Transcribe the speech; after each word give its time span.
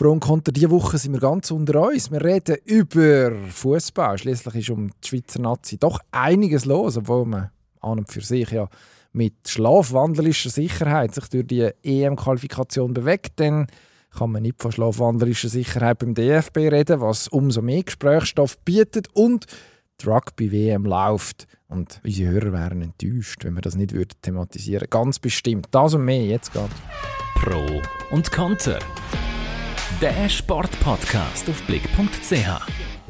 Pro 0.00 0.12
und 0.12 0.20
Contra, 0.20 0.50
diese 0.50 0.70
Woche 0.70 0.96
sind 0.96 1.12
wir 1.12 1.20
ganz 1.20 1.50
unter 1.50 1.82
uns. 1.82 2.10
Wir 2.10 2.24
reden 2.24 2.56
über 2.64 3.32
Fußball. 3.50 4.16
Schließlich 4.16 4.54
ist 4.54 4.70
um 4.70 4.88
die 4.88 5.06
Schweizer 5.06 5.42
Nazi 5.42 5.76
doch 5.76 6.00
einiges 6.10 6.64
los, 6.64 6.96
obwohl 6.96 7.26
man 7.26 7.50
an 7.82 7.98
und 7.98 8.10
für 8.10 8.22
sich 8.22 8.50
ja 8.50 8.66
mit 9.12 9.34
schlafwandlerischer 9.46 10.48
Sicherheit 10.48 11.14
sich 11.14 11.28
durch 11.28 11.48
die 11.48 11.68
EM-Qualifikation 11.82 12.94
bewegt, 12.94 13.40
dann 13.40 13.66
kann 14.16 14.32
man 14.32 14.40
nicht 14.40 14.62
von 14.62 14.72
schlafwandlerischer 14.72 15.50
Sicherheit 15.50 15.98
beim 15.98 16.14
DFB 16.14 16.56
reden, 16.56 17.02
was 17.02 17.28
umso 17.28 17.60
mehr 17.60 17.82
Gesprächsstoff 17.82 18.56
bietet 18.60 19.08
und 19.12 19.44
die 20.00 20.06
Rugby-WM 20.06 20.86
läuft. 20.86 21.46
Und 21.68 22.00
unsere 22.02 22.30
Hörer 22.30 22.52
wären 22.54 22.80
enttäuscht, 22.80 23.44
wenn 23.44 23.52
wir 23.52 23.60
das 23.60 23.76
nicht 23.76 23.92
würden 23.92 24.16
thematisieren 24.22 24.88
Ganz 24.88 25.18
bestimmt. 25.18 25.68
Das 25.72 25.92
und 25.92 26.06
mehr, 26.06 26.24
jetzt 26.24 26.54
geht. 26.54 26.70
Pro 27.34 27.82
und 28.10 28.32
Konter. 28.32 28.78
Der 30.00 30.30
Sportpodcast 30.30 31.50
auf 31.50 31.62
blick.ch. 31.64 32.32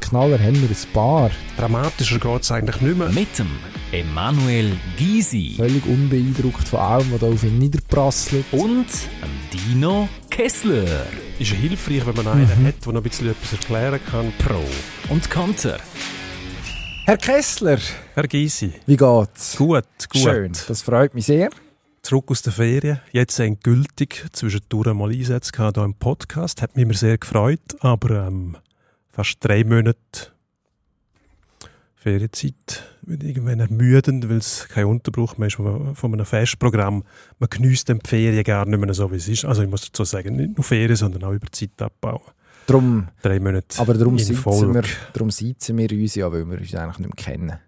Knaller 0.01 0.38
haben 0.41 0.60
wir 0.60 0.69
ein 0.69 0.92
paar. 0.92 1.30
Dramatischer 1.56 2.19
geht 2.19 2.42
es 2.42 2.51
eigentlich 2.51 2.80
nicht 2.80 2.98
mehr. 2.98 3.09
Mit 3.10 3.38
dem 3.38 3.46
Emanuel 3.92 4.73
Gysi. 4.96 5.55
Völlig 5.56 5.87
unbeeindruckt 5.87 6.66
von 6.66 6.80
allem, 6.80 7.12
was 7.12 7.20
da 7.20 7.29
auf 7.29 7.45
ihn 7.45 7.59
niederprasselt. 7.60 8.45
Und 8.51 8.88
dem 9.23 9.51
Dino 9.52 10.09
Kessler. 10.30 11.06
Ist 11.38 11.52
ja 11.52 11.59
hilfreich, 11.59 12.05
wenn 12.06 12.24
man 12.24 12.27
einen 12.27 12.60
mhm. 12.60 12.66
hat, 12.66 12.84
der 12.84 12.93
noch 12.93 13.01
ein 13.01 13.09
bisschen 13.09 13.30
etwas 13.30 13.52
erklären 13.52 14.01
kann. 14.10 14.32
Pro 14.45 14.65
und 15.12 15.30
Konter. 15.30 15.79
Herr 17.07 17.18
Kessler. 17.18 17.79
Herr 18.15 18.27
Gysi. 18.27 18.73
Wie 18.87 18.96
geht's? 18.96 19.57
Gut, 19.57 19.84
gut. 20.12 20.23
Schön, 20.23 20.52
das 20.66 20.82
freut 20.82 21.15
mich 21.15 21.27
sehr. 21.27 21.51
Zurück 22.02 22.30
aus 22.30 22.42
der 22.42 22.52
Ferien, 22.52 23.00
jetzt 23.12 23.38
endgültig 23.38 24.27
zwischendurch 24.32 24.95
mal 24.95 25.10
Einsätze 25.10 25.52
hier 25.54 25.84
im 25.84 25.95
Podcast. 25.95 26.62
Hat 26.62 26.74
mich 26.74 26.84
immer 26.84 26.95
sehr 26.95 27.18
gefreut, 27.18 27.60
aber 27.80 28.26
ähm, 28.26 28.56
fast 29.09 29.36
drei 29.40 29.64
Monate 29.64 30.32
Ferienzeit 31.95 32.82
wird 33.02 33.23
irgendwann 33.23 33.60
ermüdend, 33.60 34.30
weil 34.30 34.38
es 34.38 34.66
kein 34.68 34.87
Unterbruch 34.87 35.37
mehr 35.37 35.48
ist 35.48 35.57
von 35.57 35.95
einem 36.02 36.24
Festprogramm. 36.24 37.04
Man 37.38 37.51
genießt 37.51 37.90
die 37.90 37.98
Ferien 38.07 38.45
gar 38.45 38.64
nicht 38.64 38.80
mehr 38.80 38.95
so, 38.95 39.12
wie 39.12 39.16
es 39.16 39.29
ist. 39.29 39.45
Also 39.45 39.62
ich 39.62 39.68
muss 39.68 39.82
dazu 39.82 40.04
sagen, 40.04 40.37
nicht 40.37 40.57
nur 40.57 40.64
Ferien, 40.64 40.96
sondern 40.96 41.24
auch 41.24 41.32
über 41.32 41.52
Zeit 41.52 41.80
abbauen. 41.82 42.23
Drum, 42.66 43.09
Drei 43.20 43.38
Monate 43.38 43.79
aber 43.79 43.95
darum 43.95 44.18
sitzen, 44.18 44.74
wir, 44.74 44.85
darum 45.12 45.30
sitzen 45.30 45.76
wir 45.76 45.90
uns 45.90 46.14
ja, 46.14 46.32
weil 46.32 46.48
wir 46.48 46.59
uns 46.59 46.74
eigentlich 46.74 46.98
nicht 46.98 47.16
mehr 47.16 47.24
kennen. 47.24 47.59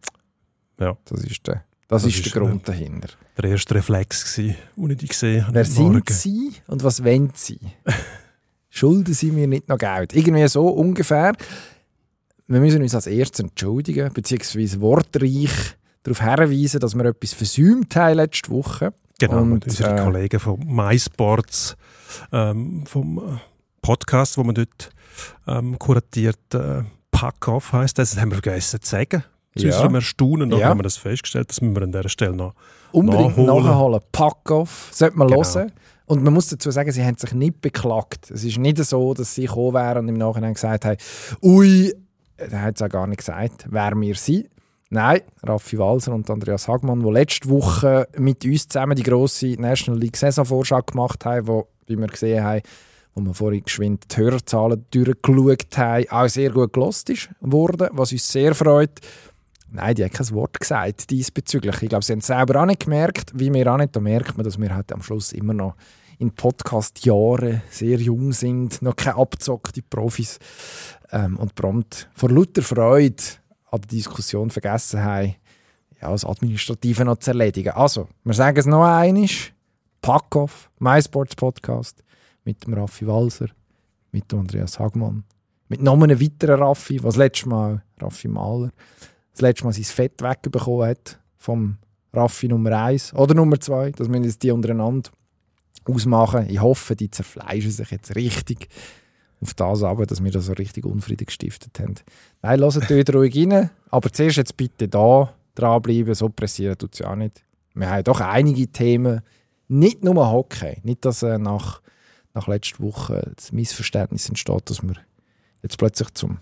Ja. 0.80 0.96
Das 1.04 1.24
ist 1.24 1.46
der, 1.46 1.64
das, 1.88 2.02
das 2.02 2.12
ist, 2.12 2.26
ist 2.26 2.34
der 2.34 2.42
Grund 2.42 2.66
dahinter. 2.68 3.08
Der 3.36 3.50
erste 3.50 3.74
Reflex, 3.74 4.34
den 4.36 4.56
ich 4.90 4.96
dich 4.96 5.10
gesehen 5.10 5.46
habe. 5.46 5.54
Wer 5.54 5.64
sind 5.64 6.08
Sie 6.08 6.52
und 6.66 6.82
was 6.84 7.04
wollen 7.04 7.32
Sie? 7.34 7.58
Schulden 8.70 9.12
Sie 9.12 9.30
mir 9.30 9.46
nicht 9.46 9.68
noch 9.68 9.78
Geld? 9.78 10.14
Irgendwie 10.14 10.46
so 10.48 10.68
ungefähr. 10.68 11.34
Wir 12.46 12.60
müssen 12.60 12.82
uns 12.82 12.94
als 12.94 13.06
erstes 13.06 13.40
entschuldigen, 13.40 14.12
beziehungsweise 14.12 14.80
wortreich 14.80 15.76
darauf 16.02 16.20
hinweisen, 16.20 16.80
dass 16.80 16.94
wir 16.94 17.04
etwas 17.04 17.32
versäumt 17.34 17.94
haben 17.96 18.16
letzte 18.16 18.50
Woche. 18.50 18.92
Genau, 19.18 19.42
und, 19.42 19.64
unsere 19.64 19.96
äh, 19.96 20.02
Kollegen 20.02 20.40
von 20.40 20.58
MySports, 20.66 21.76
ähm, 22.32 22.84
vom 22.86 23.18
äh, 23.18 23.38
Podcast, 23.80 24.36
wo 24.36 24.44
man 24.44 24.54
dort 24.54 24.90
ähm, 25.46 25.78
kuratiert, 25.78 26.54
äh, 26.54 26.82
Pack-Off 27.10 27.72
heisst 27.72 27.98
das, 27.98 28.12
das 28.12 28.20
haben 28.20 28.30
wir 28.30 28.42
vergessen 28.42 28.80
zu 28.80 28.90
sagen. 28.90 29.24
Zu 29.56 29.66
ja. 29.66 29.72
unserem 29.74 29.96
Erstaunen 29.96 30.50
ja. 30.52 30.68
haben 30.68 30.78
wir 30.78 30.84
das 30.84 30.96
festgestellt, 30.96 31.50
das 31.50 31.60
müssen 31.60 31.76
wir 31.76 31.82
an 31.82 31.92
dieser 31.92 32.08
Stelle 32.08 32.34
noch 32.34 32.54
Unbedingt 32.90 33.36
nachholen. 33.36 33.64
nachholen. 33.64 34.00
Pack-Off, 34.10 34.88
sollte 34.92 35.18
man 35.18 35.28
genau. 35.28 35.44
hören. 35.44 35.72
Und 36.06 36.22
man 36.22 36.34
muss 36.34 36.48
dazu 36.48 36.70
sagen, 36.70 36.90
sie 36.92 37.04
haben 37.04 37.16
sich 37.16 37.32
nicht 37.32 37.60
beklagt. 37.60 38.30
Es 38.30 38.44
ist 38.44 38.58
nicht 38.58 38.78
so, 38.78 39.14
dass 39.14 39.34
sie 39.34 39.46
gekommen 39.46 39.74
wären 39.74 39.98
und 39.98 40.08
im 40.08 40.16
Nachhinein 40.16 40.54
gesagt 40.54 40.84
haben, 40.84 40.96
ui, 41.42 41.94
er 42.36 42.62
hat 42.62 42.76
es 42.76 42.82
auch 42.82 42.88
gar 42.88 43.06
nicht 43.06 43.18
gesagt, 43.18 43.66
wer 43.70 43.92
wir 43.98 44.14
sind. 44.14 44.48
Nein, 44.90 45.20
Raffi 45.42 45.78
Walser 45.78 46.12
und 46.12 46.28
Andreas 46.28 46.68
Hagmann, 46.68 47.02
die 47.02 47.10
letzte 47.10 47.48
Woche 47.48 48.08
mit 48.18 48.44
uns 48.44 48.68
zusammen 48.68 48.94
die 48.94 49.02
grosse 49.02 49.54
National 49.58 49.98
League 49.98 50.18
Saisonvorschau 50.18 50.82
gemacht 50.82 51.24
haben, 51.24 51.46
wo, 51.46 51.68
wie 51.86 51.96
wir 51.96 52.08
gesehen 52.08 52.44
haben, 52.44 52.60
wo 53.14 53.22
wir 53.22 53.32
vorhin 53.32 53.62
geschwind 53.62 54.04
die 54.10 54.20
Hörerzahlen 54.20 54.84
durchgeschaut 54.90 55.78
haben, 55.78 56.10
auch 56.10 56.28
sehr 56.28 56.50
gut 56.50 56.74
gelost 56.74 57.08
ist 57.08 57.30
worden, 57.40 57.88
was 57.92 58.12
uns 58.12 58.30
sehr 58.30 58.54
freut. 58.54 59.00
Nein, 59.74 59.94
die 59.94 60.04
haben 60.04 60.12
kein 60.12 60.30
Wort 60.30 60.60
gesagt 60.60 61.08
diesbezüglich. 61.10 61.82
Ich 61.82 61.88
glaube, 61.88 62.04
sie 62.04 62.12
haben 62.12 62.18
es 62.18 62.26
selber 62.26 62.60
auch 62.60 62.66
nicht 62.66 62.84
gemerkt, 62.84 63.32
wie 63.34 63.52
wir 63.52 63.72
auch 63.72 63.78
nicht. 63.78 63.96
Da 63.96 64.00
merkt 64.00 64.36
man, 64.36 64.44
dass 64.44 64.60
wir 64.60 64.74
halt 64.74 64.92
am 64.92 65.02
Schluss 65.02 65.32
immer 65.32 65.54
noch 65.54 65.74
in 66.18 66.30
Podcast-Jahren 66.30 67.62
sehr 67.70 67.98
jung 67.98 68.32
sind, 68.32 68.82
noch 68.82 68.94
keine 68.94 69.16
abzockte 69.16 69.82
Profis 69.82 70.38
ähm, 71.10 71.38
und 71.38 71.54
prompt 71.54 72.08
vor 72.14 72.30
lauter 72.30 72.62
Freude 72.62 73.22
an 73.70 73.80
der 73.80 73.88
Diskussion 73.88 74.50
vergessen 74.50 75.02
haben, 75.02 75.34
ja, 76.00 76.10
das 76.10 76.24
Administrative 76.24 77.04
noch 77.04 77.16
zu 77.16 77.30
erledigen. 77.30 77.70
Also, 77.70 78.08
wir 78.24 78.34
sagen 78.34 78.58
es 78.58 78.66
noch 78.66 78.84
einmal, 78.84 79.28
Pack-Off, 80.02 80.70
MySports 80.78 81.34
Podcast, 81.34 82.04
mit 82.44 82.66
dem 82.66 82.74
Raffi 82.74 83.06
Walser, 83.06 83.48
mit 84.10 84.30
dem 84.30 84.40
Andreas 84.40 84.78
Hagmann, 84.78 85.24
mit 85.68 85.80
noch 85.80 85.94
einem 85.94 86.20
weiteren 86.20 86.60
Raffi, 86.60 87.02
was 87.02 87.16
letztes 87.16 87.46
Mal, 87.46 87.82
Raffi 87.98 88.28
Mahler, 88.28 88.70
das 89.32 89.40
letzte 89.40 89.64
Mal 89.64 89.72
sein 89.72 89.84
Fett 89.84 90.22
wegbekommen 90.22 90.88
hat 90.88 91.18
vom 91.38 91.76
Raffi 92.12 92.48
Nummer 92.48 92.84
1 92.84 93.14
oder 93.14 93.34
Nummer 93.34 93.58
2, 93.58 93.92
das 93.92 94.08
müssen 94.08 94.24
jetzt 94.24 94.42
die 94.42 94.50
untereinander 94.50 95.10
ausmachen. 95.84 96.48
Ich 96.48 96.60
hoffe, 96.60 96.94
die 96.94 97.10
zerfleischen 97.10 97.70
sich 97.70 97.90
jetzt 97.90 98.14
richtig 98.14 98.68
auf 99.40 99.54
das 99.54 99.82
aber, 99.82 100.06
dass 100.06 100.22
wir 100.22 100.30
da 100.30 100.40
so 100.40 100.52
richtig 100.52 100.84
Unfrieden 100.84 101.26
gestiftet 101.26 101.80
haben. 101.80 101.94
Nein, 102.42 102.60
lasst 102.60 102.88
dort 102.88 103.14
ruhig 103.14 103.36
rein, 103.36 103.70
aber 103.90 104.12
zuerst 104.12 104.36
jetzt 104.36 104.56
bitte 104.56 104.86
da 104.86 105.34
dranbleiben, 105.56 106.14
so 106.14 106.28
pressieren 106.28 106.78
tut 106.78 106.92
es 106.92 107.00
ja 107.00 107.16
nicht. 107.16 107.44
Wir 107.74 107.90
haben 107.90 108.04
doch 108.04 108.20
einige 108.20 108.68
Themen, 108.68 109.22
nicht 109.66 110.04
nur 110.04 110.30
Hockey, 110.30 110.78
nicht, 110.84 111.04
dass 111.04 111.22
äh, 111.22 111.38
nach 111.38 111.80
nach 112.34 112.46
letzter 112.46 112.80
Woche 112.80 113.32
das 113.36 113.52
Missverständnis 113.52 114.28
entsteht, 114.28 114.70
dass 114.70 114.82
wir 114.82 114.94
jetzt 115.62 115.78
plötzlich 115.78 116.12
zum 116.14 116.38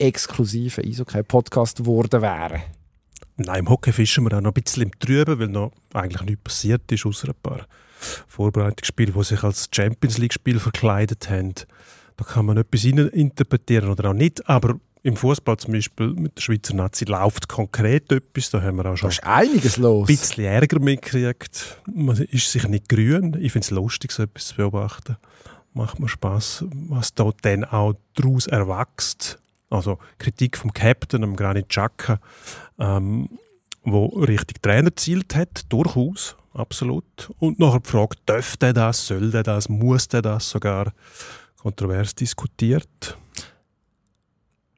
exklusiven 0.00 0.84
Eishockey-Podcast 0.84 1.78
geworden 1.78 2.22
wären. 2.22 2.62
Nein, 3.36 3.60
im 3.60 3.70
Hockey 3.70 3.92
fischen 3.92 4.24
wir 4.24 4.36
auch 4.36 4.42
noch 4.42 4.54
ein 4.54 4.62
bisschen 4.62 4.82
im 4.82 4.98
Trüben, 4.98 5.38
weil 5.38 5.48
noch 5.48 5.72
eigentlich 5.94 6.22
nichts 6.22 6.42
passiert 6.42 6.90
ist, 6.92 7.06
außer 7.06 7.28
ein 7.28 7.34
paar 7.42 7.66
Vorbereitungsspiele, 8.26 9.12
die 9.12 9.24
sich 9.24 9.42
als 9.42 9.68
Champions 9.72 10.18
League-Spiel 10.18 10.58
verkleidet 10.58 11.30
haben. 11.30 11.54
Da 12.16 12.24
kann 12.24 12.46
man 12.46 12.58
etwas 12.58 12.84
interpretieren 12.84 13.90
oder 13.90 14.10
auch 14.10 14.14
nicht, 14.14 14.46
aber 14.48 14.78
im 15.02 15.16
Fußball 15.16 15.56
zum 15.56 15.72
Beispiel 15.72 16.08
mit 16.08 16.36
der 16.36 16.42
Schweizer 16.42 16.74
Nazi 16.74 17.06
läuft 17.06 17.48
konkret 17.48 18.12
etwas. 18.12 18.50
Da 18.50 18.60
haben 18.60 18.76
wir 18.76 18.86
auch 18.86 18.96
schon 18.96 19.10
einiges 19.22 19.78
los. 19.78 20.08
ein 20.08 20.16
bisschen 20.16 20.44
Ärger 20.44 20.78
mitgekriegt. 20.78 21.80
Man 21.86 22.18
ist 22.18 22.52
sich 22.52 22.68
nicht 22.68 22.88
grün. 22.88 23.36
Ich 23.40 23.52
finde 23.52 23.64
es 23.64 23.70
lustig, 23.70 24.12
so 24.12 24.24
etwas 24.24 24.48
zu 24.48 24.56
beobachten. 24.56 25.16
Macht 25.72 26.00
mir 26.00 26.08
Spaß, 26.08 26.64
was 26.88 27.14
da 27.14 27.30
dann 27.42 27.64
auch 27.64 27.94
daraus 28.14 28.46
erwächst. 28.46 29.38
Also 29.70 29.98
Kritik 30.18 30.58
vom 30.58 30.72
Captain, 30.72 31.22
dem 31.22 31.36
Granit 31.36 31.68
Xhaka, 31.68 32.20
ähm, 32.78 33.28
wo 33.82 34.06
richtig 34.06 34.60
Trainer 34.62 34.94
zielt 34.94 35.34
hat, 35.34 35.64
durchaus, 35.70 36.36
absolut. 36.52 37.32
Und 37.38 37.58
nachher 37.58 37.80
die 37.80 37.88
Frage, 37.88 38.16
dürfte 38.28 38.66
er 38.66 38.72
das, 38.74 39.06
soll 39.06 39.34
er 39.34 39.42
das, 39.42 39.68
muss 39.68 40.06
er 40.08 40.22
das 40.22 40.50
sogar, 40.50 40.92
kontrovers 41.56 42.14
diskutiert 42.14 43.16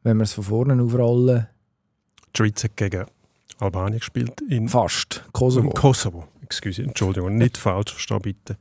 wenn 0.03 0.17
wir 0.17 0.25
es 0.25 0.33
von 0.33 0.45
vorne 0.45 0.83
aufrollen. 0.83 1.49
Die 2.35 2.39
Schweiz 2.39 2.65
hat 2.65 2.77
gegen 2.77 3.07
Albanien 3.59 3.99
gespielt. 3.99 4.41
In 4.49 4.69
Fast. 4.69 5.25
Kosovo. 5.33 5.69
Im 5.69 5.75
Kosovo. 5.75 6.29
Excuse, 6.43 6.83
Entschuldigung, 6.83 7.37
nicht 7.37 7.57
falsch 7.57 7.93
verstehen 7.93 8.21
bitte. 8.21 8.57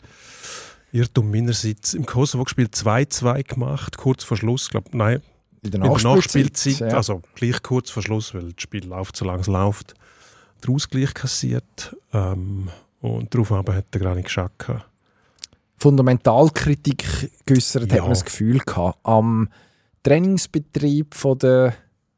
Irrtum 0.91 1.31
meinerseits. 1.31 1.93
Im 1.93 2.05
Kosovo 2.05 2.43
gespielt, 2.43 2.75
2-2 2.75 3.47
gemacht, 3.47 3.97
kurz 3.97 4.23
vor 4.23 4.37
Schluss, 4.37 4.69
glaube 4.69 4.95
nein, 4.95 5.22
in 5.63 5.72
der 5.72 5.79
Nachspielzeit, 5.79 6.79
ja. 6.79 6.97
also 6.97 7.22
gleich 7.35 7.61
kurz 7.61 7.90
vor 7.91 8.02
Schluss, 8.03 8.34
weil 8.34 8.53
das 8.53 8.61
Spiel 8.61 8.85
läuft, 8.85 9.16
solange 9.16 9.41
es 9.41 9.47
läuft, 9.47 9.93
den 10.66 10.75
Ausgleich 10.75 11.13
kassiert. 11.13 11.96
Ähm, 12.13 12.69
und 12.99 13.34
darauf 13.34 13.52
hat 13.52 13.93
der 13.93 14.02
Granit 14.02 14.25
Xhaka 14.25 14.85
Fundamentalkritik 15.81 17.31
geäußert, 17.47 17.90
ja. 17.90 17.97
hat 17.97 18.02
man 18.02 18.11
das 18.11 18.25
Gefühl 18.25 18.59
gehabt. 18.59 18.99
Am 19.02 19.49
Trainingsbetrieb 20.03 21.16
von 21.16 21.40
der 21.40 21.73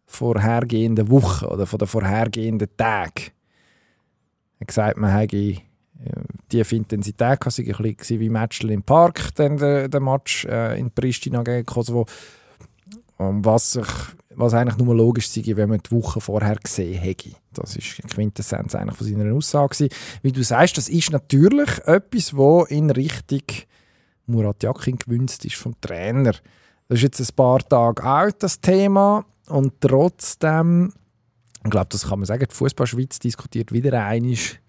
vorhergehenden 0.05 1.09
Woche 1.09 1.47
oder 1.47 1.65
von 1.65 1.79
den 1.79 1.87
vorhergehenden 1.87 2.67
Tagen. 2.75 3.31
Er 4.59 4.65
gesagt, 4.65 4.97
man 4.97 5.13
äh, 5.29 5.59
tiefe 6.49 6.75
Intensität 6.75 7.39
gehabt, 7.39 7.57
ein 7.57 7.95
bisschen 7.95 8.19
wie 8.19 8.29
Matchel 8.29 8.71
im 8.71 8.83
Park, 8.83 9.33
dann 9.35 9.57
der, 9.57 9.87
der 9.87 10.01
Match 10.01 10.43
äh, 10.43 10.77
in 10.77 10.91
Pristina 10.91 11.41
gegen 11.41 11.65
Kosovo. 11.65 12.05
Und 13.29 13.45
was, 13.45 13.73
sich, 13.73 13.87
was 14.35 14.53
eigentlich 14.53 14.77
nur 14.77 14.95
logisch 14.95 15.29
sei, 15.29 15.43
wenn 15.55 15.69
man 15.69 15.79
die 15.79 15.91
Woche 15.91 16.21
vorher 16.21 16.55
gesehen 16.55 16.99
hätte. 16.99 17.31
Das 17.53 17.75
ist 17.75 17.97
die 17.97 18.07
Quintessenz 18.07 18.75
eigentlich 18.75 18.97
von 18.97 19.07
seiner 19.07 19.33
Aussage. 19.33 19.89
Wie 20.21 20.31
du 20.31 20.43
sagst, 20.43 20.77
das 20.77 20.89
ist 20.89 21.11
natürlich 21.11 21.69
etwas, 21.85 22.35
wo 22.35 22.63
in 22.63 22.89
Richtung 22.89 23.43
Murat 24.25 24.63
Yakin 24.63 24.97
gewünscht 24.97 25.45
ist 25.45 25.55
vom 25.55 25.79
Trainer. 25.81 26.33
Das 26.87 26.97
ist 26.99 27.03
jetzt 27.03 27.19
ein 27.19 27.35
paar 27.35 27.59
Tage 27.59 28.03
alt, 28.03 28.41
das 28.41 28.59
Thema. 28.59 29.25
Und 29.47 29.73
trotzdem, 29.81 30.93
ich 31.63 31.69
glaube, 31.69 31.87
das 31.89 32.07
kann 32.07 32.19
man 32.19 32.25
sagen, 32.25 32.45
die 32.49 32.55
Fußballschweiz 32.55 33.19
diskutiert 33.19 33.71
wieder 33.71 34.03
einig 34.05 34.61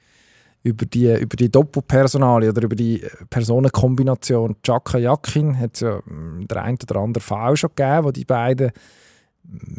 über 0.65 0.87
die, 0.87 1.15
über 1.15 1.37
die 1.37 1.51
Doppelpersonale 1.51 2.49
oder 2.49 2.63
über 2.63 2.75
die 2.75 3.05
Personenkombination 3.29 4.57
Chaka 4.63 4.97
Yakin 4.99 5.59
hat 5.59 5.75
es 5.75 5.81
ja 5.81 6.01
hm, 6.05 6.49
der 6.49 6.63
ein 6.63 6.79
oder 6.83 7.01
andere 7.01 7.23
Fall 7.23 7.57
schon 7.57 7.71
gegeben, 7.77 8.05
wo 8.05 8.11
die 8.11 8.25
beiden 8.25 8.73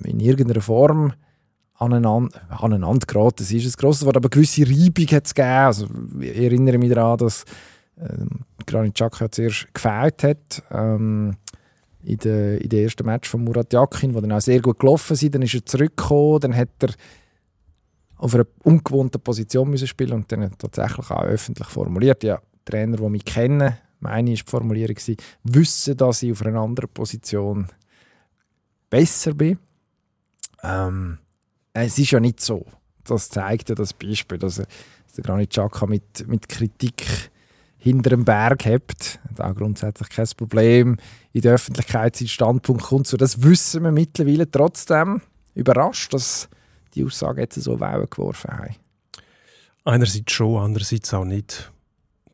in 0.04 0.20
irgendeiner 0.20 0.62
Form 0.62 1.12
aneinander, 1.74 2.40
aneinander 2.50 3.06
geraten. 3.08 3.38
Das 3.40 3.52
ist 3.52 3.66
ein 3.66 3.82
grosses 3.82 4.06
Wort, 4.06 4.16
aber 4.16 4.30
gewisse 4.30 4.62
Reibung 4.62 5.08
hat 5.08 5.26
es 5.26 5.34
gegeben. 5.34 5.50
Also, 5.50 5.88
ich 6.22 6.38
erinnere 6.38 6.78
mich 6.78 6.94
daran, 6.94 7.18
dass 7.18 7.46
ähm, 8.00 8.42
Granit 8.68 8.94
Xhaka 8.94 9.32
zuerst 9.32 9.74
gefällt 9.74 10.24
hat. 10.24 10.64
Ähm, 10.72 11.36
in 12.04 12.18
den 12.18 12.60
in 12.60 12.70
der 12.70 12.84
ersten 12.84 13.08
Match 13.08 13.28
von 13.28 13.44
Murat 13.44 13.74
Yakin, 13.74 14.14
wo 14.14 14.22
dann 14.22 14.32
auch 14.32 14.42
sehr 14.42 14.62
gut 14.62 14.80
gelaufen 14.80 15.16
sind. 15.16 15.34
Dann 15.34 15.42
ist 15.42 15.56
er 15.56 15.66
zurückgekommen, 15.66 16.42
dann 16.42 16.56
hat 16.56 16.70
er 16.82 16.90
auf 18.18 18.34
einer 18.34 18.48
ungewohnten 18.64 19.22
Position 19.22 19.70
müssen 19.70 19.88
spielen 19.88 20.14
und 20.14 20.32
dann 20.32 20.58
tatsächlich 20.58 21.10
auch 21.12 21.24
öffentlich 21.24 21.68
formuliert, 21.68 22.24
ja, 22.24 22.40
Trainer, 22.64 22.98
die 22.98 23.10
mich 23.10 23.26
kennen, 23.26 23.78
meine 24.00 24.34
ist 24.34 24.48
die 24.48 24.52
Formulierung, 24.52 24.96
gewesen, 24.96 25.18
wissen, 25.44 25.98
dass 25.98 26.24
ich 26.24 26.32
auf 26.32 26.46
einer 26.46 26.62
anderen 26.62 26.90
Position 26.90 27.68
besser 28.90 29.34
bin. 29.34 29.60
Ähm, 30.64 31.20
es 31.74 31.98
ist 32.00 32.12
ja 32.12 32.20
nicht 32.20 32.40
so. 32.40 32.66
Das 33.04 33.30
zeigt 33.30 33.70
ja 33.70 33.76
das 33.76 33.94
Beispiel, 33.94 34.38
dass, 34.38 34.56
dass 34.56 34.68
der 35.16 35.24
Granit 35.24 35.52
Xhaka 35.52 35.86
mit, 35.86 36.28
mit 36.28 36.48
Kritik 36.50 37.32
hinter 37.78 38.12
dem 38.12 38.26
Berg 38.26 38.66
hat. 38.66 39.20
Hat 39.30 39.42
auch 39.42 39.56
grundsätzlich 39.56 40.10
kein 40.10 40.28
Problem. 40.38 40.98
In 41.34 41.42
der 41.42 41.54
Öffentlichkeit 41.54 42.16
sein 42.16 42.28
Standpunkt 42.28 42.84
kommt 42.84 43.08
so. 43.08 43.18
Das 43.18 43.44
wissen 43.44 43.84
wir 43.84 43.92
mittlerweile 43.92 44.50
trotzdem. 44.50 45.22
Überrascht, 45.54 46.14
dass 46.14 46.50
die 46.96 47.06
Aussage 47.06 47.42
jetzt 47.42 47.56
so 47.56 47.80
Wellen 47.80 48.10
geworfen 48.10 48.52
haben. 48.52 48.76
Einerseits 49.84 50.32
schon, 50.32 50.62
andererseits 50.62 51.14
auch 51.14 51.26
nicht. 51.26 51.72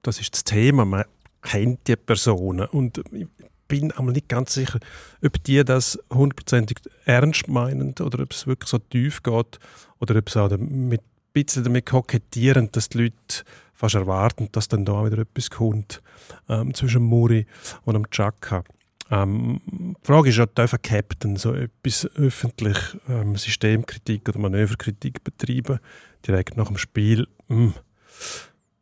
Das 0.04 0.20
ist 0.20 0.34
das 0.34 0.44
Thema. 0.44 0.86
Man 0.86 1.06
kennt 1.42 1.88
die 1.88 1.96
Personen. 1.96 2.68
Und 2.68 3.02
ich 3.12 3.28
bin 3.68 3.92
aber 3.92 4.12
nicht 4.12 4.30
ganz 4.30 4.54
sicher, 4.54 4.80
ob 5.24 5.44
die 5.44 5.64
das 5.64 6.00
hundertprozentig 6.12 6.78
ernst 7.06 7.48
meinen 7.48 7.94
oder 8.00 8.24
ob 8.24 8.32
es 8.32 8.48
wirklich 8.48 8.70
so 8.70 8.78
tief 8.78 9.24
geht 9.24 9.60
oder 10.00 10.16
ob 10.18 10.28
es 10.28 10.38
auch 10.38 10.50
mit, 10.58 11.02
ein 11.02 11.34
bisschen 11.34 11.64
damit 11.64 11.86
kokettieren, 11.86 12.70
dass 12.72 12.90
die 12.90 13.04
Leute 13.04 13.44
fast 13.74 13.96
erwarten, 13.96 14.50
dass 14.52 14.68
dann 14.68 14.86
da 14.86 15.06
wieder 15.06 15.20
etwas 15.20 15.50
kommt 15.50 16.02
ähm, 16.50 16.74
zwischen 16.74 17.04
Muri 17.04 17.48
und 17.86 17.94
dem 17.94 18.10
Chaka. 18.10 18.64
Ähm, 19.12 19.60
die 19.68 20.08
Frage 20.08 20.30
ist 20.30 20.38
ja, 20.38 20.46
ein 20.46 20.82
Captain 20.82 21.36
so 21.36 21.54
etwas 21.54 22.10
öffentlich 22.16 22.78
ähm, 23.10 23.36
Systemkritik 23.36 24.30
oder 24.30 24.40
Manöverkritik 24.40 25.24
betreiben, 25.24 25.80
direkt 26.26 26.56
nach 26.56 26.68
dem 26.68 26.78
Spiel? 26.78 27.28
Hm. 27.50 27.74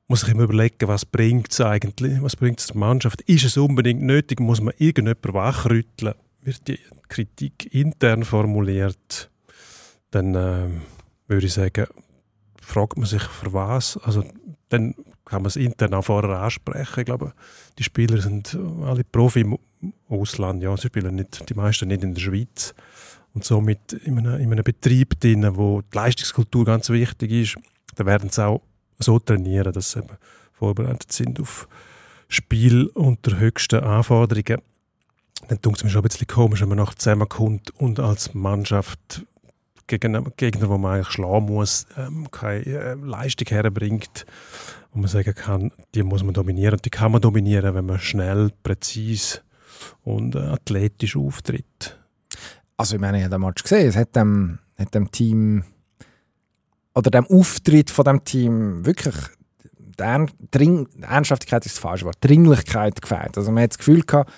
Muss 0.08 0.24
ich 0.24 0.30
immer 0.30 0.44
überlegen, 0.44 0.88
was 0.88 1.06
bringt 1.06 1.52
es 1.52 1.62
eigentlich? 1.62 2.22
Was 2.22 2.36
bringt 2.36 2.60
es 2.60 2.68
der 2.68 2.78
Mannschaft? 2.78 3.22
Ist 3.24 3.44
es 3.44 3.58
unbedingt 3.58 4.02
nötig? 4.02 4.40
Muss 4.40 4.62
man 4.62 4.74
irgendjemanden 4.78 5.34
wachrütteln? 5.34 6.14
Wird 6.42 6.68
die 6.68 6.80
Kritik 7.10 7.74
intern 7.74 8.24
formuliert? 8.24 9.30
Dann 10.12 10.36
äh, 10.36 10.68
würde 11.28 11.46
ich 11.46 11.54
sagen, 11.54 11.88
fragt 12.70 12.98
man 12.98 13.08
sich 13.08 13.24
für 13.24 13.52
was. 13.54 13.98
Also 13.98 14.24
dann 14.70 14.94
kann 15.26 15.42
man 15.42 15.48
es 15.48 15.56
intern 15.56 15.94
auch 15.94 16.06
vorher 16.06 16.40
ansprechen. 16.40 17.00
Ich 17.00 17.06
glaube, 17.06 17.34
die 17.78 17.84
Spieler 17.84 18.22
sind 18.22 18.58
alle 18.84 19.04
Profi 19.04 19.42
im 19.42 19.58
Ausland. 20.08 20.62
Ja, 20.62 20.76
sie 20.78 20.88
spielen 20.88 21.16
nicht, 21.16 21.50
die 21.50 21.54
meisten 21.54 21.88
nicht 21.88 22.04
in 22.04 22.14
der 22.14 22.22
Schweiz. 22.22 22.74
Und 23.34 23.44
somit 23.44 23.94
in 23.94 24.20
einem, 24.20 24.40
in 24.40 24.52
einem 24.52 24.64
Betrieb, 24.64 25.20
drin, 25.20 25.56
wo 25.56 25.82
die 25.82 25.96
Leistungskultur 25.96 26.66
ganz 26.66 26.90
wichtig 26.90 27.32
ist, 27.32 27.58
da 27.96 28.06
werden 28.06 28.30
sie 28.30 28.46
auch 28.46 28.62
so 28.98 29.20
trainieren, 29.20 29.72
dass 29.74 29.92
sie 29.92 30.02
vorbereitet 30.52 31.12
sind 31.12 31.40
auf 31.40 31.68
Spiel 32.28 32.88
unter 32.88 33.40
höchsten 33.40 33.80
Anforderungen. 33.80 34.62
Dann 35.48 35.62
tut 35.62 35.78
es 35.78 35.84
mir 35.84 35.90
schon 35.90 36.02
ein 36.02 36.08
bisschen 36.08 36.28
komisch, 36.28 36.62
wenn 36.62 36.70
man 36.70 36.78
noch 36.78 36.94
zusammenkommt 36.94 37.72
und 37.72 38.00
als 38.00 38.34
Mannschaft 38.34 39.24
gegen 39.90 40.32
Gegner, 40.38 40.70
wo 40.70 40.78
man 40.78 40.96
eigentlich 40.96 41.10
schlagen 41.10 41.48
muss, 41.48 41.86
ähm, 41.98 42.32
keine 42.32 42.64
äh, 42.64 42.94
Leistung 42.94 43.48
herbringt, 43.50 44.26
wo 44.94 45.00
man 45.00 45.10
sagen 45.10 45.34
kann, 45.36 45.72
die 45.94 46.04
muss 46.04 46.24
man 46.24 46.34
dominieren. 46.34 46.76
Und 46.76 46.86
die 46.86 46.90
kann 46.90 47.12
man 47.12 47.22
dominieren, 47.22 47.76
wenn 47.76 47.86
man 47.86 48.00
schnell, 48.00 48.52
präzise 48.64 49.42
und 50.04 50.36
äh, 50.36 50.40
athletisch 50.40 51.18
auftritt. 51.18 52.00
Also 52.78 52.96
ich 52.96 53.02
meine, 53.02 53.18
ich 53.18 53.24
habe 53.26 53.36
den 53.36 53.42
Match 53.42 53.64
gesehen, 53.64 53.90
es 53.90 53.98
hat 53.98 54.16
dem, 54.16 54.60
hat 54.78 54.96
dem 54.96 55.12
Team 55.12 55.66
oder 56.96 57.12
dem 57.12 57.28
Auftritt 57.28 57.90
von 57.90 58.06
dem 58.06 58.24
Team 58.24 58.86
wirklich 58.86 59.16
die 60.00 60.88
Ernsthaftigkeit 61.02 61.66
ist 61.66 61.76
das 61.76 61.82
falsche 61.82 62.06
Wort, 62.06 62.18
Dringlichkeit 62.22 63.02
gefällt. 63.02 63.38
Also 63.38 63.52
man 63.52 63.64
hat 63.64 63.72
das 63.72 63.80
Gefühl 63.80 64.04
gehabt, 64.04 64.32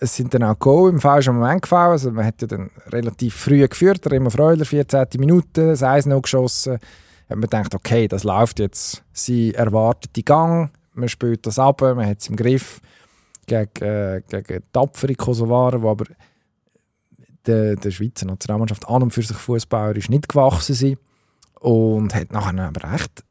es 0.00 0.14
sind 0.14 0.34
dann 0.34 0.42
auch 0.42 0.58
Goal 0.58 0.90
im 0.90 1.00
falschen 1.00 1.36
Moment 1.36 1.62
gefallen. 1.62 1.92
Also 1.92 2.10
man 2.10 2.24
hat 2.24 2.40
ja 2.42 2.48
dann 2.48 2.70
relativ 2.88 3.34
früh 3.34 3.66
geführt, 3.66 4.06
immer 4.06 4.30
Freuler, 4.30 4.64
14. 4.64 5.06
Minute, 5.18 5.68
das 5.68 5.82
Eis 5.82 6.06
noch 6.06 6.22
geschossen. 6.22 6.74
Hat 6.74 7.36
man 7.36 7.42
gedacht, 7.42 7.74
okay, 7.74 8.06
das 8.06 8.24
läuft 8.24 8.58
jetzt. 8.60 9.02
Sie 9.12 9.54
erwartet 9.54 10.14
die 10.16 10.24
Gang, 10.24 10.70
man 10.94 11.08
spielt 11.08 11.46
das 11.46 11.58
ab, 11.58 11.80
man 11.80 12.06
hat 12.06 12.20
es 12.20 12.28
im 12.28 12.36
Griff 12.36 12.80
gegen, 13.46 13.82
äh, 13.82 14.22
gegen 14.28 14.62
tapfere 14.72 15.14
Kosovaren, 15.14 15.82
die 15.82 15.88
aber 15.88 16.04
der, 17.46 17.76
der 17.76 17.90
Schweizer 17.90 18.26
Nationalmannschaft 18.26 18.88
an 18.88 19.04
und 19.04 19.12
für 19.12 19.22
sich 19.22 19.36
fußballerisch 19.36 20.08
nicht 20.08 20.28
gewachsen 20.28 20.74
sind. 20.74 20.98
Und 21.60 22.14
hat 22.14 22.32
nachher 22.32 22.60
aber 22.60 22.94
echt 22.94 23.24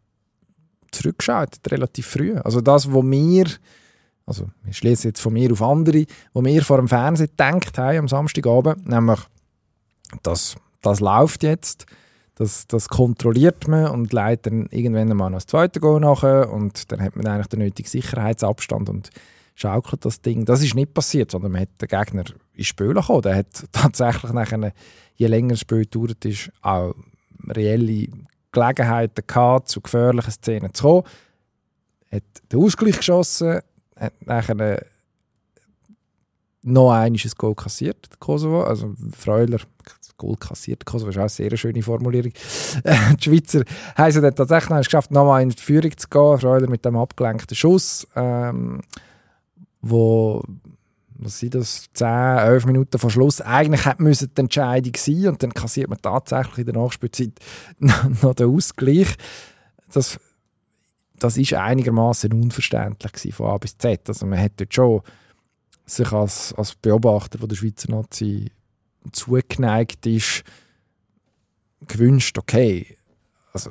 zurückgeschaut, 0.92 1.60
relativ 1.70 2.08
früh. 2.08 2.36
Also 2.38 2.62
das, 2.62 2.92
was 2.92 3.04
wir 3.04 3.46
also 4.26 4.48
ich 4.68 4.78
schließe 4.78 5.10
jetzt 5.10 5.22
von 5.22 5.34
mir 5.34 5.52
auf 5.52 5.62
andere, 5.62 6.06
wo 6.34 6.44
wir 6.44 6.64
vor 6.64 6.78
dem 6.78 6.88
Fernsehen 6.88 7.30
gedacht 7.30 7.78
haben 7.78 8.00
am 8.00 8.08
Samstagabend, 8.08 8.88
nämlich, 8.88 9.20
das, 10.24 10.56
das 10.82 11.00
läuft 11.00 11.44
jetzt, 11.44 11.86
das, 12.36 12.68
das 12.68 12.90
kontrolliert 12.90 13.68
man 13.68 13.88
und 13.88 14.12
leitet 14.12 14.48
dann 14.48 14.68
irgendwann 14.72 15.16
mal 15.16 15.30
noch 15.30 15.38
das 15.38 15.48
zweite 15.48 15.80
Goal 15.80 16.02
nachher 16.02 16.52
und 16.52 16.92
dann 16.92 17.02
hat 17.02 17.16
man 17.16 17.28
eigentlich 17.28 17.48
den 17.48 17.60
nötigen 17.60 17.88
Sicherheitsabstand 17.88 18.90
und 18.90 19.10
schaukelt 19.56 20.04
das 20.04 20.22
Ding. 20.22 20.44
Das 20.44 20.62
ist 20.62 20.76
nicht 20.76 20.94
passiert, 20.94 21.32
sondern 21.32 21.54
man 21.54 21.62
hat 21.62 21.82
den 21.82 21.88
Gegner 21.88 22.26
ins 22.54 22.68
Spiel 22.68 22.94
gekommen. 22.94 23.22
Der 23.22 23.38
hat 23.38 23.64
tatsächlich 23.72 24.34
nachher, 24.34 24.74
je 25.16 25.28
länger 25.28 25.50
das 25.50 25.62
Spiel 25.62 25.86
dauert 25.86 26.26
ist, 26.26 26.52
auch 26.62 26.94
reelle 27.48 28.08
Gelegenheiten 28.52 29.24
gehabt, 29.26 29.70
zu 29.70 29.82
gefährlichen 29.82 30.32
Szenen 30.32 30.74
zu 30.74 30.84
kommen. 30.84 31.04
Hat 32.12 32.24
den 32.52 32.60
Ausgleich 32.60 32.98
geschossen, 32.98 33.62
hat 33.96 34.14
nachher 34.26 34.60
äh, 34.60 34.82
noch 36.64 36.92
ein 36.92 37.16
Goal 37.38 37.56
kassiert, 37.56 38.20
Kosovo. 38.20 38.64
Also 38.64 38.94
Freuler, 39.16 39.60
Goal 40.18 40.36
kassiert, 40.38 40.86
Kosovo 40.86 41.10
ist 41.10 41.18
auch 41.18 41.22
eine 41.22 41.30
sehr 41.30 41.56
schöne 41.58 41.84
Formulierung. 41.84 42.32
die 42.84 43.24
Schweizer 43.24 43.64
haben 43.96 44.10
es 44.10 44.16
dann 44.16 44.36
tatsächlich 44.36 44.70
noch 44.70 44.84
geschafft, 44.84 45.12
nochmal 45.12 45.44
in 45.44 45.50
die 45.50 45.62
Führung 45.62 45.96
zu 45.96 46.08
gehen. 46.08 46.40
Freuler 46.40 46.70
mit 46.70 46.86
dem 46.86 46.96
abgelenkten 46.96 47.56
Schuss, 47.56 48.08
ähm, 48.16 48.82
wo 49.82 50.44
was 51.18 51.40
sind 51.40 51.56
das, 51.56 51.88
10, 51.94 52.08
11 52.08 52.66
Minuten 52.66 53.00
vor 53.00 53.10
Schluss, 53.10 53.40
eigentlich 53.42 53.86
müssen 54.00 54.32
die 54.36 54.42
Entscheidung 54.42 54.94
sein 54.98 55.28
und 55.28 55.42
dann 55.42 55.54
kassiert 55.54 55.90
man 55.90 56.02
tatsächlich 56.02 56.60
in 56.60 56.74
der 56.74 56.82
Nachspielzeit 56.82 57.32
noch 57.80 58.34
den 58.34 58.54
Ausgleich. 58.54 59.16
Das 59.94 60.20
das 61.20 61.38
ist 61.38 61.54
einigermaßen 61.54 62.34
unverständlich 62.34 63.34
von 63.34 63.48
A 63.48 63.58
bis 63.58 63.78
Z. 63.78 64.08
Also 64.08 64.26
man 64.26 64.40
hätte 64.40 64.66
schon 64.70 65.02
sich 65.86 66.12
als, 66.12 66.54
als 66.54 66.76
Beobachter 66.76 67.40
von 67.40 67.48
der 67.48 67.56
Schweizer 67.56 67.92
Nazi 67.92 68.52
zugeneigt 69.12 70.06
ist, 70.06 70.44
gewünscht, 71.88 72.38
okay, 72.38 72.98
also 73.54 73.70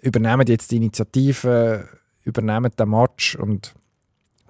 übernehmen 0.00 0.46
jetzt 0.46 0.70
die 0.70 0.76
Initiative, 0.76 1.88
übernehmen 2.24 2.70
den 2.78 2.88
Match 2.88 3.34
und 3.36 3.74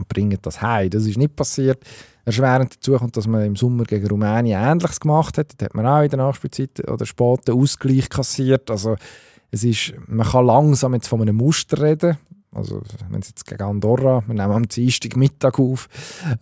bringen 0.09 0.39
das 0.43 0.61
heim. 0.61 0.91
Das 0.91 1.07
ist 1.07 1.17
nicht 1.17 1.37
passiert. 1.37 1.83
Erschwerend 2.25 2.77
dazu 2.77 2.97
kommt, 2.97 3.17
dass 3.17 3.27
man 3.27 3.45
im 3.45 3.57
Sommer 3.57 3.85
gegen 3.85 4.07
Rumänien 4.07 4.61
Ähnliches 4.61 5.01
gemacht 5.01 5.39
hat. 5.39 5.55
Da 5.59 5.67
hat 5.67 5.75
man 5.75 5.87
auch 5.87 6.03
in 6.03 6.11
der 6.11 6.19
Nachspielzeit 6.19 6.89
oder 6.89 7.05
später 7.07 7.55
Ausgleich 7.55 8.09
kassiert. 8.09 8.71
Also 8.71 8.97
es 9.53 9.63
ist, 9.65 9.93
man 10.09 10.27
kann 10.27 10.47
langsam 10.47 10.95
jetzt 10.95 11.07
von 11.09 11.21
einem 11.23 11.37
Muster 11.37 11.81
reden. 11.81 12.19
Also, 12.55 12.83
wenn 13.09 13.21
es 13.23 13.29
jetzt 13.29 13.47
gegen 13.47 13.63
Andorra, 13.63 14.23
wir 14.27 14.35
nehmen 14.35 14.53
am 14.53 14.69
Dienstag 14.69 15.17
Mittag 15.17 15.59
auf, 15.59 15.89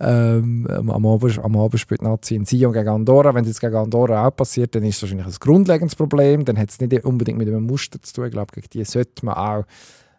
ähm, 0.00 0.66
am, 0.68 1.06
Abend, 1.06 1.38
am 1.38 1.56
Abend 1.56 1.78
spielt 1.78 2.02
Nazi 2.02 2.34
in 2.34 2.44
Sion 2.46 2.72
gegen 2.72 2.88
Andorra. 2.88 3.32
Wenn 3.32 3.42
es 3.42 3.48
jetzt 3.50 3.60
gegen 3.60 3.76
Andorra 3.76 4.26
auch 4.26 4.34
passiert, 4.34 4.74
dann 4.74 4.82
ist 4.82 4.96
es 4.96 5.02
wahrscheinlich 5.02 5.26
ein 5.26 5.34
grundlegendes 5.38 5.94
Problem. 5.94 6.44
Dann 6.44 6.58
hat 6.58 6.70
es 6.70 6.80
nicht 6.80 7.04
unbedingt 7.04 7.38
mit 7.38 7.46
einem 7.46 7.64
Muster 7.64 8.02
zu 8.02 8.12
tun. 8.12 8.24
Ich 8.26 8.32
glaube, 8.32 8.52
gegen 8.52 8.66
die 8.72 8.84
sollte 8.84 9.24
man 9.24 9.34
auch 9.34 9.64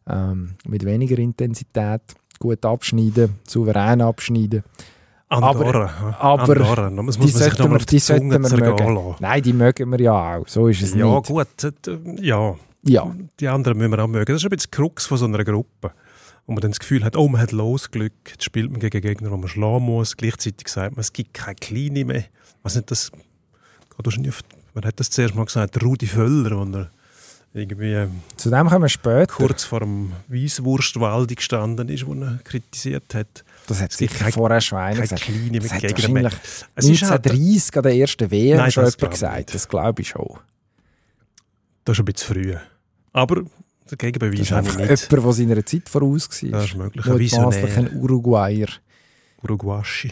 ähm, 0.10 0.52
mit 0.66 0.86
weniger 0.86 1.18
Intensität 1.18 2.02
gut 2.40 2.66
abschneiden, 2.66 3.36
souverän 3.46 4.02
abschneiden. 4.02 4.64
Andorra. 5.28 5.90
aber 6.20 6.42
Andorra. 6.58 6.90
Das 6.90 7.06
muss 7.06 7.18
die 7.18 7.28
sollten 7.30 7.70
wir- 7.72 7.78
die 7.80 7.86
die 7.86 8.00
sollten 8.00 8.30
wir 8.32 8.40
mögen. 8.40 8.96
lassen. 8.96 9.16
Nein, 9.20 9.42
die 9.44 9.54
mögen 9.54 9.92
wir 9.92 10.00
ja 10.00 10.38
auch. 10.38 10.48
So 10.48 10.68
ist 10.68 10.82
es 10.82 10.94
Ja, 10.96 11.06
nicht. 11.16 11.28
gut. 11.28 11.64
äh, 11.64 12.00
Ja, 12.22 12.56
Ja. 12.84 13.16
die 13.40 13.48
anderen 13.48 13.78
müssen 13.78 13.92
wir 13.92 14.00
auch 14.04 14.08
mögen. 14.08 14.26
Das 14.34 14.42
ist 14.42 14.46
ein 14.46 14.50
bisschen 14.50 14.70
das 14.70 14.72
Krux 14.72 15.06
von 15.06 15.18
so 15.18 15.26
einer 15.26 15.44
Gruppe. 15.44 15.92
Wo 16.48 16.54
man 16.54 16.62
dann 16.62 16.72
das 16.72 16.80
Gefühl 16.80 17.04
hat, 17.04 17.16
oh, 17.16 17.28
man 17.28 17.40
hat 17.40 17.52
Losglück, 17.52 18.14
jetzt 18.32 18.44
spielt 18.44 18.72
man 18.72 18.80
gegen 18.80 19.00
Gegner, 19.02 19.30
die 19.30 19.38
man 19.38 19.48
schlagen 19.48 19.86
muss. 19.86 20.18
Gleichzeitig 20.18 20.68
sagt 20.68 20.96
man, 20.96 21.02
es 21.02 21.14
gibt 21.14 21.34
keine 21.36 21.56
Kleine 21.56 22.04
mehr. 22.06 22.24
Was 22.64 22.76
nicht 22.76 22.90
das, 22.90 23.12
man 24.74 24.84
hat 24.86 25.00
das 25.00 25.10
zuerst 25.12 25.36
mal 25.36 25.46
gesagt, 25.46 25.82
Rudi 25.84 26.08
Völler, 26.08 26.58
wo 26.58 26.78
er 26.78 26.92
irgendwie 27.54 27.94
ähm, 27.94 28.22
Zu 28.38 28.50
dem 28.50 28.68
kommen 28.68 28.82
wir 28.84 28.90
später. 28.90 29.28
kurz 29.28 29.64
vor 29.66 29.82
dem 29.82 30.14
Weisswurstwalde 30.30 31.36
gestanden 31.36 31.90
ist, 31.90 32.08
wo 32.08 32.14
er 32.16 32.40
kritisiert 32.44 33.14
hat, 33.14 33.44
Das 33.68 33.80
hat 33.82 33.92
sicher 33.92 34.18
keine- 34.18 34.32
vorher 34.32 34.60
keine 34.62 35.02
gesagt. 35.02 35.22
Kleine 35.24 35.60
Das 35.60 35.72
mit 35.72 35.72
hat 35.72 35.82
Gegner 35.96 36.10
mehr. 36.10 36.24
wahrscheinlich 36.24 36.66
Es 36.76 36.86
ist 36.90 37.04
halt, 37.04 37.26
1930 37.28 37.78
an 37.78 37.84
der 37.84 37.96
ersten 37.96 38.32
WM 38.32 38.58
Nein, 38.58 38.72
schon 38.72 38.84
das 38.86 38.96
jemand 38.96 39.12
gesagt. 39.12 39.38
nicht. 39.38 39.54
Das 39.54 39.68
glaube 39.68 40.02
ich 40.02 40.08
schon. 40.10 40.40
das 41.86 41.96
ist 41.98 42.00
ein 42.00 42.06
bisschen 42.06 42.34
früh. 42.36 42.56
Aber 43.14 43.36
der 43.36 43.46
Das 43.88 43.98
Gegenbeweis 43.98 44.40
ist 44.40 44.52
einfach 44.54 44.80
ich 44.80 44.90
nicht. 44.90 45.12
jemand, 45.12 45.26
der 45.26 45.34
seiner 45.34 45.66
Zeit 45.66 45.90
voraus 45.90 46.30
Das 46.30 46.52
war. 46.52 46.64
ist 46.64 46.76
möglich. 46.76 47.06
Ein 47.06 47.20
Visionär. 47.20 47.78
ein 47.78 47.98
Uruguayer. 47.98 48.68
Uruguaschi. 49.44 50.12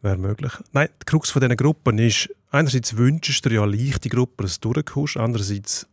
Wäre 0.00 0.16
möglich. 0.16 0.52
Nein, 0.72 0.88
die 1.02 1.04
Krux 1.06 1.30
von 1.30 1.40
diesen 1.40 1.56
Gruppen 1.56 1.98
ist, 1.98 2.30
einerseits 2.50 2.96
wünschst 2.96 3.44
du 3.44 3.48
dir 3.48 3.56
ja 3.56 3.64
leichte 3.64 4.08
Gruppen, 4.08 4.42
dass 4.44 4.60
du 4.60 4.72
durchkommst, 4.72 5.16
andererseits 5.16 5.86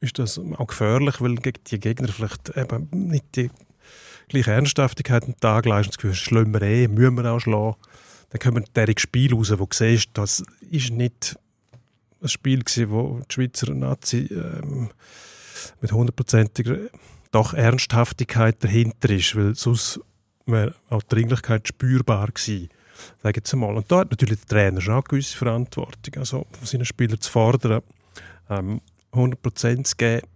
ist 0.00 0.18
das 0.18 0.38
auch 0.38 0.66
gefährlich, 0.68 1.20
weil 1.20 1.34
gegen 1.34 1.60
die 1.66 1.80
Gegner 1.80 2.08
vielleicht 2.08 2.56
eben 2.56 2.88
nicht 2.92 3.24
die 3.36 3.50
gleiche 4.28 4.52
Ernsthaftigkeit 4.52 5.26
den 5.26 5.36
Tag 5.40 5.66
leisten. 5.66 5.90
Das 5.90 5.98
Gefühl, 5.98 6.14
schlagen 6.14 6.54
wir 6.54 6.62
eh, 6.62 6.86
müssen 6.88 7.16
wir 7.16 7.30
auch 7.32 7.40
schlagen. 7.40 7.74
Dann 8.30 8.38
kommen 8.40 8.64
derige 8.76 9.00
Spiele 9.00 9.34
raus, 9.34 9.50
wo 9.50 9.66
du 9.66 9.68
siehst, 9.72 10.10
das 10.14 10.44
ist 10.70 10.90
nicht 10.92 11.36
ein 12.22 12.28
Spiel 12.28 12.60
gewesen, 12.62 12.90
wo 12.90 13.20
die 13.28 13.34
Schweizer 13.34 13.74
Nazi 13.74 14.28
ähm, 14.30 14.90
mit 15.80 15.92
hundertprozentiger 15.92 16.76
doch 17.32 17.54
Ernsthaftigkeit 17.54 18.62
dahinter 18.62 19.10
ist, 19.10 19.36
weil 19.36 19.54
sonst 19.54 20.00
wäre 20.46 20.74
auch 20.88 21.02
die 21.02 21.14
Dringlichkeit 21.14 21.68
spürbar 21.68 22.28
gewesen. 22.28 22.68
Sag 23.22 23.36
jetzt 23.36 23.54
mal. 23.54 23.74
Und 23.76 23.90
da 23.90 24.00
hat 24.00 24.10
natürlich 24.10 24.40
der 24.40 24.48
Trainer 24.48 24.80
schon 24.80 24.94
eine 24.94 25.02
gewisse 25.02 25.36
Verantwortung, 25.36 26.14
also 26.16 26.46
von 26.50 26.66
seinen 26.66 26.84
Spielern 26.84 27.20
zu 27.20 27.30
fordern, 27.30 27.82
ähm, 28.50 28.80
100% 29.12 29.84
zu 29.84 29.96
geben, 29.96 30.26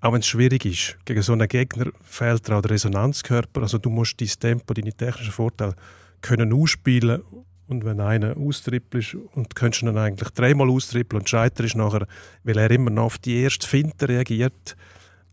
auch 0.00 0.12
wenn 0.12 0.20
es 0.20 0.26
schwierig 0.26 0.64
ist. 0.64 0.96
Gegen 1.04 1.22
so 1.22 1.32
einen 1.32 1.48
Gegner 1.48 1.90
fehlt 2.02 2.48
dir 2.48 2.56
auch 2.56 2.62
der 2.62 2.72
Resonanzkörper, 2.72 3.62
also 3.62 3.78
du 3.78 3.90
musst 3.90 4.20
dein 4.20 4.28
Tempo, 4.28 4.74
deine 4.74 4.92
technischen 4.92 5.32
Vorteile 5.32 5.76
können 6.20 6.52
ausspielen 6.52 7.22
und 7.66 7.84
wenn 7.84 8.00
einer 8.00 8.36
austrippelt 8.36 9.16
und 9.34 9.54
könntest 9.54 9.82
ihn 9.82 9.96
eigentlich 9.96 10.30
dreimal 10.30 10.70
austrippeln 10.70 11.22
und 11.22 11.28
scheiterst 11.28 11.76
nachher, 11.76 12.06
weil 12.42 12.58
er 12.58 12.70
immer 12.70 12.90
noch 12.90 13.04
auf 13.04 13.18
die 13.18 13.42
erste 13.42 13.66
Finte 13.66 14.08
reagiert, 14.08 14.76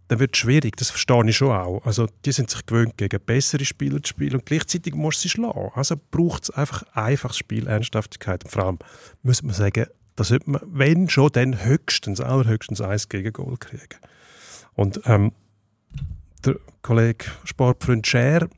dann 0.08 0.20
wird 0.20 0.36
es 0.36 0.40
schwierig. 0.40 0.76
Das 0.76 0.90
verstehe 0.90 1.30
ich 1.30 1.38
schon 1.38 1.52
auch. 1.52 1.86
Also 1.86 2.08
die 2.26 2.32
sind 2.34 2.50
sich 2.50 2.66
gewöhnt, 2.66 2.98
gegen 2.98 3.20
bessere 3.26 3.64
Spieler 3.64 4.04
zu 4.04 4.10
spielen 4.10 4.36
und 4.36 4.46
gleichzeitig 4.46 4.94
musst 4.94 5.20
du 5.20 5.22
sie 5.24 5.30
schlagen. 5.30 5.72
Also 5.74 5.96
braucht 6.12 6.44
es 6.44 6.50
einfach 6.50 6.84
einfaches 6.94 7.38
Spiel, 7.38 7.68
Ernsthaftigkeit. 7.68 8.44
Und 8.44 8.52
vor 8.52 8.66
allem 8.66 8.80
muss 9.24 9.42
man 9.42 9.54
sagen, 9.54 9.86
da 10.16 10.24
sollte 10.24 10.50
man, 10.50 10.62
wenn 10.66 11.10
schon, 11.10 11.32
dann 11.32 11.64
höchstens, 11.64 12.20
allerhöchstens 12.20 12.82
eins 12.82 13.08
gegen 13.08 13.32
Goal 13.32 13.58
kriegen. 13.58 14.00
Und 14.74 15.02
ähm, 15.06 15.32
der 16.44 16.58
Kollege 16.82 17.26
Sportfreund 17.44 18.06
Scher, 18.06 18.50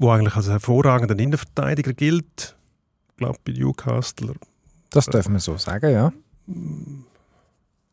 der 0.00 0.08
eigentlich 0.08 0.36
als 0.36 0.48
hervorragender 0.48 1.18
Innenverteidiger 1.18 1.94
gilt, 1.94 2.56
glaube 3.16 3.38
bei 3.44 3.52
Newcastle 3.52 4.34
Das 4.90 5.06
dürfen 5.06 5.34
wir 5.34 5.40
so 5.40 5.56
sagen, 5.56 5.90
ja. 5.92 6.12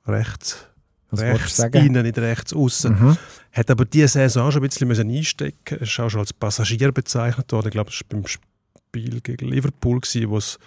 rechts, 0.06 0.68
Was 1.10 1.22
rechts 1.22 1.60
innen, 1.60 2.04
nicht 2.04 2.18
rechts 2.18 2.54
außen. 2.54 2.94
Mhm. 2.94 3.18
Hat 3.52 3.70
aber 3.70 3.86
diese 3.86 4.08
Saison 4.08 4.52
schon 4.52 4.62
ein 4.62 4.70
bisschen 4.70 4.88
müssen 4.88 5.10
einstecken 5.10 5.78
Er 5.78 5.82
ist 5.82 6.00
auch 6.00 6.10
schon 6.10 6.22
als 6.22 6.34
Passagier 6.34 6.92
bezeichnet 6.92 7.52
worden. 7.52 7.68
Ich 7.68 7.74
glaube, 7.74 7.92
das 7.92 8.02
war 8.02 8.20
beim 8.20 8.28
Spiel 8.28 9.22
gegen 9.22 9.48
Liverpool, 9.48 10.00
gewesen, 10.00 10.30
wo 10.30 10.38
es 10.38 10.58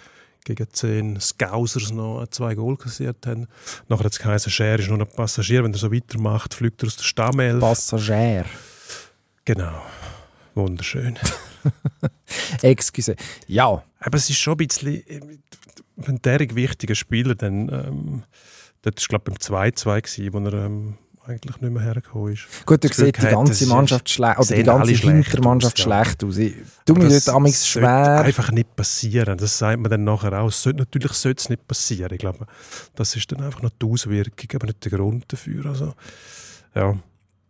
gegen 0.43 0.67
zehn 0.71 1.19
Scousers 1.19 1.91
noch 1.91 2.27
zwei 2.27 2.53
Goal 2.53 2.77
kassiert 2.77 3.25
haben. 3.25 3.47
Nachher 3.87 4.05
hat 4.05 4.11
es 4.13 4.19
geheißen, 4.19 4.51
Scher 4.51 4.79
ist 4.79 4.89
nur 4.89 4.99
ein 4.99 5.07
Passagier. 5.07 5.63
Wenn 5.63 5.73
er 5.73 5.79
so 5.79 5.91
weitermacht, 5.91 6.53
fliegt 6.53 6.83
er 6.83 6.87
aus 6.87 6.95
der 6.97 7.03
Stammelf. 7.03 7.59
Passagier. 7.59 8.45
Genau. 9.43 9.81
Wunderschön. 10.53 11.17
Excuse. 12.61 13.15
Ja, 13.47 13.83
Aber 13.99 14.17
es 14.17 14.29
ist 14.29 14.37
schon 14.39 14.53
ein 14.53 14.67
bisschen, 14.67 15.03
wenn 15.95 16.21
derige 16.21 16.55
wichtiger 16.55 16.95
Spieler 16.95 17.35
dann, 17.35 17.69
ähm, 17.69 18.23
das 18.81 18.93
war 19.09 19.19
glaube 19.19 19.31
ich 19.31 19.47
beim 19.49 19.71
2-2 19.71 20.01
gewesen, 20.01 20.33
wo 20.33 20.39
er 20.49 20.65
ähm, 20.65 20.97
eigentlich 21.27 21.59
nicht 21.59 21.73
mehr 21.73 21.81
hergekommen 21.81 22.33
ist. 22.33 22.45
gut, 22.65 22.83
du 22.83 22.87
Das 22.87 22.97
siehst 22.97 23.17
die 23.17 23.21
ganze 23.21 23.63
das 23.65 23.67
Mannschaft 23.67 24.09
schlecht, 24.09 24.39
oder 24.39 24.55
die 24.55 24.63
ganze 24.63 24.91
Hintermannschaft 24.93 25.79
schlecht 25.79 26.23
aus. 26.23 26.37
Ich 26.37 26.53
tu 26.85 26.93
Aber 26.93 27.03
mir 27.03 27.09
das 27.09 27.25
dort 27.25 27.37
amigs 27.37 27.67
schwer. 27.67 28.19
einfach 28.19 28.51
nicht 28.51 28.75
passieren. 28.75 29.37
Das 29.37 29.57
sagt 29.57 29.79
man 29.79 29.89
dann 29.89 30.03
nachher 30.03 30.39
auch. 30.39 30.51
Sollte, 30.51 30.79
natürlich 30.79 31.13
sollte 31.13 31.41
es 31.41 31.49
nicht 31.49 31.67
passieren. 31.67 32.11
Ich 32.13 32.19
glaube, 32.19 32.45
das 32.95 33.15
ist 33.15 33.31
dann 33.31 33.41
einfach 33.41 33.61
noch 33.63 33.71
die 33.71 33.85
Auswirkung, 33.87 34.49
aber 34.53 34.67
nicht 34.67 34.85
der 34.85 34.91
Grund 34.97 35.25
dafür. 35.27 35.65
Also, 35.65 35.93
ja, 36.75 36.95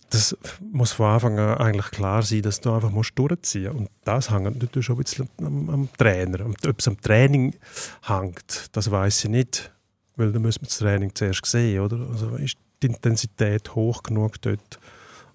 das 0.09 0.37
muss 0.71 0.91
von 0.91 1.07
Anfang 1.07 1.39
an 1.39 1.57
eigentlich 1.57 1.91
klar 1.91 2.21
sein, 2.21 2.41
dass 2.41 2.61
du 2.61 2.73
einfach 2.73 2.91
musst 2.91 3.17
durchziehen 3.17 3.73
musst. 3.73 3.77
Und 3.77 3.89
das 4.03 4.29
hängt 4.29 4.61
natürlich 4.61 4.85
schon 4.85 4.97
ein 4.97 5.03
bisschen 5.03 5.29
am, 5.39 5.69
am 5.69 5.89
Trainer. 5.97 6.45
Ob 6.45 6.79
es 6.79 6.87
am 6.87 6.99
Training 7.01 7.55
hängt, 8.03 8.69
das 8.71 8.91
weiß 8.91 9.25
ich 9.25 9.29
nicht. 9.29 9.71
Weil 10.15 10.31
dann 10.31 10.41
müssen 10.41 10.61
wir 10.61 10.67
das 10.67 10.77
Training 10.77 11.13
zuerst 11.13 11.45
sehen, 11.45 11.81
oder? 11.81 11.97
Also 12.09 12.35
ist 12.35 12.57
die 12.81 12.87
Intensität 12.87 13.75
hoch 13.75 14.03
genug 14.03 14.41
dort? 14.41 14.79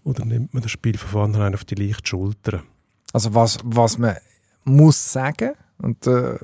Oder 0.04 0.24
nimmt 0.24 0.54
man 0.54 0.62
das 0.62 0.72
Spiel 0.72 0.96
von 0.96 1.10
vornherein 1.10 1.54
auf 1.54 1.64
die 1.64 1.74
leichte 1.74 2.06
Schulter? 2.06 2.62
Also 3.12 3.34
was, 3.34 3.58
was 3.64 3.98
man 3.98 4.16
muss 4.64 5.12
sagen, 5.12 5.52
und 5.78 6.06
äh, 6.06 6.38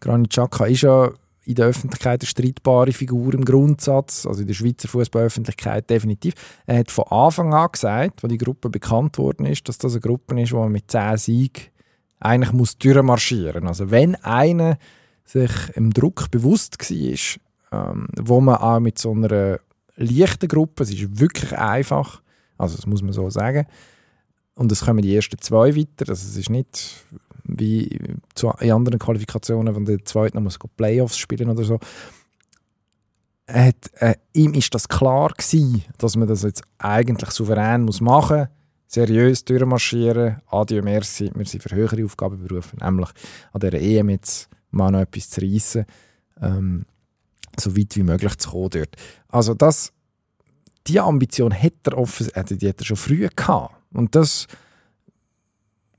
Granit 0.00 0.30
Xhaka 0.30 0.66
ist 0.66 0.82
ja 0.82 1.10
in 1.44 1.54
der 1.54 1.66
Öffentlichkeit 1.66 2.22
eine 2.22 2.26
streitbare 2.26 2.92
Figur 2.92 3.34
im 3.34 3.44
Grundsatz, 3.44 4.26
also 4.26 4.40
in 4.40 4.46
der 4.46 4.54
Schweizer 4.54 4.88
Fußballöffentlichkeit 4.88 5.88
definitiv. 5.90 6.34
Er 6.66 6.78
hat 6.78 6.90
von 6.90 7.04
Anfang 7.08 7.52
an 7.52 7.68
gesagt, 7.70 8.22
als 8.22 8.30
die 8.30 8.38
Gruppe 8.38 8.70
bekannt 8.70 9.18
worden 9.18 9.46
ist, 9.46 9.68
dass 9.68 9.78
das 9.78 9.92
eine 9.92 10.00
Gruppe 10.00 10.40
ist, 10.40 10.52
wo 10.52 10.60
man 10.60 10.72
mit 10.72 10.90
10 10.90 11.16
Siegen 11.16 11.64
eigentlich 12.20 12.52
muss 12.52 12.78
durchmarschieren. 12.78 13.66
Also 13.66 13.90
wenn 13.90 14.14
einer 14.16 14.78
sich 15.24 15.52
im 15.74 15.92
Druck 15.92 16.30
bewusst 16.30 16.78
war, 16.78 17.88
ähm, 17.90 18.08
wo 18.18 18.40
man 18.40 18.56
auch 18.56 18.80
mit 18.80 18.98
so 18.98 19.12
einer 19.12 19.58
leichten 19.96 20.48
Gruppe, 20.48 20.84
es 20.84 20.90
ist 20.90 21.18
wirklich 21.18 21.56
einfach, 21.56 22.22
also 22.56 22.76
das 22.76 22.86
muss 22.86 23.02
man 23.02 23.12
so 23.12 23.28
sagen, 23.30 23.66
und 24.54 24.70
es 24.70 24.84
kommen 24.84 25.02
die 25.02 25.14
ersten 25.14 25.38
zwei 25.38 25.76
weiter. 25.76 26.08
Also 26.08 26.28
es 26.28 26.36
ist 26.36 26.50
nicht 26.50 27.04
wie 27.44 27.98
zu, 28.34 28.50
in 28.60 28.72
anderen 28.72 28.98
Qualifikationen, 28.98 29.74
wenn 29.74 29.84
der 29.84 30.04
Zweite 30.04 30.36
noch 30.36 30.42
muss 30.42 30.58
Playoffs 30.76 31.18
spielen 31.18 31.50
oder 31.50 31.64
so. 31.64 31.78
Hat, 33.46 33.90
äh, 33.94 34.14
ihm 34.32 34.54
ist 34.54 34.74
das 34.74 34.88
klar 34.88 35.30
gewesen, 35.30 35.84
dass 35.98 36.16
man 36.16 36.26
das 36.28 36.42
jetzt 36.42 36.62
eigentlich 36.78 37.30
souverän 37.30 37.82
muss 37.82 38.00
machen 38.00 38.48
seriös 38.94 39.44
durchmarschieren. 39.44 40.40
Adieu, 40.46 40.82
merci, 40.82 41.30
wir 41.34 41.44
sind 41.46 41.62
für 41.62 41.74
höhere 41.74 42.04
Aufgaben 42.04 42.42
berufen, 42.42 42.78
nämlich 42.80 43.10
an 43.52 43.60
dieser 43.60 43.80
EM 43.80 44.10
jetzt 44.10 44.48
mal 44.70 44.90
noch 44.90 45.00
etwas 45.00 45.30
zu 45.30 45.40
reissen, 45.40 45.84
ähm, 46.40 46.86
so 47.58 47.76
weit 47.76 47.96
wie 47.96 48.02
möglich 48.02 48.36
zu 48.38 48.50
kommen 48.50 48.70
dort. 48.70 48.96
Also 49.28 49.54
das, 49.54 49.92
die 50.86 51.00
Ambition 51.00 51.52
hat 51.52 51.72
er, 51.84 51.98
offens- 51.98 52.30
äh, 52.30 52.44
die 52.44 52.68
hat 52.68 52.80
er 52.80 52.84
schon 52.84 52.96
früh 52.96 53.28
gehabt. 53.34 53.74
Und 53.92 54.14
das 54.14 54.46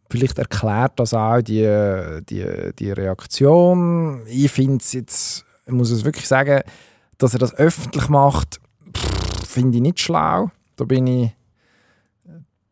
vielleicht 0.09 0.37
erklärt 0.39 0.93
das 0.99 1.13
auch 1.13 1.41
die, 1.41 1.63
die, 2.29 2.45
die 2.77 2.91
Reaktion. 2.91 4.21
Ich 4.27 4.51
finde 4.51 4.77
es 4.81 4.93
jetzt, 4.93 5.45
ich 5.65 5.73
muss 5.73 5.91
es 5.91 6.03
wirklich 6.05 6.27
sagen, 6.27 6.61
dass 7.17 7.33
er 7.33 7.39
das 7.39 7.53
öffentlich 7.55 8.09
macht, 8.09 8.59
finde 9.47 9.77
ich 9.77 9.81
nicht 9.81 9.99
schlau. 9.99 10.49
Da 10.75 10.85
bin 10.85 11.07
ich, 11.07 11.31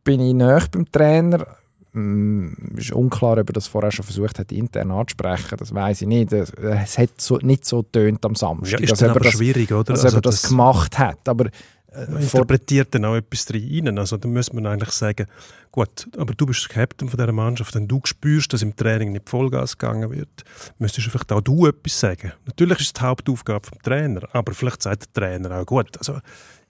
bin 0.04 0.20
ich 0.20 0.34
nahe 0.34 0.62
beim 0.70 0.90
Trainer. 0.90 1.46
Mm, 1.92 2.48
ist 2.76 2.90
unklar, 2.92 3.38
ob 3.38 3.48
er 3.48 3.52
das 3.52 3.68
vorher 3.68 3.92
schon 3.92 4.04
versucht 4.04 4.38
hat, 4.40 4.50
intern 4.50 4.90
anzusprechen. 4.90 5.56
Das 5.58 5.72
weiß 5.72 6.02
ich 6.02 6.08
nicht. 6.08 6.32
Es- 6.32 6.50
Es 6.50 6.98
hat 6.98 7.20
so, 7.20 7.36
nicht 7.38 7.64
so 7.64 7.82
tönt 7.82 8.24
am 8.26 8.34
Samstag, 8.34 8.80
Ja, 8.80 8.84
ist 8.92 9.00
er 9.00 9.10
aber 9.12 9.20
das, 9.20 9.32
schwierig, 9.34 9.70
oder? 9.72 9.84
dass 9.94 10.04
Also 10.04 10.18
er 10.18 10.20
das, 10.20 10.42
das- 10.42 10.50
gemacht 10.50 10.98
hat. 10.98 11.28
Aber 11.28 11.48
äh, 11.94 12.22
interpretiert 12.22 12.94
dann 12.94 13.04
auch 13.04 13.16
etwas 13.16 13.46
rein. 13.52 13.98
Also 13.98 14.16
da 14.16 14.28
muss 14.28 14.52
man 14.52 14.66
eigentlich 14.66 14.90
sagen, 14.90 15.26
gut, 15.72 16.08
aber 16.16 16.34
du 16.34 16.46
bist 16.46 16.68
der 16.68 16.74
Captain 16.74 17.08
von 17.08 17.18
dieser 17.18 17.32
Mannschaft, 17.32 17.74
wenn 17.74 17.88
du 17.88 18.00
spürst, 18.04 18.52
dass 18.52 18.62
im 18.62 18.76
Training 18.76 19.12
nicht 19.12 19.28
Vollgas 19.28 19.78
gegangen 19.78 20.10
wird, 20.10 20.44
müsstest 20.78 21.06
du 21.06 21.10
vielleicht 21.10 21.32
auch 21.32 21.40
du 21.40 21.66
etwas 21.66 21.98
sagen. 21.98 22.32
Natürlich 22.46 22.80
ist 22.80 22.86
es 22.86 22.92
die 22.92 23.00
Hauptaufgabe 23.00 23.66
vom 23.68 23.78
Trainer, 23.82 24.28
aber 24.32 24.54
vielleicht 24.54 24.82
sagt 24.82 25.16
der 25.16 25.22
Trainer 25.22 25.60
auch, 25.60 25.66
gut, 25.66 25.96
also 25.98 26.18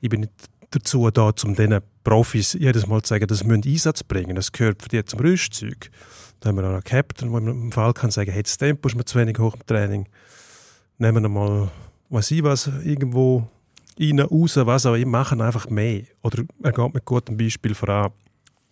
ich 0.00 0.08
bin 0.08 0.20
nicht 0.20 0.32
dazu 0.70 1.10
da, 1.10 1.32
um 1.44 1.54
diesen 1.54 1.80
Profis 2.02 2.54
jedes 2.54 2.86
Mal 2.86 3.02
zu 3.02 3.10
sagen, 3.10 3.26
das 3.26 3.44
müssen 3.44 3.64
Einsatz 3.66 4.02
bringen. 4.02 4.36
Das 4.36 4.52
gehört 4.52 4.82
für 4.82 4.88
die 4.88 5.04
zum 5.04 5.20
Rüstzeug. 5.20 5.90
Da 6.40 6.48
haben 6.48 6.56
wir 6.56 6.64
auch 6.64 6.72
einen 6.72 6.84
Captain, 6.84 7.32
der 7.32 7.40
im 7.40 7.72
Fall 7.72 7.92
kann 7.94 8.10
sagen, 8.10 8.30
hey, 8.30 8.42
das 8.42 8.58
Tempo 8.58 8.88
ist 8.88 8.96
mir 8.96 9.04
zu 9.04 9.18
wenig 9.18 9.38
hoch 9.38 9.54
im 9.54 9.66
Training. 9.66 10.08
Nehmen 10.98 11.22
wir 11.22 11.28
mal, 11.28 11.70
was 12.10 12.30
ich 12.30 12.42
was, 12.42 12.70
irgendwo 12.84 13.48
rein, 13.98 14.20
raus, 14.20 14.56
was 14.56 14.86
auch 14.86 14.94
immer, 14.94 15.18
machen 15.18 15.40
einfach 15.40 15.68
mehr. 15.68 16.04
Oder 16.22 16.44
er 16.62 16.72
geht 16.72 16.94
mit 16.94 17.04
gutem 17.04 17.36
Beispiel 17.36 17.74
voran. 17.74 18.12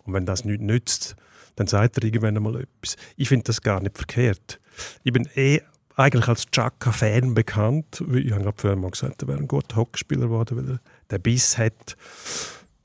Und 0.03 0.13
wenn 0.13 0.25
das 0.25 0.45
nichts 0.45 0.63
nützt, 0.63 1.15
dann 1.55 1.67
sagt 1.67 1.97
er 1.97 2.03
irgendwann 2.03 2.35
einmal 2.35 2.61
etwas. 2.61 2.95
Ich 3.15 3.29
finde 3.29 3.45
das 3.45 3.61
gar 3.61 3.81
nicht 3.81 3.97
verkehrt. 3.97 4.59
Ich 5.03 5.13
bin 5.13 5.27
eh 5.35 5.61
eigentlich 5.95 6.27
als 6.27 6.45
Chaka-Fan 6.49 7.33
bekannt. 7.33 8.03
Ich 8.13 8.31
habe 8.31 8.43
gerade 8.43 8.57
vorher 8.57 8.79
mal 8.79 8.91
gesagt, 8.91 9.21
er 9.21 9.27
wäre 9.27 9.39
ein 9.39 9.47
guter 9.47 9.75
Hockeyspieler 9.75 10.23
geworden, 10.23 10.57
weil 10.57 10.69
er 10.75 10.79
den 11.11 11.21
Biss 11.21 11.57
hat, 11.57 11.95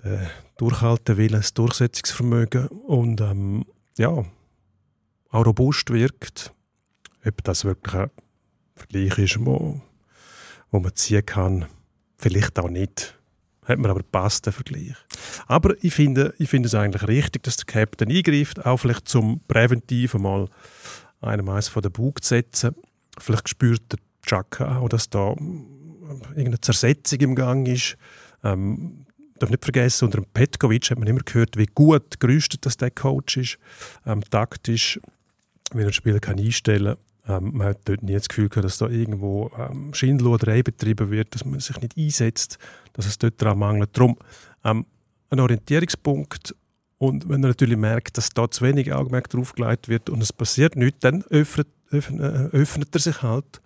den 0.04 0.26
Durchhaltewillen, 0.58 1.40
das 1.40 1.54
Durchsetzungsvermögen 1.54 2.66
und 2.66 3.20
ähm, 3.20 3.64
ja, 3.96 4.24
auch 5.30 5.46
robust 5.46 5.90
wirkt. 5.90 6.52
Ob 7.24 7.42
das 7.44 7.64
wirklich 7.64 7.94
ein 7.94 8.10
Vergleich 8.74 9.18
ist, 9.18 9.44
wo, 9.44 9.80
wo 10.70 10.80
man 10.80 10.94
ziehen 10.94 11.24
kann, 11.24 11.66
vielleicht 12.18 12.58
auch 12.58 12.68
nicht. 12.68 13.18
Hat 13.64 13.78
mir 13.78 13.90
aber 13.90 14.02
passt, 14.02 14.46
der 14.46 14.52
Vergleich. 14.52 14.94
Aber 15.46 15.74
ich 15.82 15.92
finde, 15.92 16.34
ich 16.38 16.48
finde 16.48 16.68
es 16.68 16.74
eigentlich 16.74 17.06
richtig, 17.06 17.42
dass 17.42 17.58
der 17.58 17.66
Captain 17.66 18.10
eingreift, 18.10 18.64
auch 18.64 18.78
vielleicht 18.78 19.08
zum 19.08 19.40
Präventiv 19.46 20.14
mal 20.14 20.48
einem 21.20 21.48
eins 21.48 21.68
von 21.68 21.82
der 21.82 21.90
Bug 21.90 22.22
zu 22.22 22.30
setzen. 22.30 22.74
Vielleicht 23.18 23.48
spürt 23.48 23.82
der 23.92 23.98
Chaka 24.24 24.78
auch, 24.78 24.88
dass 24.88 25.10
da 25.10 25.34
irgendeine 26.30 26.60
Zersetzung 26.60 27.20
im 27.20 27.34
Gang 27.34 27.68
ist. 27.68 27.96
Ähm, 28.42 29.04
darf 29.38 29.50
nicht 29.50 29.64
vergessen, 29.64 30.06
unter 30.06 30.20
dem 30.20 30.26
Petkovic 30.32 30.90
hat 30.90 30.98
man 30.98 31.08
immer 31.08 31.20
gehört, 31.20 31.56
wie 31.56 31.66
gut 31.66 32.20
gerüstet 32.20 32.64
das 32.64 32.76
der 32.76 32.90
Coach 32.90 33.36
ist, 33.36 33.58
ähm, 34.06 34.22
taktisch, 34.30 34.98
wie 35.72 35.82
er 35.82 35.88
ein 35.88 35.92
Spieler 35.92 36.20
kann 36.20 36.38
einstellen 36.38 36.96
kann. 36.96 37.07
Ähm, 37.28 37.52
man 37.54 37.68
hat 37.68 37.80
dort 37.84 38.02
nie 38.02 38.14
das 38.14 38.28
Gefühl 38.28 38.48
gehabt, 38.48 38.64
dass 38.64 38.78
da 38.78 38.88
irgendwo 38.88 39.50
ähm, 39.58 39.92
Schindluderei 39.92 40.62
betrieben 40.62 41.10
wird, 41.10 41.34
dass 41.34 41.44
man 41.44 41.60
sich 41.60 41.80
nicht 41.80 41.96
einsetzt, 41.96 42.58
dass 42.94 43.06
es 43.06 43.18
dort 43.18 43.40
daran 43.40 43.58
mangelt. 43.58 43.90
Darum 43.96 44.16
ähm, 44.64 44.86
ein 45.30 45.40
Orientierungspunkt 45.40 46.54
und 46.98 47.28
wenn 47.28 47.44
er 47.44 47.48
natürlich 47.48 47.76
merkt, 47.76 48.18
dass 48.18 48.30
da 48.30 48.50
zu 48.50 48.64
wenig 48.64 48.92
Augenmerk 48.92 49.28
drauf 49.30 49.54
gelegt 49.54 49.88
wird 49.88 50.10
und 50.10 50.22
es 50.22 50.32
passiert 50.32 50.74
nichts, 50.74 51.00
dann 51.00 51.22
öffnet, 51.30 51.68
öffnet, 51.90 52.20
äh, 52.20 52.56
öffnet 52.56 52.88
er 52.92 53.00
sich 53.00 53.22
halt 53.22 53.60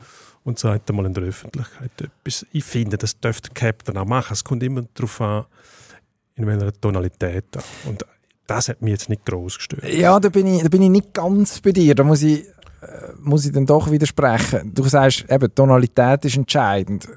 und 0.45 0.59
sagt 0.59 0.91
einmal 0.91 1.07
in 1.07 1.15
der 1.15 1.25
Öffentlichkeit 1.25 1.91
etwas. 2.01 2.47
Ich 2.53 2.65
finde, 2.65 2.99
das 2.99 3.19
dürfte 3.19 3.49
der 3.49 3.55
Captain 3.55 3.97
auch 3.97 4.05
machen. 4.05 4.33
Es 4.35 4.45
kommt 4.45 4.63
immer 4.63 4.85
darauf 4.95 5.21
an, 5.21 5.45
in 6.35 6.47
welcher 6.47 6.73
Tonalität. 6.73 7.45
Und 7.87 8.05
das 8.47 8.69
hat 8.69 8.83
mich 8.83 8.93
jetzt 8.93 9.09
nicht 9.09 9.25
groß 9.25 9.57
gestört. 9.57 9.89
Ja, 9.89 10.19
da 10.21 10.29
bin, 10.29 10.47
ich, 10.47 10.63
da 10.63 10.69
bin 10.69 10.83
ich 10.83 10.91
nicht 10.91 11.15
ganz 11.15 11.61
bei 11.61 11.73
dir. 11.73 11.95
Da 11.95 12.05
muss 12.05 12.23
ich, 12.23 12.45
muss 13.21 13.47
ich 13.47 13.53
dann 13.53 13.67
doch 13.67 13.91
widersprechen. 13.91 14.73
Du 14.75 14.85
sagst, 14.85 15.25
eben, 15.29 15.55
Tonalität 15.55 16.25
ist 16.25 16.37
entscheidend. 16.37 17.09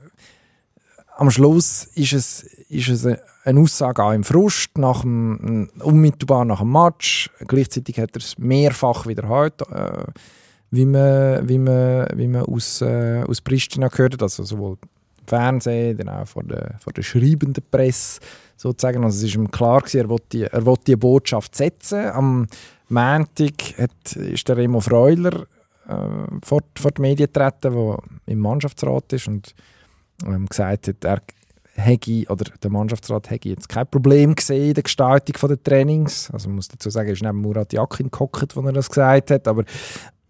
Am 1.17 1.31
Schluss 1.31 1.85
ist 1.95 2.13
es, 2.13 2.43
ist 2.69 2.89
es 2.89 3.07
eine 3.45 3.59
Aussage 3.59 4.03
auch 4.03 4.11
im 4.11 4.23
Frust, 4.23 4.77
nach 4.77 5.01
dem, 5.01 5.69
unmittelbar 5.79 6.45
nach 6.45 6.59
dem 6.59 6.71
Match. 6.71 7.29
Gleichzeitig 7.47 7.99
hat 7.99 8.15
er 8.15 8.21
es 8.21 8.37
mehrfach 8.37 9.07
wiederholt. 9.07 9.61
Äh, 9.71 10.03
wie 10.71 10.85
man, 10.85 11.47
wie 11.47 11.57
man, 11.57 12.07
wie 12.15 12.27
man 12.27 12.43
aus, 12.43 12.81
äh, 12.81 13.23
aus 13.25 13.39
Pristina 13.41 13.87
gehört 13.87 14.13
hat, 14.13 14.23
also 14.23 14.43
sowohl 14.43 14.77
im 14.81 15.27
Fernsehen, 15.27 15.97
dann 15.97 16.09
auch 16.09 16.27
vor 16.27 16.43
der, 16.43 16.75
vor 16.79 16.91
der 16.91 17.03
schreibenden 17.03 17.63
Presse 17.71 18.19
sozusagen. 18.57 19.03
Also 19.03 19.19
es 19.19 19.23
ist 19.23 19.35
ihm 19.35 19.49
klar 19.49 19.79
gewesen, 19.79 20.01
er 20.01 20.09
wollte 20.09 20.25
die, 20.31 20.43
er 20.43 20.65
wollte 20.65 20.83
die 20.85 20.95
Botschaft 20.95 21.55
setzen. 21.55 22.09
Am 22.09 22.47
Montag 22.89 23.77
hat, 23.77 24.15
ist 24.15 24.47
der 24.49 24.57
Remo 24.57 24.81
Freuler 24.81 25.45
äh, 25.87 26.39
vor, 26.43 26.61
vor 26.77 26.91
die 26.91 27.01
Medien 27.01 27.27
getreten, 27.31 27.73
der 27.73 27.99
im 28.25 28.39
Mannschaftsrat 28.39 29.13
ist 29.13 29.27
und 29.27 29.53
ähm, 30.25 30.45
gesagt 30.45 30.87
hat, 30.87 31.03
er 31.03 31.21
hätte, 31.75 32.25
oder 32.29 32.45
der 32.61 32.71
Mannschaftsrat 32.71 33.29
hätte 33.29 33.49
jetzt 33.49 33.69
kein 33.69 33.87
Problem 33.87 34.35
gesehen 34.35 34.69
in 34.69 34.73
der 34.73 34.83
Gestaltung 34.83 35.49
der 35.49 35.63
Trainings. 35.63 36.29
Also 36.31 36.47
man 36.47 36.57
muss 36.57 36.67
dazu 36.67 36.89
sagen, 36.89 37.07
er 37.07 37.13
ist 37.13 37.23
neben 37.23 37.41
Murat 37.41 37.73
Yakin 37.73 38.11
gehockt, 38.11 38.55
als 38.55 38.65
er 38.65 38.73
das 38.73 38.89
gesagt 38.89 39.31
hat, 39.31 39.47
aber 39.47 39.63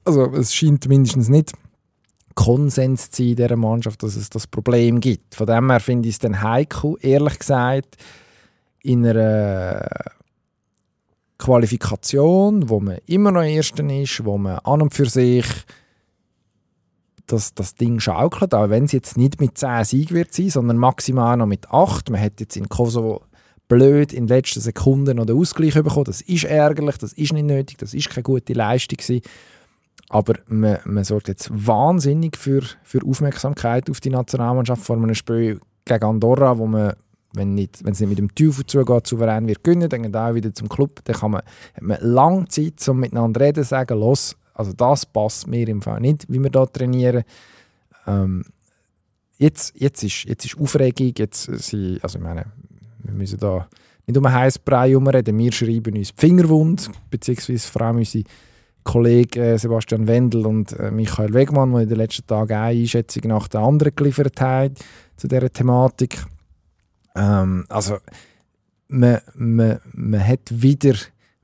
also 0.04 0.32
es 0.34 0.54
scheint 0.54 0.88
mindestens 0.88 1.30
nicht 1.30 1.54
Konsens 2.36 3.12
zu 3.12 3.24
sein 3.24 3.30
in 3.30 3.36
dieser 3.38 3.56
Mannschaft, 3.56 4.04
dass 4.04 4.16
es 4.16 4.30
das 4.30 4.46
Problem 4.46 5.00
gibt. 5.00 5.36
Von 5.36 5.48
dem 5.48 5.72
her 5.72 5.80
finde 5.80 6.10
ich 6.10 6.16
es 6.16 6.20
dann 6.20 6.44
heikel, 6.44 6.96
ehrlich 7.02 7.40
gesagt, 7.40 7.96
in 8.84 9.06
einer 9.06 9.88
Qualifikation, 11.46 12.70
wo 12.70 12.80
man 12.80 12.98
immer 13.06 13.32
noch 13.32 13.44
Erster 13.44 13.88
ist, 13.88 14.26
wo 14.26 14.38
man 14.40 14.58
an 14.60 14.82
und 14.82 14.96
für 14.96 15.06
sich 15.06 15.46
das, 17.28 17.54
das 17.54 17.76
Ding 17.76 18.00
schaukelt, 18.00 18.56
auch 18.56 18.70
wenn 18.70 18.86
es 18.86 18.92
jetzt 18.92 19.16
nicht 19.16 19.40
mit 19.40 19.56
10 19.56 19.84
Siegen 19.84 20.16
wird 20.16 20.34
sein, 20.34 20.50
sondern 20.50 20.78
maximal 20.78 21.38
noch 21.38 21.46
mit 21.46 21.70
8. 21.70 22.10
Man 22.10 22.20
hat 22.20 22.40
jetzt 22.40 22.58
in 22.58 22.68
Kosovo 22.68 23.22
blöd 23.68 24.12
in 24.12 24.26
den 24.26 24.36
letzten 24.36 24.60
Sekunden 24.60 25.18
noch 25.18 25.28
den 25.28 25.38
Ausgleich 25.38 25.76
bekommen. 25.76 26.06
Das 26.06 26.22
ist 26.22 26.46
ärgerlich, 26.46 26.98
das 26.98 27.14
ist 27.14 27.34
nicht 27.34 27.46
nötig, 27.46 27.78
das 27.78 27.94
ist 27.94 28.10
keine 28.10 28.24
gute 28.24 28.54
Leistung 28.54 28.98
gewesen. 28.98 29.22
Aber 30.10 30.36
man, 30.48 30.80
man 30.86 31.04
sorgt 31.04 31.28
jetzt 31.28 31.50
wahnsinnig 31.52 32.38
für, 32.38 32.64
für 32.84 33.06
Aufmerksamkeit 33.06 33.88
auf 33.90 34.00
die 34.00 34.10
Nationalmannschaft 34.10 34.84
vor 34.84 34.98
einem 34.98 35.14
Spiel 35.14 35.60
gegen 35.86 36.04
Andorra, 36.04 36.58
wo 36.58 36.66
man, 36.66 36.94
wenn, 37.36 37.54
nicht, 37.54 37.82
es 37.82 38.00
nicht 38.00 38.10
mit 38.10 38.18
dem 38.18 38.34
Teufel 38.34 38.66
zugeht, 38.66 39.08
souverän 39.08 39.48
wird 39.48 39.64
gewinnen, 39.64 39.90
dann 39.90 40.04
geht 40.04 40.16
auch 40.16 40.34
wieder 40.34 40.54
zum 40.54 40.70
Club. 40.70 41.02
Dann 41.04 41.16
kann 41.16 41.32
man, 41.32 41.42
hat 41.74 41.82
man 41.82 41.98
lange 42.02 42.48
Zeit, 42.48 42.88
um 42.88 43.00
miteinander 43.00 43.42
reden, 43.42 43.64
sagen, 43.64 44.00
los, 44.00 44.36
also 44.54 44.74
das 44.74 45.06
passt 45.06 45.48
mir 45.48 45.68
im 45.68 45.82
Fall 45.82 46.00
nicht, 46.00 46.26
wie 46.30 46.42
wir 46.42 46.50
da 46.50 46.66
trainieren. 46.66 47.24
Ähm, 48.08 48.46
jetzt, 49.38 49.74
jetzt, 49.80 50.04
ist, 50.04 50.24
jetzt 50.26 50.46
ist 50.46 50.58
Aufregung, 50.58 51.14
jetzt 51.18 51.46
sie, 51.46 52.00
also 52.02 52.18
ich 52.18 52.24
meine, 52.24 52.46
wir 53.00 53.14
müssen 53.14 53.40
da 53.40 53.68
nicht 54.08 54.18
um 54.18 54.26
einen 54.26 54.36
heißen 54.36 54.62
Brei 54.64 54.90
herumreden, 54.90 55.38
wir 55.38 55.52
schreiben 55.52 55.96
uns 55.98 56.14
die 56.14 56.28
Fingerwund, 56.28 56.90
beziehungsweise 57.10 57.68
vor 57.68 57.82
allem 57.82 57.98
unsere 57.98 58.24
Kollegen 58.84 59.42
äh, 59.42 59.58
Sebastian 59.58 60.08
Wendel 60.08 60.46
und 60.46 60.72
äh, 60.80 60.92
Michael 60.92 61.34
Wegmann, 61.34 61.74
die 61.74 61.84
in 61.84 61.90
den 61.90 61.98
letzten 61.98 62.28
Tagen 62.28 62.54
eine 62.54 62.80
Einschätzung 62.80 63.24
nach 63.26 63.48
der 63.48 63.62
anderen 63.62 63.96
geliefert 63.96 64.40
haben 64.40 64.76
zu 65.18 65.28
dieser 65.28 65.52
Thematik. 65.52 66.24
Ähm, 67.16 67.66
also 67.70 67.98
man, 68.88 69.22
man, 69.36 69.80
man, 69.94 70.28
hat 70.28 70.42
wieder, 70.50 70.96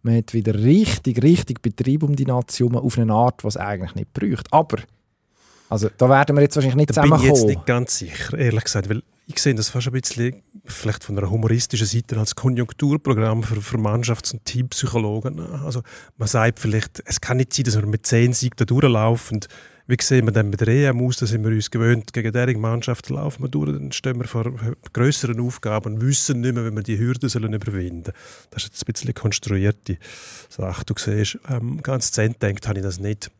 man 0.01 0.17
hat 0.17 0.33
wieder 0.33 0.53
richtig, 0.55 1.23
richtig 1.23 1.61
Betrieb 1.61 2.03
um 2.03 2.15
die 2.15 2.25
Nation 2.25 2.75
auf 2.75 2.97
eine 2.97 3.13
Art, 3.13 3.43
was 3.43 3.57
eigentlich 3.57 3.95
nicht 3.95 4.13
bräuchte. 4.13 4.51
Aber 4.51 4.77
also, 5.69 5.89
da 5.97 6.09
werden 6.09 6.35
wir 6.35 6.41
jetzt 6.41 6.55
wahrscheinlich 6.57 6.75
nicht 6.75 6.89
da 6.89 6.95
zusammenkommen. 6.95 7.23
bin 7.23 7.33
ich 7.33 7.39
jetzt 7.39 7.47
nicht 7.47 7.65
ganz 7.65 7.97
sicher, 7.97 8.37
ehrlich 8.37 8.63
gesagt, 8.65 8.89
weil 8.89 9.01
ich 9.25 9.39
sehe 9.39 9.55
das 9.55 9.69
fast 9.69 9.87
ein 9.87 9.93
bisschen 9.93 10.43
vielleicht 10.65 11.05
von 11.05 11.17
einer 11.17 11.29
humoristischen 11.29 11.87
Seite 11.87 12.17
als 12.17 12.35
Konjunkturprogramm 12.35 13.43
für, 13.43 13.61
für 13.61 13.77
Mannschafts- 13.77 14.33
und 14.33 14.43
Teampsychologen. 14.43 15.39
Also 15.39 15.81
man 16.17 16.27
sagt 16.27 16.59
vielleicht, 16.59 17.01
es 17.05 17.21
kann 17.21 17.37
nicht 17.37 17.53
sein, 17.53 17.63
dass 17.63 17.77
wir 17.77 17.85
mit 17.85 18.05
zehn 18.05 18.33
Siegen 18.33 18.57
da 18.57 18.65
durchlaufen. 18.65 19.39
Wie 19.91 19.97
sehen 20.01 20.25
wir 20.25 20.31
dann 20.31 20.49
bei 20.51 20.55
der 20.55 20.69
EM 20.69 21.05
aus? 21.05 21.17
Da 21.17 21.25
sind 21.25 21.43
wir 21.43 21.51
uns 21.51 21.69
gewöhnt, 21.69 22.13
gegen 22.13 22.31
diese 22.31 22.57
Mannschaft 22.57 23.09
laufen 23.09 23.43
wir 23.43 23.49
durch, 23.49 23.73
dann 23.73 23.91
stehen 23.91 24.17
wir 24.21 24.25
vor 24.25 24.49
größeren 24.93 25.37
Aufgaben 25.41 25.95
und 25.95 26.01
wissen 26.01 26.39
nicht 26.39 26.55
mehr, 26.55 26.65
wie 26.65 26.73
wir 26.73 26.81
die 26.81 26.97
Hürden 26.97 27.27
sollen 27.27 27.51
überwinden 27.51 28.05
sollen. 28.05 28.17
Das 28.51 28.63
ist 28.63 28.69
jetzt 28.69 28.83
ein 28.83 28.93
bisschen 28.93 29.13
konstruierte 29.13 29.97
Sache. 30.47 30.85
Du 30.85 30.93
siehst, 30.97 31.39
ähm, 31.49 31.83
ganz 31.83 32.13
zent 32.13 32.41
denkt 32.41 32.69
habe 32.69 32.79
ich 32.79 32.85
das 32.85 33.01
nicht. 33.01 33.31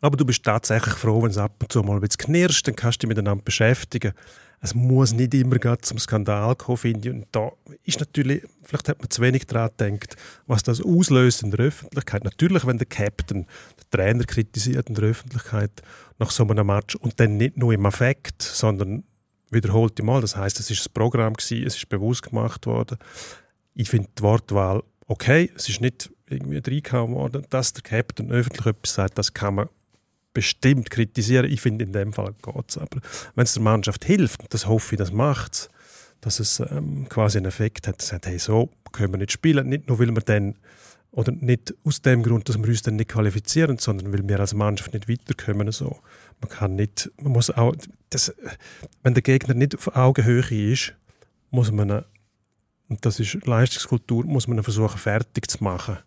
Aber 0.00 0.16
du 0.16 0.24
bist 0.24 0.44
tatsächlich 0.44 0.94
froh, 0.94 1.24
wenn 1.24 1.32
es 1.32 1.38
ab 1.38 1.56
und 1.60 1.72
zu 1.72 1.82
mal 1.82 1.94
ein 1.94 2.00
bisschen 2.00 2.18
knirscht, 2.18 2.68
dann 2.68 2.76
kannst 2.76 3.02
du 3.02 3.08
dich 3.08 3.08
miteinander 3.08 3.42
beschäftigen 3.42 4.12
es 4.64 4.74
muss 4.74 5.12
nicht 5.12 5.34
immer 5.34 5.78
zum 5.82 5.98
Skandal 5.98 6.56
kommen, 6.56 6.78
finde 6.78 7.08
ich. 7.10 7.14
Und 7.14 7.26
da 7.32 7.52
ist 7.82 8.00
natürlich, 8.00 8.42
vielleicht 8.62 8.88
hat 8.88 8.98
man 8.98 9.10
zu 9.10 9.20
wenig 9.20 9.44
daran 9.44 9.70
gedacht, 9.76 10.16
was 10.46 10.62
das 10.62 10.80
auslöst 10.80 11.42
in 11.42 11.50
der 11.50 11.66
Öffentlichkeit. 11.66 12.24
Natürlich, 12.24 12.66
wenn 12.66 12.78
der 12.78 12.86
Captain 12.86 13.42
den 13.42 13.90
Trainer 13.90 14.24
kritisiert 14.24 14.88
in 14.88 14.94
der 14.94 15.04
Öffentlichkeit 15.04 15.82
nach 16.18 16.30
so 16.30 16.48
einem 16.48 16.66
Match 16.66 16.96
und 16.96 17.20
dann 17.20 17.36
nicht 17.36 17.58
nur 17.58 17.74
im 17.74 17.84
Affekt, 17.84 18.40
sondern 18.40 19.04
wiederholt 19.50 20.02
Mal. 20.02 20.22
Das 20.22 20.34
heißt, 20.34 20.58
es 20.58 20.70
ist 20.70 20.88
ein 20.88 20.94
Programm 20.94 21.34
gewesen, 21.34 21.66
es 21.66 21.76
ist 21.76 21.90
bewusst 21.90 22.22
gemacht 22.22 22.64
worden. 22.64 22.96
Ich 23.74 23.90
finde 23.90 24.08
die 24.18 24.22
Wortwahl 24.22 24.82
okay. 25.06 25.50
Es 25.54 25.68
ist 25.68 25.82
nicht 25.82 26.10
irgendwie 26.26 26.62
reingehauen 26.64 27.12
worden, 27.12 27.44
dass 27.50 27.74
der 27.74 27.82
Captain 27.82 28.32
öffentlich 28.32 28.64
etwas 28.64 28.94
sagt. 28.94 29.18
Das 29.18 29.34
kann 29.34 29.56
man 29.56 29.68
bestimmt 30.34 30.90
kritisieren. 30.90 31.50
Ich 31.50 31.62
finde, 31.62 31.84
in 31.84 31.92
dem 31.92 32.12
Fall 32.12 32.34
geht 32.42 32.64
es. 32.68 32.76
Aber 32.76 33.00
wenn 33.34 33.44
es 33.44 33.54
der 33.54 33.62
Mannschaft 33.62 34.04
hilft, 34.04 34.40
und 34.40 34.52
das 34.52 34.66
hoffe 34.66 34.94
ich, 34.94 34.98
das 34.98 35.12
macht 35.12 35.54
es, 35.54 35.68
dass 36.20 36.40
es 36.40 36.60
ähm, 36.60 37.08
quasi 37.08 37.38
einen 37.38 37.46
Effekt 37.46 37.88
hat, 37.88 38.02
sagt, 38.02 38.26
hey, 38.26 38.38
so 38.38 38.70
können 38.92 39.12
wir 39.12 39.18
nicht 39.18 39.32
spielen. 39.32 39.68
Nicht 39.68 39.88
nur, 39.88 39.98
weil 39.98 40.10
wir 40.10 40.20
dann, 40.20 40.56
oder 41.12 41.32
nicht 41.32 41.74
aus 41.84 42.02
dem 42.02 42.22
Grund, 42.22 42.48
dass 42.48 42.58
wir 42.58 42.68
uns 42.68 42.82
dann 42.82 42.96
nicht 42.96 43.10
qualifizieren, 43.10 43.78
sondern 43.78 44.12
weil 44.12 44.28
wir 44.28 44.40
als 44.40 44.52
Mannschaft 44.52 44.92
nicht 44.92 45.08
weiterkommen. 45.08 45.70
So. 45.72 45.98
Man 46.40 46.50
kann 46.50 46.74
nicht, 46.74 47.10
man 47.20 47.32
muss 47.32 47.50
auch, 47.50 47.74
das, 48.10 48.34
wenn 49.02 49.14
der 49.14 49.22
Gegner 49.22 49.54
nicht 49.54 49.76
auf 49.76 49.94
Augenhöhe 49.96 50.72
ist, 50.72 50.94
muss 51.50 51.70
man 51.70 52.04
Und 52.88 53.06
das 53.06 53.20
ist 53.20 53.46
Leistungskultur, 53.46 54.24
muss 54.24 54.48
man 54.48 54.62
versuchen 54.62 54.98
fertig 54.98 55.48
zu 55.48 55.62
machen. 55.62 55.98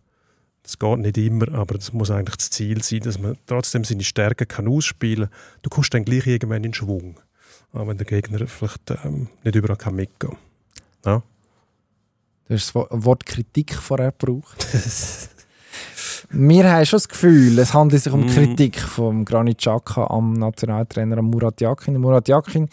Das 0.67 0.77
geht 0.77 0.99
nicht 0.99 1.17
immer, 1.17 1.53
aber 1.53 1.75
das 1.75 1.93
muss 1.93 2.11
eigentlich 2.11 2.35
das 2.35 2.49
Ziel 2.49 2.83
sein, 2.83 2.99
dass 2.99 3.17
man 3.17 3.37
trotzdem 3.45 3.85
seine 3.85 4.03
Stärken 4.03 4.49
kann 4.49 4.67
ausspielen 4.67 5.29
kann. 5.29 5.59
Du 5.61 5.69
kommst 5.69 5.93
dann 5.93 6.03
gleich 6.03 6.27
irgendwann 6.27 6.65
in 6.65 6.73
Schwung, 6.73 7.17
auch 7.71 7.87
wenn 7.87 7.97
der 7.97 8.05
Gegner 8.05 8.45
vielleicht 8.47 8.91
ähm, 9.05 9.29
nicht 9.45 9.55
überall 9.55 9.77
kann 9.77 9.95
mitgehen 9.95 10.35
kann. 11.03 11.13
Ja? 11.13 11.23
Du 12.49 12.53
hast 12.53 12.75
das 12.75 13.05
Wort 13.05 13.25
Kritik 13.25 13.75
vorher 13.75 14.11
gebraucht. 14.11 14.67
Wir 16.31 16.69
haben 16.69 16.85
schon 16.85 16.97
das 16.97 17.07
Gefühl, 17.07 17.57
es 17.59 17.73
handelt 17.73 18.03
sich 18.03 18.11
um 18.11 18.25
Mm. 18.25 18.29
Kritik 18.29 18.81
von 18.81 19.23
Granit 19.23 19.59
Xhaka 19.59 20.07
am 20.07 20.33
Nationaltrainer 20.33 21.19
am 21.19 21.29
Murat 21.29 21.61
Yakin. 21.61 21.95
Murat 21.97 22.27
Yakin 22.27 22.67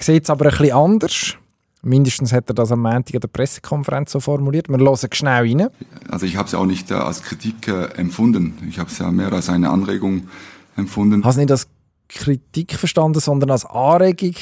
sieht 0.00 0.24
es 0.24 0.30
aber 0.30 0.46
ein 0.46 0.50
bisschen 0.50 0.72
anders. 0.72 1.36
Mindestens 1.82 2.32
hat 2.32 2.48
er 2.50 2.54
das 2.54 2.72
am 2.72 2.80
Montag 2.82 3.14
an 3.14 3.20
der 3.20 3.28
Pressekonferenz 3.28 4.12
so 4.12 4.20
formuliert. 4.20 4.68
Wir 4.68 4.78
hören 4.78 5.08
schnell 5.12 5.42
rein. 5.42 5.68
Also 6.08 6.26
ich 6.26 6.36
habe 6.36 6.46
es 6.46 6.52
ja 6.52 6.58
auch 6.58 6.66
nicht 6.66 6.90
äh, 6.90 6.94
als 6.94 7.22
Kritik 7.22 7.68
äh, 7.68 7.86
empfunden. 7.96 8.58
Ich 8.68 8.78
habe 8.78 8.90
es 8.90 8.98
ja 8.98 9.10
mehr 9.10 9.32
als 9.32 9.48
eine 9.48 9.70
Anregung 9.70 10.28
empfunden. 10.76 11.20
Ich 11.20 11.24
habe 11.24 11.30
es 11.30 11.36
nicht 11.38 11.50
als 11.50 11.68
Kritik 12.08 12.74
verstanden, 12.74 13.20
sondern 13.20 13.50
als 13.50 13.64
Anregung. 13.64 14.34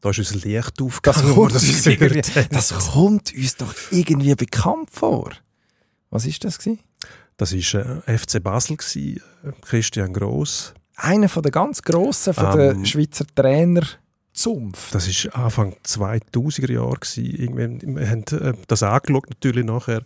Da 0.00 0.10
ist 0.10 0.18
unser 0.18 0.36
Licht 0.46 0.72
Das 0.78 0.86
aufgegangen, 0.86 1.48
das 1.52 1.62
uns 1.64 1.86
irgendwie, 1.86 2.20
hat. 2.22 2.54
das 2.54 2.92
kommt 2.92 3.34
uns 3.34 3.56
doch 3.56 3.74
irgendwie 3.90 4.34
bekannt 4.36 4.90
vor. 4.92 5.30
Was 6.10 6.24
ist 6.26 6.44
das? 6.44 6.58
Gewesen? 6.58 6.78
Das 7.36 7.52
war 7.52 8.08
äh, 8.08 8.18
FC 8.18 8.42
Basel, 8.42 8.76
gewesen, 8.76 9.20
äh, 9.44 9.50
Christian 9.62 10.12
Gross. 10.12 10.72
Einer 10.94 11.28
von 11.28 11.42
der 11.42 11.52
ganz 11.52 11.82
Grossen, 11.82 12.32
von 12.32 12.58
Ähm, 12.60 12.78
der 12.78 12.84
Schweizer 12.86 13.26
Trainer 13.34 13.82
Zumpf. 14.36 14.90
Das 14.92 15.08
war 15.24 15.44
Anfang 15.44 15.74
2000er 15.84 16.72
Jahre. 16.72 16.96
gewesen. 16.96 17.96
Wir 17.96 18.10
haben 18.10 18.24
äh, 18.30 18.52
das 18.68 18.82
angeschaut, 18.82 19.30
natürlich 19.30 19.64
nachher 19.64 20.02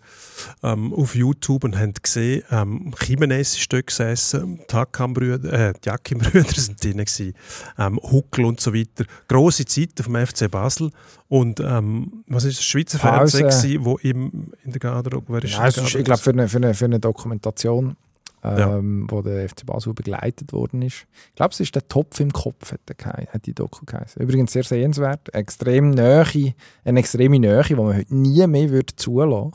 ähm, 0.63 0.95
auf 0.95 1.15
YouTube 1.15 1.65
und 1.65 1.77
haben 1.77 1.95
gesehen, 2.01 2.45
ähm, 2.51 2.95
Jimenez 3.03 3.57
ist 3.57 3.73
dort 3.73 3.89
gesessen, 3.89 4.61
die 4.71 4.75
Hakan-Brüder, 4.75 5.53
äh, 5.53 5.73
sind 6.55 6.83
drin 6.83 6.99
gewesen, 6.99 7.35
ähm, 7.79 7.99
Huckel 8.03 8.45
und 8.45 8.61
so 8.61 8.73
weiter. 8.73 9.05
Grosse 9.27 9.65
Zeit 9.65 9.91
vom 10.01 10.15
FC 10.15 10.51
Basel 10.51 10.91
und 11.29 11.61
ähm, 11.61 12.25
was 12.29 12.45
ist 12.45 12.59
das 12.59 12.65
Schweizer. 12.65 12.99
Fernsehen 12.99 13.49
gewesen, 13.49 13.85
wo 13.85 13.97
im, 13.99 14.53
in 14.65 14.73
der 14.73 14.81
Garderobe, 14.81 15.27
wer 15.33 15.45
ist 15.45 15.55
Ja, 15.55 15.67
es 15.67 15.77
in 15.77 15.83
der 15.83 15.89
ist, 15.89 15.95
ich 15.97 16.05
glaube, 16.05 16.21
für 16.21 16.31
eine, 16.31 16.49
für, 16.49 16.57
eine, 16.59 16.75
für 16.75 16.85
eine 16.85 17.01
Dokumentation, 17.01 17.97
Ja. 18.43 18.79
ähm, 18.79 19.07
wo 19.11 19.21
der 19.21 19.47
FC 19.49 19.67
Basel 19.67 19.93
begleitet 19.93 20.53
worden 20.55 20.81
ist. 20.81 21.07
Ich 21.29 21.35
glaube, 21.35 21.53
es 21.53 21.61
ist 21.61 21.75
der 21.75 21.87
Topf 21.89 22.21
im 22.21 22.33
Kopf, 22.33 22.73
hat, 22.73 22.81
der 22.89 22.97
hat 23.33 23.45
die 23.47 23.53
Doku 23.55 23.85
geheißen. 23.85 24.23
Übrigens 24.23 24.53
sehr 24.53 24.65
sehenswert. 24.65 25.33
Extrem 25.35 25.91
Nähe, 25.91 26.55
eine 26.85 27.01
extreme 27.01 27.39
Nähe, 27.39 27.63
die 27.65 27.75
man 27.75 27.97
heute 27.97 28.15
nie 28.17 28.47
mehr 28.47 28.71
würde 28.71 28.97
zulassen 28.97 29.53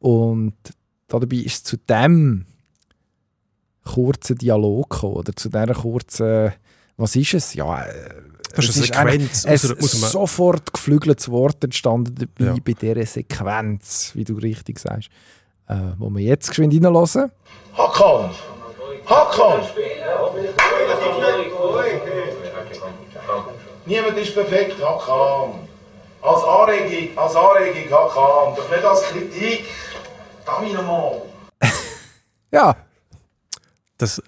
Und 0.00 0.54
dabei 1.06 1.36
ist 1.36 1.54
es 1.54 1.62
zu 1.64 1.76
dem 1.76 2.46
kurzen 3.84 4.36
Dialog 4.36 4.90
gekommen, 4.90 5.14
oder 5.14 5.34
zu 5.34 5.48
dieser 5.48 5.74
kurzen, 5.74 6.52
was 6.96 7.16
ist 7.16 7.34
es? 7.34 7.54
Ja, 7.54 7.84
äh, 7.84 7.92
Das 8.54 8.64
es 8.68 8.76
ist 8.76 8.96
eine 8.96 9.12
Sequenz 9.12 9.44
es 9.46 9.64
ist 9.64 10.10
sofort 10.10 10.72
geflügeltes 10.72 11.28
Wort 11.30 11.62
entstanden 11.64 12.14
dabei 12.16 12.50
Ja. 12.50 12.56
bei 12.64 12.72
dieser 12.72 13.06
Sequenz, 13.06 14.10
wie 14.14 14.24
du 14.24 14.34
richtig 14.34 14.78
sagst, 14.78 15.08
äh, 15.68 15.76
wo 15.98 16.10
wir 16.10 16.22
jetzt 16.22 16.48
geschwind 16.48 16.74
reinhören. 16.74 17.30
Hakan! 17.78 18.30
Hakan! 19.06 19.60
Niemand 23.86 24.18
ist 24.18 24.34
perfekt, 24.34 24.76
Hakan. 24.82 25.54
Als 26.20 26.42
Anregung, 26.44 27.16
als 27.16 27.36
Anregung, 27.36 27.90
Hakan. 27.90 28.54
Doch 28.56 28.70
nicht 28.70 28.84
als 28.84 29.02
Kritik. 29.04 29.64
Damit 30.44 30.72
nochmal. 30.74 31.22
Ja, 32.50 32.74
Das 33.98 34.22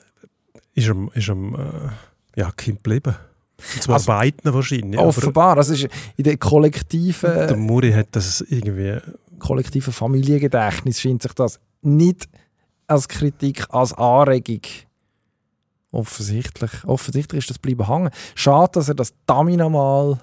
ist 0.74 0.90
am, 0.90 1.10
ist 1.14 1.30
am 1.30 1.54
äh, 1.54 2.38
ja, 2.40 2.50
Kind 2.50 2.84
geblieben. 2.84 3.16
Und 3.74 3.82
zwar 3.82 3.94
Also, 3.94 4.06
beiden 4.08 4.52
wahrscheinlich. 4.54 5.00
offenbar. 5.00 5.56
Das 5.56 5.70
ist 5.70 5.88
in 6.18 6.24
der 6.24 6.36
kollektiven, 6.36 7.32
Der 7.34 7.56
Muri 7.56 7.92
hat 7.92 8.08
das 8.12 8.42
irgendwie. 8.42 8.98
kollektiven 9.38 9.92
Familiengedächtnis 9.92 11.00
scheint 11.00 11.22
sich 11.22 11.32
das 11.32 11.58
nicht 11.80 12.28
als 12.90 13.08
Kritik, 13.08 13.66
als 13.70 13.92
Anregung. 13.94 14.62
Offensichtlich, 15.92 16.84
offensichtlich 16.84 17.40
ist 17.40 17.50
das 17.50 17.58
bleiben 17.58 17.86
hängen. 17.86 18.10
Schade, 18.34 18.70
dass 18.74 18.88
er 18.88 18.94
das 18.94 19.12
Dummy 19.26 19.56
nochmal 19.56 20.18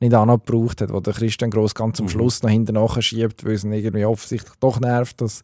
nicht 0.00 0.14
auch 0.14 0.26
noch 0.26 0.44
gebraucht 0.44 0.80
hat, 0.80 0.92
wo 0.92 0.98
der 0.98 1.12
Christian 1.12 1.50
Gross 1.50 1.74
ganz 1.74 2.00
am 2.00 2.06
Mhm. 2.06 2.10
Schluss 2.10 2.42
noch 2.42 2.50
hinten 2.50 2.74
nachschiebt, 2.74 3.44
weil 3.44 3.52
es 3.52 3.64
ihn 3.64 3.72
irgendwie 3.72 4.04
offensichtlich 4.04 4.54
doch 4.58 4.80
nervt, 4.80 5.20
dass 5.20 5.42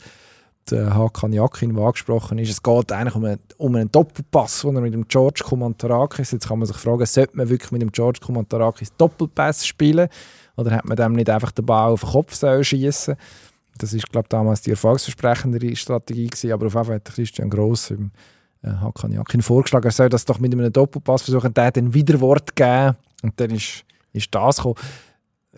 der 0.71 0.95
Hakan 0.95 1.33
Yakin, 1.33 1.75
der 1.75 1.85
angesprochen 1.85 2.39
ist, 2.39 2.51
es 2.51 2.63
geht 2.63 2.93
eigentlich 2.93 3.15
um 3.15 3.25
einen, 3.25 3.41
um 3.57 3.75
einen 3.77 3.91
Doppelpass, 3.91 4.63
den 4.63 4.77
er 4.77 4.83
mit 4.83 4.93
dem 4.93 5.07
George 5.07 5.43
Kumantarakis, 5.45 6.33
jetzt 6.33 6.49
kann 6.49 6.59
man 6.59 6.67
sich 6.67 6.77
fragen, 6.77 7.07
sollte 7.07 7.37
man 7.37 7.49
wirklich 7.49 7.71
mit 7.71 7.81
dem 7.81 7.93
George 7.93 8.19
Kumantarakis 8.25 8.93
Doppelpass 8.97 9.65
spielen? 9.65 10.09
Oder 10.57 10.73
hat 10.73 10.85
man 10.85 10.97
dem 10.97 11.13
nicht 11.13 11.31
einfach 11.31 11.53
den 11.53 11.65
Ball 11.65 11.93
auf 11.93 12.01
den 12.01 12.11
Kopf 12.11 12.35
schießen 12.63 13.17
Das 13.79 13.93
ist, 13.93 14.11
glaube 14.11 14.27
ich, 14.27 14.29
damals 14.29 14.63
die 14.63 14.71
erfolgsversprechendere 14.71 15.75
Strategie 15.77 16.27
gewesen, 16.27 16.53
aber 16.53 16.67
auf 16.67 16.75
jeden 16.75 16.85
Fall 16.87 16.95
hat 16.97 17.05
Christian 17.07 17.49
Gross 17.51 17.91
im 17.91 18.11
äh, 18.63 18.69
Hakan 18.69 19.25
vorgeschlagen, 19.43 19.87
er 19.87 19.93
soll 19.93 20.09
das 20.09 20.25
doch 20.25 20.39
mit 20.39 20.53
einem 20.53 20.73
Doppelpass 20.73 21.23
versuchen, 21.23 21.55
der 21.55 21.71
dann 21.71 21.95
wieder 21.95 22.21
Wort 22.21 22.55
geben 22.57 22.97
und 23.23 23.39
dann 23.41 23.51
ist, 23.51 23.85
ist 24.13 24.35
das 24.35 24.57
gekommen. 24.57 24.75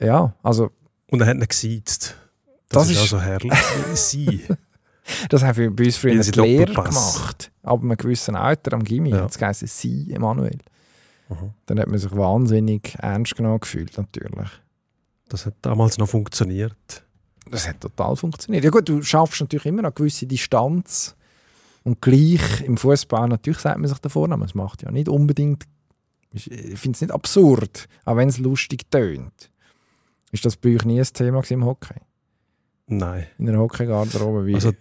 Ja, 0.00 0.35
also 0.42 0.70
Und 1.11 1.20
er 1.20 1.26
hat 1.28 1.37
ihn 1.37 1.46
gesiezt. 1.48 2.16
Das 2.68 2.85
Das, 2.87 2.90
ist 2.90 3.00
also 3.00 3.20
herrlich. 3.20 3.52
Sie. 3.94 4.44
Das 5.28 5.42
haben 5.42 5.56
wir 5.56 5.74
bei 5.74 5.87
uns 5.87 5.96
früher 5.96 6.14
Lehrer 6.14 6.66
Doppelpass. 6.66 7.14
gemacht. 7.16 7.50
Aber 7.64 7.83
einem 7.83 7.96
gewissen 7.96 8.37
Alter 8.37 8.74
am 8.74 8.85
Gimmi 8.85 9.11
Ja. 9.11 9.22
hat 9.22 9.30
es 9.33 9.38
geheißen, 9.38 9.66
«Sie, 9.66 10.12
Emanuel». 10.12 10.59
Mhm. 11.28 11.50
Dann 11.66 11.80
hat 11.80 11.88
man 11.88 11.98
sich 11.98 12.14
wahnsinnig 12.14 12.94
ernst 12.98 13.35
genommen 13.35 13.59
gefühlt, 13.59 13.96
natürlich. 13.98 14.48
Das 15.28 15.46
hat 15.46 15.54
damals 15.62 15.98
noch 15.98 16.09
funktioniert. 16.09 17.02
Das 17.51 17.69
hat 17.69 17.81
total 17.81 18.17
funktioniert. 18.17 18.65
Ja 18.65 18.71
gut, 18.71 18.89
du 18.89 19.03
schaffst 19.03 19.41
natürlich 19.41 19.67
immer 19.67 19.81
eine 19.81 19.93
gewisse 19.93 20.27
Distanz. 20.27 21.17
Und 21.83 22.01
gleich 22.03 22.61
im 22.63 22.77
Fußball 22.77 23.29
natürlich 23.29 23.61
sagt 23.61 23.79
man 23.79 23.89
sich 23.89 23.99
davor, 23.99 24.31
aber 24.31 24.45
es 24.45 24.55
macht 24.55 24.83
ja 24.83 24.91
nicht 24.91 25.09
unbedingt, 25.09 25.65
ich 26.33 26.45
finde 26.45 26.97
es 26.97 27.01
nicht 27.01 27.11
absurd, 27.13 27.89
auch 28.05 28.17
wenn 28.17 28.29
es 28.29 28.39
lustig 28.39 28.91
tönt. 28.91 29.51
Ist 30.31 30.45
das 30.45 30.57
bei 30.57 30.75
euch 30.77 30.85
nie 30.85 31.01
ein 31.01 31.07
Thema 31.13 31.43
im 31.49 31.65
Hockey? 31.65 31.95
Nein. 32.87 33.27
in 33.39 33.49
einer 33.49 33.59
Hockeygarderobe. 33.59 34.47
Wie, 34.47 34.55
Also, 34.55 34.73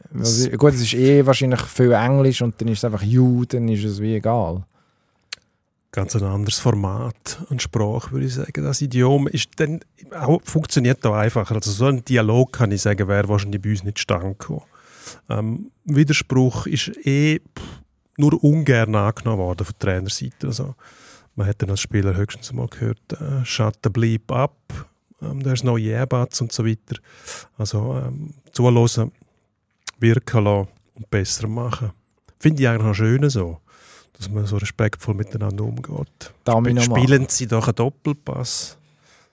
gut, 0.57 0.73
es 0.73 0.81
ist 0.81 0.95
eh 0.95 1.25
wahrscheinlich 1.25 1.61
viel 1.61 1.91
Englisch 1.91 2.41
und 2.41 2.59
dann 2.59 2.67
ist 2.67 2.79
es 2.79 2.85
einfach 2.85 3.03
«you», 3.03 3.45
dann 3.45 3.69
ist 3.69 3.83
es 3.83 4.01
wie 4.01 4.15
egal. 4.15 4.65
Ganz 5.91 6.15
ein 6.15 6.23
anderes 6.23 6.59
Format 6.59 7.43
und 7.49 7.61
Sprache, 7.61 8.11
würde 8.11 8.25
ich 8.27 8.35
sagen. 8.35 8.63
Das 8.63 8.81
Idiom 8.81 9.27
ist 9.27 9.49
dann 9.57 9.79
auch, 10.13 10.39
funktioniert 10.43 11.03
da 11.03 11.17
einfacher. 11.17 11.55
Also 11.55 11.71
so 11.71 11.85
ein 11.85 12.05
Dialog, 12.05 12.53
kann 12.53 12.71
ich 12.71 12.83
sagen, 12.83 13.07
wäre 13.07 13.27
wahrscheinlich 13.27 13.61
bei 13.61 13.71
uns 13.71 13.83
nicht 13.83 13.99
stand. 13.99 14.37
Ähm, 15.29 15.71
Widerspruch 15.85 16.67
ist 16.67 16.91
eh 17.05 17.41
nur 18.17 18.43
ungern 18.43 18.93
angenommen 18.93 19.39
worden 19.39 19.65
von 19.65 19.75
Trainerseite. 19.79 20.47
Also, 20.47 20.75
man 21.35 21.47
hat 21.47 21.61
dann 21.61 21.71
als 21.71 21.79
Spieler 21.79 22.15
höchstens 22.15 22.53
mal 22.53 22.67
gehört, 22.67 22.99
äh, 23.13 23.71
the 23.83 23.89
bleep 23.89 24.31
up, 24.31 24.57
ähm, 25.21 25.41
there's 25.41 25.63
no 25.63 25.77
yeah 25.77 26.05
buts 26.05 26.41
und 26.41 26.51
so 26.51 26.65
weiter. 26.65 26.99
Also 27.57 27.95
ähm, 28.05 28.33
zuhören, 28.51 29.11
wirken 29.99 30.43
lassen 30.43 30.67
und 30.95 31.09
besser 31.09 31.47
machen. 31.47 31.91
Finde 32.39 32.61
ich 32.61 32.67
eigentlich 32.67 32.85
noch 32.85 32.93
schön 32.93 33.29
so, 33.29 33.59
dass 34.19 34.29
man 34.29 34.45
so 34.45 34.57
respektvoll 34.57 35.15
miteinander 35.15 35.63
umgeht. 35.63 36.33
Nochmal. 36.45 36.81
Spielen 36.81 37.27
Sie 37.29 37.47
doch 37.47 37.67
einen 37.67 37.75
Doppelpass. 37.75 38.77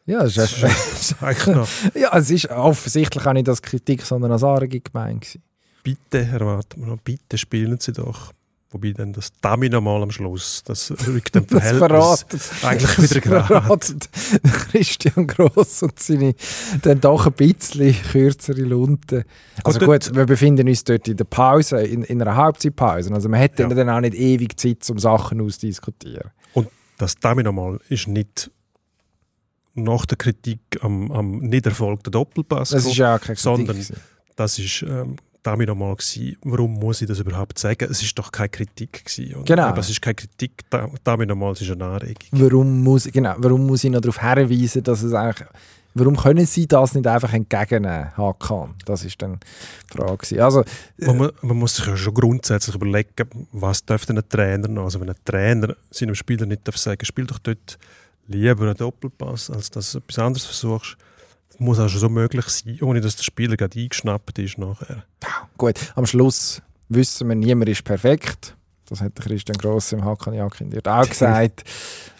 Ja, 0.06 0.22
es 0.22 0.36
ist, 0.36 0.62
Das 0.62 1.10
ist 1.10 1.16
ja, 1.94 2.16
es 2.16 2.30
ist 2.30 2.48
offensichtlich 2.50 3.26
auch 3.26 3.32
nicht 3.32 3.48
als 3.48 3.60
Kritik, 3.60 4.02
sondern 4.02 4.30
als 4.32 4.44
Anregung 4.44 4.82
gemeint. 4.84 5.38
bitte 5.82 6.18
erwarten 6.18 6.80
wir 6.80 6.86
noch, 6.86 6.98
bitte 6.98 7.36
spielen 7.36 7.78
Sie 7.80 7.92
doch. 7.92 8.32
Wobei 8.70 8.92
dann 8.92 9.12
das 9.12 9.30
Dami 9.40 9.68
nochmal 9.68 10.02
am 10.02 10.10
Schluss, 10.10 10.62
das 10.64 10.90
rückt 11.06 11.34
dem 11.36 11.46
Das 11.48 11.62
Verhältnis 11.62 11.78
verratet, 11.88 12.50
eigentlich 12.64 12.98
wieder 12.98 13.20
das 13.20 13.48
gerade. 13.48 13.98
Christian 14.72 15.26
Gross 15.28 15.82
und 15.84 15.98
seine 16.00 16.34
dann 16.82 17.00
doch 17.00 17.26
ein 17.26 17.32
bisschen 17.32 17.94
kürzere 18.10 18.62
Lunte. 18.62 19.24
Also 19.62 19.78
Gut, 19.78 20.14
wir 20.14 20.26
befinden 20.26 20.66
uns 20.68 20.82
dort 20.82 21.06
in 21.06 21.16
der 21.16 21.24
Pause, 21.24 21.80
in, 21.82 22.02
in 22.02 22.20
einer 22.20 22.34
Halbzeitpause. 22.34 23.14
Also 23.14 23.28
man 23.28 23.38
hätte 23.38 23.62
Ja. 23.62 23.68
dann 23.68 23.88
auch 23.88 24.00
nicht 24.00 24.14
ewig 24.14 24.58
Zeit, 24.58 24.78
um 24.90 24.98
Sachen 24.98 25.40
auszudiskutieren. 25.40 26.30
Und 26.52 26.68
das 26.98 27.14
Dami 27.20 27.44
nochmal 27.44 27.78
ist 27.88 28.08
nicht 28.08 28.50
nach 29.74 30.06
der 30.06 30.16
Kritik 30.18 30.58
am, 30.80 31.12
am 31.12 31.38
nicht 31.38 31.66
erfolgten 31.66 32.10
Doppelpass 32.10 32.70
Das 32.70 32.84
ist 32.84 32.96
ja 32.96 33.18
keine 33.18 33.26
Kritik. 33.36 33.38
sondern- 33.38 33.66
gewesen. 33.76 33.96
Das 34.34 34.58
ist 34.58 34.82
ähm, 34.82 35.16
damit 35.46 35.68
nochmal 35.68 35.94
gewesen, 35.96 36.36
warum 36.42 36.74
muss 36.74 37.00
ich 37.02 37.08
das 37.08 37.18
überhaupt 37.20 37.58
sagen? 37.58 37.88
Es 37.90 38.02
ist 38.02 38.18
doch 38.18 38.30
keine 38.32 38.48
Kritik 38.48 39.04
gewesen. 39.04 39.34
oder? 39.36 39.44
Genau. 39.44 39.62
Aber 39.64 39.78
es 39.80 39.90
ist 39.90 40.02
keine 40.02 40.14
Kritik, 40.14 40.52
da- 40.70 40.88
damit 41.04 41.28
nochmal, 41.28 41.52
es 41.52 41.60
ist 41.60 41.70
eine 41.70 41.84
Anregung. 41.84 42.16
warum 42.32 42.82
muss, 42.82 43.04
genau, 43.04 43.34
warum 43.38 43.66
muss 43.66 43.84
ich 43.84 43.90
noch 43.90 44.00
darauf 44.00 44.20
hinweisen, 44.20 44.82
dass 44.82 45.02
es 45.02 45.12
eigentlich 45.12 45.48
warum 45.98 46.14
können 46.14 46.44
sie 46.44 46.66
das 46.66 46.94
nicht 46.94 47.06
einfach 47.06 47.32
entgegennehmen, 47.32 48.14
Hakan? 48.18 48.74
Das 48.84 49.02
ist 49.02 49.22
dann 49.22 49.40
die 49.90 49.96
Frage. 49.96 50.18
gewesen. 50.18 50.40
Also, 50.40 50.62
Man, 50.98 51.30
man 51.40 51.56
muss 51.56 51.76
sich 51.76 51.86
ja 51.86 51.96
schon 51.96 52.12
grundsätzlich 52.12 52.74
überlegen, 52.76 53.46
was 53.52 53.82
dürfte 53.82 54.12
ein 54.12 54.22
Trainer 54.28 54.68
noch. 54.68 54.84
Also 54.84 55.00
wenn 55.00 55.08
ein 55.08 55.16
Trainer 55.24 55.74
seinem 55.90 56.14
Spieler 56.14 56.44
nicht 56.44 56.68
darf 56.68 56.76
sagen, 56.76 57.02
spiel 57.06 57.24
doch 57.26 57.38
dort 57.38 57.78
lieber 58.28 58.64
einen 58.64 58.76
Doppelpass, 58.76 59.48
als 59.48 59.70
dass 59.70 59.92
du 59.92 59.98
etwas 59.98 60.18
anderes 60.18 60.44
versuchst, 60.44 60.98
muss 61.58 61.78
auch 61.78 61.88
schon 61.88 62.00
so 62.00 62.08
möglich 62.08 62.46
sein, 62.46 62.78
ohne 62.82 63.00
dass 63.00 63.16
der 63.16 63.24
Spieler 63.24 63.56
gerade 63.56 63.78
eingeschnappt 63.78 64.38
ist 64.38 64.58
nachher. 64.58 65.04
Gut, 65.56 65.74
am 65.94 66.06
Schluss 66.06 66.62
wissen 66.88 67.28
wir, 67.28 67.34
niemand 67.34 67.68
ist 67.68 67.84
perfekt. 67.84 68.56
Das 68.88 69.00
hat 69.00 69.16
Christian 69.16 69.58
Gross 69.58 69.92
im 69.92 70.04
Hakan 70.04 70.34
Jakin 70.34 70.70
dir 70.70 70.80
auch 70.84 71.08
gesagt. 71.08 71.64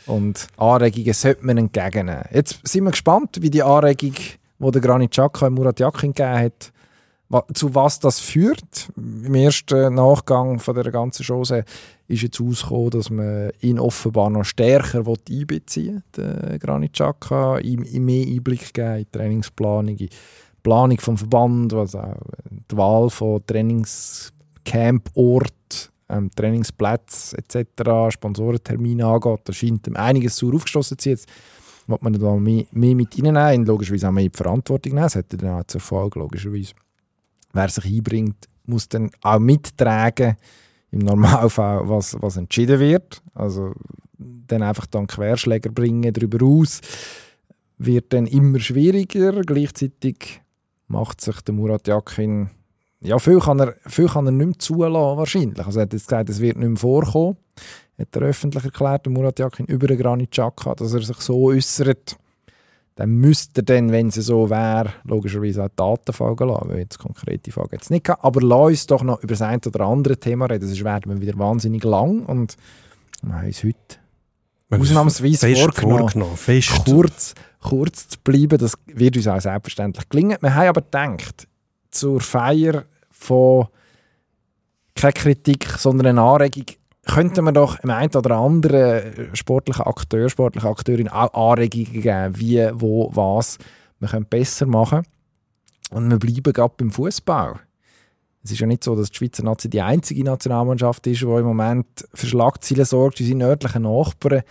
Und 0.07 0.49
Anregungen 0.57 1.12
sollte 1.14 1.46
man 1.46 1.59
entgegennehmen. 1.59 2.25
Jetzt 2.33 2.66
sind 2.66 2.85
wir 2.85 2.90
gespannt, 2.90 3.38
wie 3.40 3.51
die 3.51 3.62
Anregung, 3.62 4.14
die 4.59 4.70
der 4.70 4.81
Granit 4.81 5.12
Xhaka 5.12 5.51
Murat 5.51 5.81
Yakin 5.81 6.12
gegeben 6.12 6.38
hat, 6.38 6.72
zu 7.55 7.75
was 7.75 8.01
das 8.01 8.21
führt. 8.21 8.91
Im 8.97 9.35
ersten 9.35 9.95
Nachgang 9.95 10.59
von 10.59 10.75
der 10.75 10.91
ganzen 10.91 11.25
Chose 11.25 11.65
ist 12.09 12.23
jetzt 12.23 12.41
rausgekommen, 12.41 12.91
dass 12.91 13.11
man 13.11 13.51
ihn 13.61 13.79
offenbar 13.79 14.31
noch 14.31 14.45
stärker 14.45 15.05
einbeziehen 15.29 16.03
will, 16.15 16.59
Granit 16.61 16.93
Xhaka, 16.93 17.59
ihm, 17.59 17.83
mehr 18.05 18.25
Einblick 18.27 18.73
geben 18.73 18.99
in 18.99 19.05
die 19.05 19.11
Trainingsplanung, 19.11 19.89
in 19.89 19.97
die 19.97 20.09
Planung 20.62 20.99
vom 20.99 21.17
Verband, 21.17 21.73
was 21.73 21.97
auch 21.97 22.15
die 22.71 22.77
Wahl 22.77 23.11
von 23.11 23.45
Trainingscamport, 23.47 25.91
ähm, 26.09 26.31
Trainingsplätze 26.35 27.39
etc., 27.39 28.11
Sponsorentermine 28.11 29.07
angeht. 29.07 29.41
Da 29.45 29.53
scheint 29.53 29.87
ihm 29.89 29.97
einiges 29.97 30.37
sauer 30.37 30.55
aufgestoßen 30.55 30.99
zu 30.99 31.17
sein. 31.17 31.27
Will 31.89 31.99
man 32.01 32.15
da 32.15 32.35
mehr, 32.35 32.65
mehr 32.73 32.97
mit 32.97 33.17
reinnehmen, 33.17 33.67
logischerweise 33.67 34.09
auch 34.09 34.12
mehr 34.12 34.25
in 34.25 34.33
die 34.33 34.37
Verantwortung 34.37 34.95
nehmen. 34.95 35.05
Das 35.05 35.15
er 35.17 35.23
dann 35.23 35.61
auch 35.61 35.65
zur 35.65 35.81
Folge, 35.81 36.19
logischerweise. 36.19 36.75
Wer 37.57 37.69
sich 37.69 37.87
einbringt, 37.87 38.49
muss 38.66 38.88
dann 38.88 39.11
auch 39.23 39.38
mittragen, 39.38 40.37
im 40.90 41.01
Normalfall, 41.01 41.88
was, 41.88 42.16
was 42.21 42.37
entschieden 42.37 42.79
wird. 42.81 43.23
Also 43.35 43.73
dann 44.19 44.62
einfach 44.62 44.87
dann 44.87 45.07
Querschläger 45.07 45.71
bringen 45.71 46.12
darüber 46.12 46.45
aus, 46.45 46.81
wird 47.79 48.12
dann 48.12 48.27
immer 48.27 48.61
schwieriger. 48.61 49.42
Gleichzeitig 49.42 50.40
macht 50.87 51.21
sich 51.21 51.40
der 51.40 51.55
Murat 51.55 51.88
Yakin 51.88 52.51
ja, 53.01 53.19
viel 53.19 53.40
kann, 53.40 53.61
er, 53.61 53.75
viel 53.87 54.09
kann 54.09 54.27
er 54.27 54.33
nicht 54.33 54.47
mehr 54.47 54.59
zulassen, 54.59 55.19
wahrscheinlich. 55.19 55.64
Also 55.64 55.79
er 55.79 55.83
hat 55.83 55.92
jetzt 55.92 56.09
gesagt, 56.09 56.31
es 56.31 56.40
wird 56.40 56.57
nicht 56.57 56.69
mehr 56.69 56.77
vorkommen. 56.77 57.37
Hat 57.99 58.14
er 58.16 58.23
öffentlich 58.23 58.64
erklärt, 58.64 59.07
der 59.07 59.12
Murat 59.12 59.38
Yakin, 59.38 59.66
über 59.66 59.87
den 59.87 59.99
Granit 59.99 60.31
Xhaka, 60.31 60.75
dass 60.75 60.92
er 60.92 61.03
sich 61.03 61.19
so 61.19 61.45
äußert. 61.45 62.16
Dann 62.97 63.11
müsste 63.11 63.61
er 63.61 63.65
dann, 63.65 63.93
wenn 63.93 64.09
es 64.09 64.15
so 64.15 64.49
wäre, 64.49 64.93
logischerweise 65.05 65.65
auch 65.65 65.69
Daten 65.77 66.13
folgen 66.13 66.49
lassen, 66.49 66.71
weil 66.71 66.79
jetzt 66.79 66.99
konkrete 66.99 67.53
Fragen 67.53 67.69
jetzt 67.73 67.91
nicht 67.91 68.05
gehabt. 68.05 68.25
Aber 68.25 68.41
lass 68.41 68.69
uns 68.69 68.87
doch 68.87 69.03
noch 69.03 69.19
über 69.19 69.35
das 69.35 69.43
ein 69.43 69.61
oder 69.67 69.81
andere 69.81 70.17
Thema 70.17 70.47
reden, 70.47 70.67
sonst 70.67 70.83
werden 70.83 71.13
wir 71.13 71.21
wieder 71.21 71.39
wahnsinnig 71.39 71.85
lang 71.85 72.25
und 72.25 72.57
wir 73.23 73.35
haben 73.35 73.47
uns 73.47 73.63
heute 73.63 73.99
Ausnahmsweise 74.71 75.47
fest 75.47 75.61
vorgenommen. 75.61 75.99
vorgenommen. 75.99 76.37
Fest. 76.37 76.85
kurz, 76.85 77.35
kurz 77.61 78.09
zu 78.09 78.19
bleiben. 78.25 78.59
Das 78.59 78.75
wird 78.87 79.17
uns 79.17 79.29
auch 79.29 79.41
selbstverständlich 79.41 80.09
gelingen. 80.09 80.39
Wir 80.41 80.55
haben 80.55 80.69
aber 80.69 80.81
gedacht, 80.81 81.47
zur 81.91 82.21
Feier 82.21 82.85
von 83.11 83.67
keine 84.95 85.13
Kritik, 85.13 85.67
sondern 85.77 86.07
eine 86.07 86.23
Anregung, 86.23 86.65
könnten 87.07 87.45
wir 87.45 87.53
doch 87.53 87.79
dem 87.79 87.90
einen 87.90 88.14
oder 88.14 88.37
anderen 88.37 89.35
sportlichen 89.35 89.85
Akteur, 89.85 90.29
sportlichen 90.29 90.69
Akteurin 90.69 91.09
auch 91.09 91.53
Anregungen 91.53 92.03
geben, 92.03 92.38
wie, 92.38 92.69
wo, 92.75 93.11
was 93.14 93.59
wir 93.99 94.09
können 94.09 94.27
besser 94.27 94.66
machen 94.66 95.03
Und 95.90 96.11
wir 96.11 96.19
bleiben 96.19 96.53
gerade 96.53 96.75
beim 96.77 96.90
Fußball. 96.90 97.61
Es 98.45 98.53
ist 98.53 98.61
ja 98.61 98.66
nicht 98.66 98.85
so, 98.85 98.95
dass 98.95 99.11
die 99.11 99.16
Schweizer 99.16 99.42
Nazi 99.42 99.69
die 99.69 99.81
einzige 99.81 100.23
Nationalmannschaft 100.23 101.07
ist, 101.07 101.23
die 101.23 101.25
im 101.25 101.45
Moment 101.45 101.87
für 102.14 102.27
Schlagzeilen 102.27 102.85
sorgt. 102.85 103.21
Unsere 103.21 103.38
nördlichen 103.38 103.83
Nachbarn 103.83 104.42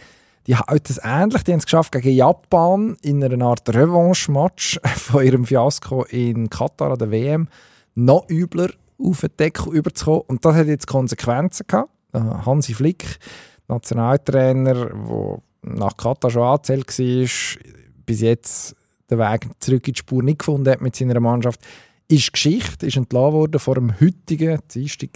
die 0.48 0.56
haben 0.56 0.80
das 0.84 1.00
ähnlich. 1.04 1.44
Die 1.44 1.52
haben 1.52 1.60
es 1.60 1.66
geschafft 1.66 1.92
gegen 1.92 2.12
Japan 2.12 2.98
in 3.02 3.24
einer 3.24 3.44
Art 3.46 3.68
Revanche-Match 3.68 4.80
von 4.96 5.26
ihrem 5.26 5.46
Fiasko 5.46 6.04
in 6.04 6.50
Katar 6.50 6.92
an 6.92 7.00
der 7.00 7.12
WM 7.12 7.48
noch 7.96 8.30
übler 8.30 8.70
auf 9.00 9.22
den 9.22 9.36
Deckel 9.38 9.74
überzukommen. 9.74 10.22
Und 10.28 10.46
das 10.46 10.56
hat 10.56 10.68
jetzt 10.68 10.88
Konsequenzen 10.88 11.66
gehabt. 11.68 11.90
Äh, 12.16 12.46
Hansi 12.46 12.74
Flick, 12.74 13.20
Nationaltrainer, 13.68 14.74
der 14.74 15.42
nach 15.64 15.98
Katar 15.98 16.30
schon 16.30 16.44
angezählt 16.44 16.88
war, 16.88 17.62
bis 18.06 18.22
jetzt 18.22 18.76
den 19.10 19.20
Weg 19.20 19.48
zurück 19.60 19.88
in 19.88 19.94
die 19.94 20.00
Spur 20.00 20.24
nicht 20.24 20.40
gefunden 20.40 20.70
hat 20.70 20.82
mit 20.82 20.96
seiner 20.96 21.20
Mannschaft, 21.20 21.60
ist 22.08 22.34
Geschichte, 22.34 22.86
ist 22.86 22.98
entlassen 22.98 23.34
worden 23.34 23.60
vor 23.60 23.76
dem 23.76 24.00
heutigen, 24.00 24.60
Dienstag 24.74 25.10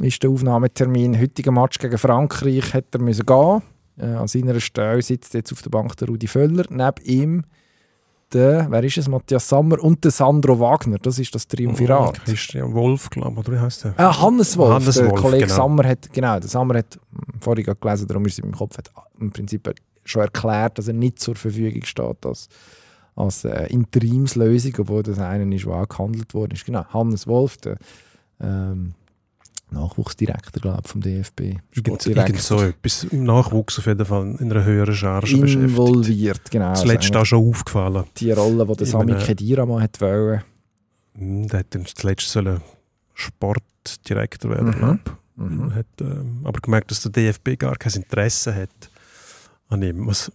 ist 0.00 0.22
der 0.22 0.30
Aufnahmetermin, 0.30 1.20
heutigen 1.20 1.54
Match 1.54 1.78
gegen 1.78 1.98
Frankreich, 1.98 2.72
hätte 2.72 2.98
er 2.98 3.02
müssen 3.02 3.26
gehen. 3.26 3.62
Äh, 3.96 4.16
An 4.16 4.28
seiner 4.28 4.58
Stelle 4.60 5.02
sitzt 5.02 5.34
jetzt 5.34 5.52
auf 5.52 5.62
der 5.62 5.70
Bank 5.70 5.96
der 5.96 6.08
Rudi 6.08 6.26
Völler, 6.26 6.64
neben 6.68 7.04
ihm 7.04 7.44
der, 8.34 8.66
wer 8.70 8.84
ist 8.84 8.98
es, 8.98 9.08
Matthias 9.08 9.48
Sammer 9.48 9.82
und 9.82 10.04
der 10.04 10.10
Sandro 10.10 10.58
Wagner, 10.58 10.98
das 10.98 11.18
ist 11.18 11.34
das 11.34 11.46
Triumvirat. 11.46 12.24
Christian 12.24 12.74
Wolf, 12.74 13.08
glaube 13.10 13.32
ich, 13.32 13.38
oder 13.38 13.52
wie 13.52 13.60
heißt 13.60 13.84
der? 13.84 13.98
Äh, 13.98 14.02
Hannes 14.02 14.56
Wolf, 14.56 14.74
Hannes 14.74 14.94
der 14.96 15.10
Wolf, 15.10 15.20
Kollege 15.20 15.44
genau. 15.44 15.56
Sammer 15.56 15.88
hat, 15.88 16.12
genau, 16.12 16.38
der 16.38 16.48
Sammer 16.48 16.78
hat, 16.78 16.94
hm, 16.94 17.40
vorhin 17.40 17.64
gerade 17.64 17.80
gelesen, 17.80 18.08
darum 18.08 18.26
ist 18.26 18.32
es 18.32 18.38
in 18.40 18.46
meinem 18.46 18.58
Kopf, 18.58 18.76
hat 18.76 18.90
im 19.18 19.30
Prinzip 19.30 19.72
schon 20.04 20.22
erklärt, 20.22 20.78
dass 20.78 20.88
er 20.88 20.94
nicht 20.94 21.18
zur 21.18 21.36
Verfügung 21.36 21.84
steht 21.84 22.26
als, 22.26 22.48
als 23.16 23.44
äh, 23.44 23.66
Interimslösung, 23.68 24.74
obwohl 24.80 25.02
das 25.02 25.18
einer 25.18 25.50
ist, 25.54 25.64
der 25.64 25.72
auch 25.72 25.88
gehandelt 25.88 26.34
worden 26.34 26.52
ist. 26.52 26.66
Genau, 26.66 26.84
Hannes 26.92 27.26
Wolf, 27.26 27.56
der 27.58 27.76
ähm, 28.40 28.94
Nachwuchsdirektor, 29.74 30.60
glaube 30.62 30.80
ich, 30.84 30.90
vom 30.90 31.00
DFB. 31.00 31.40
Irgend, 31.72 32.06
irgend 32.06 32.40
so 32.40 32.60
etwas. 32.62 33.04
Im 33.04 33.24
Nachwuchs 33.24 33.78
auf 33.78 33.86
jeden 33.86 34.04
Fall 34.06 34.36
in 34.40 34.50
einer 34.50 34.64
höheren 34.64 34.94
Charge 34.94 35.36
beschäftigt. 35.36 35.70
Involviert, 35.70 36.50
genau. 36.50 36.74
Zuletzt 36.74 37.04
Also 37.14 37.18
auch 37.20 37.24
schon 37.26 37.48
aufgefallen. 37.50 38.04
die 38.16 38.30
Rolle, 38.32 38.66
die 38.66 38.74
der 38.76 38.86
Sami 38.86 39.14
Khedira 39.14 39.66
mal 39.66 39.82
hat 39.82 40.00
wollen. 40.00 40.42
Hm, 41.16 41.48
Der 41.48 41.60
hat 41.60 41.66
dann 41.74 41.86
zuletzt 41.86 42.28
sollen 42.28 42.60
Sportdirektor 43.14 44.50
werden, 44.50 44.68
Mhm. 44.68 44.72
glaube 44.72 45.00
Mhm. 45.36 45.68
ich. 45.68 45.74
Hat 45.74 45.86
ähm, 46.00 46.40
aber 46.44 46.60
gemerkt, 46.60 46.90
dass 46.90 47.02
der 47.02 47.12
DFB 47.12 47.56
gar 47.58 47.76
kein 47.76 47.92
Interesse 47.94 48.54
hat 48.54 48.90
an 49.68 49.82
ihm. 49.82 50.06
Was 50.06 50.30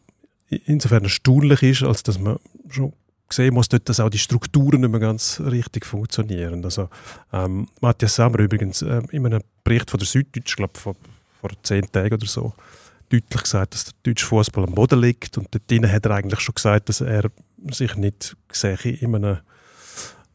insofern 0.49 1.03
erstaunlich 1.03 1.63
ist, 1.63 1.83
als 1.83 2.03
dass 2.03 2.19
man 2.19 2.37
schon 2.69 2.93
sehen 3.31 3.53
muss, 3.53 3.69
dort, 3.69 3.87
dass 3.89 3.99
auch 3.99 4.09
die 4.09 4.17
Strukturen 4.17 4.81
nicht 4.81 4.89
mehr 4.91 4.99
ganz 4.99 5.39
richtig 5.45 5.85
funktionieren. 5.85 6.63
Also, 6.65 6.89
ähm, 7.31 7.67
Matthias 7.81 8.15
Sammer 8.15 8.39
übrigens 8.39 8.81
ähm, 8.81 9.05
in 9.11 9.25
einem 9.25 9.41
Bericht 9.63 9.91
von 9.91 9.99
der 9.99 10.07
Süddeutsch, 10.07 10.55
glaube 10.55 10.77
vor, 10.79 10.95
vor 11.39 11.49
zehn 11.63 11.89
Tagen 11.91 12.13
oder 12.15 12.25
so, 12.27 12.53
deutlich 13.09 13.43
gesagt, 13.43 13.73
dass 13.73 13.85
der 13.85 13.93
deutsche 14.03 14.25
Fußball 14.25 14.63
am 14.65 14.73
Boden 14.73 14.99
liegt. 14.99 15.37
Und 15.37 15.47
dort 15.51 15.69
drinnen 15.69 15.91
hat 15.91 16.05
er 16.05 16.11
eigentlich 16.11 16.39
schon 16.39 16.55
gesagt, 16.55 16.89
dass 16.89 17.01
er 17.01 17.29
sich 17.71 17.95
nicht 17.95 18.35
sehe 18.51 18.77
in 18.83 19.15
einem, 19.15 19.37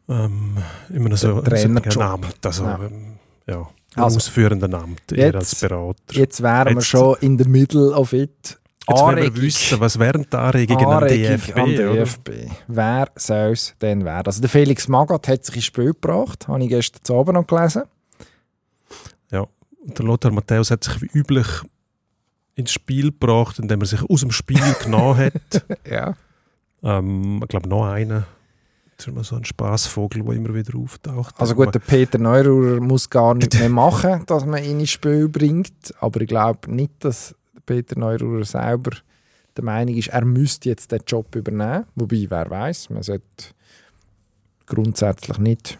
ähm, 0.08 0.56
in 0.90 1.04
einem 1.06 1.16
so, 1.16 1.42
so 1.90 2.00
Amt, 2.00 2.44
also 2.46 2.64
Ja. 2.64 2.80
ähm, 2.84 3.18
ja 3.46 3.68
Also, 3.96 4.16
ausführenden 4.16 4.74
Amt, 4.74 5.12
eher 5.12 5.26
jetzt- 5.26 5.36
als 5.36 5.60
Berater. 5.60 5.98
Jetzt 6.14 6.42
wären 6.42 6.66
wir 6.66 6.74
Jetzt- 6.74 6.86
schon 6.88 7.16
in 7.20 7.38
the 7.38 7.44
middle 7.48 7.90
of 7.92 8.12
it. 8.12 8.58
Jetzt 8.88 9.00
wollen 9.00 9.16
wir 9.16 9.22
Anregung. 9.24 9.42
wissen, 9.42 9.80
was 9.80 9.98
wären 9.98 10.26
die 10.30 10.36
Anregungen 10.36 10.86
Anregung 10.86 11.54
an 11.56 11.70
DFB? 11.70 11.76
DFB. 11.76 12.30
Wer 12.68 13.08
soll 13.16 13.52
es 13.52 13.74
denn 13.80 14.04
werden? 14.04 14.26
Also 14.26 14.40
der 14.40 14.50
Felix 14.50 14.88
Magath 14.88 15.28
hat 15.28 15.44
sich 15.44 15.56
ins 15.56 15.64
Spiel 15.64 15.86
gebracht, 15.86 16.48
habe 16.48 16.62
ich 16.62 16.68
gestern 16.68 17.16
Abend 17.16 17.34
noch 17.34 17.46
gelesen. 17.46 17.84
Und 19.84 19.98
der 19.98 20.06
Lothar 20.06 20.32
Matthäus 20.32 20.70
hat 20.70 20.82
sich 20.82 21.02
wie 21.02 21.10
üblich 21.12 21.46
ins 22.54 22.72
Spiel 22.72 23.10
gebracht, 23.10 23.58
indem 23.58 23.80
er 23.80 23.86
sich 23.86 24.02
aus 24.02 24.20
dem 24.20 24.30
Spiel 24.30 24.60
genommen 24.82 25.18
hat. 25.18 25.64
Ja. 25.88 26.14
Ähm, 26.82 27.40
ich 27.42 27.48
glaube, 27.48 27.68
noch 27.68 27.86
einer. 27.86 28.26
Das 28.96 29.06
ist 29.06 29.08
immer 29.08 29.24
so 29.24 29.36
ein 29.36 29.44
Spaßvogel, 29.44 30.22
der 30.22 30.34
immer 30.34 30.54
wieder 30.54 30.78
auftaucht. 30.78 31.34
Also 31.38 31.54
gut, 31.54 31.74
der 31.74 31.80
Peter 31.80 32.16
Neururer 32.16 32.80
muss 32.80 33.10
gar 33.10 33.34
nichts 33.34 33.58
mehr 33.58 33.68
machen, 33.68 34.22
dass 34.26 34.46
man 34.46 34.62
ihn 34.62 34.80
ins 34.80 34.90
Spiel 34.90 35.28
bringt. 35.28 35.92
Aber 36.00 36.20
ich 36.20 36.28
glaube 36.28 36.72
nicht, 36.72 36.92
dass 37.00 37.34
Peter 37.66 37.98
Neururer 37.98 38.44
selber 38.44 38.90
der 39.56 39.64
Meinung 39.64 39.94
ist, 39.94 40.08
er 40.08 40.24
müsste 40.24 40.68
jetzt 40.68 40.90
den 40.90 41.00
Job 41.06 41.34
übernehmen. 41.36 41.84
Wobei, 41.94 42.26
wer 42.28 42.50
weiß, 42.50 42.90
man 42.90 43.02
sollte 43.02 43.24
grundsätzlich 44.66 45.38
nicht 45.38 45.78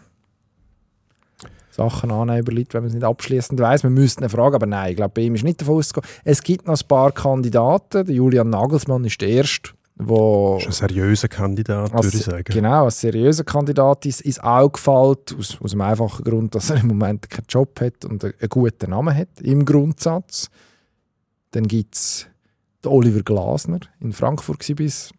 Sachen 1.71 2.11
annehmen 2.11 2.39
über 2.39 2.53
Leute, 2.53 2.73
wenn 2.73 2.83
man 2.83 2.87
es 2.87 2.93
nicht 2.93 3.03
abschließend 3.03 3.59
weiß. 3.59 3.83
Man 3.83 3.93
müsste 3.93 4.23
ihn 4.23 4.29
fragen, 4.29 4.55
aber 4.55 4.65
nein, 4.65 4.91
ich 4.91 4.95
glaube, 4.95 5.11
bei 5.15 5.21
ihm 5.23 5.35
ist 5.35 5.43
nicht 5.43 5.59
davon 5.59 5.77
auszugehen. 5.77 6.07
Es 6.23 6.41
gibt 6.41 6.67
noch 6.67 6.79
ein 6.79 6.87
paar 6.87 7.11
Kandidaten. 7.11 8.05
Der 8.05 8.15
Julian 8.15 8.49
Nagelsmann 8.49 9.03
ist 9.03 9.19
der 9.19 9.27
Erste, 9.27 9.71
wo 9.95 10.55
Das 10.55 10.69
ist 10.69 10.81
ein 10.83 10.87
seriöser 10.87 11.27
Kandidat, 11.27 11.93
als, 11.93 12.05
würde 12.05 12.17
ich 12.17 12.23
sagen. 12.23 12.43
Genau, 12.45 12.85
als 12.85 13.01
seriöser 13.01 13.43
Kandidat 13.43 14.05
ist 14.05 14.21
ins 14.21 14.39
Auge 14.39 14.71
gefällt, 14.73 15.35
aus, 15.37 15.57
aus 15.61 15.71
dem 15.71 15.81
einfachen 15.81 16.23
Grund, 16.23 16.55
dass 16.55 16.69
er 16.69 16.77
im 16.77 16.87
Moment 16.87 17.29
keinen 17.29 17.47
Job 17.49 17.81
hat 17.81 18.05
und 18.05 18.23
einen 18.23 18.33
guten 18.47 18.91
Namen 18.91 19.13
hat, 19.13 19.41
im 19.41 19.65
Grundsatz. 19.65 20.49
Dann 21.55 21.67
gibt 21.69 21.95
es 21.95 22.27
Oliver 22.85 23.21
Glasner, 23.23 23.79
in 24.01 24.11
Frankfurt 24.11 24.67
war 24.67 24.75
bis 24.75 25.11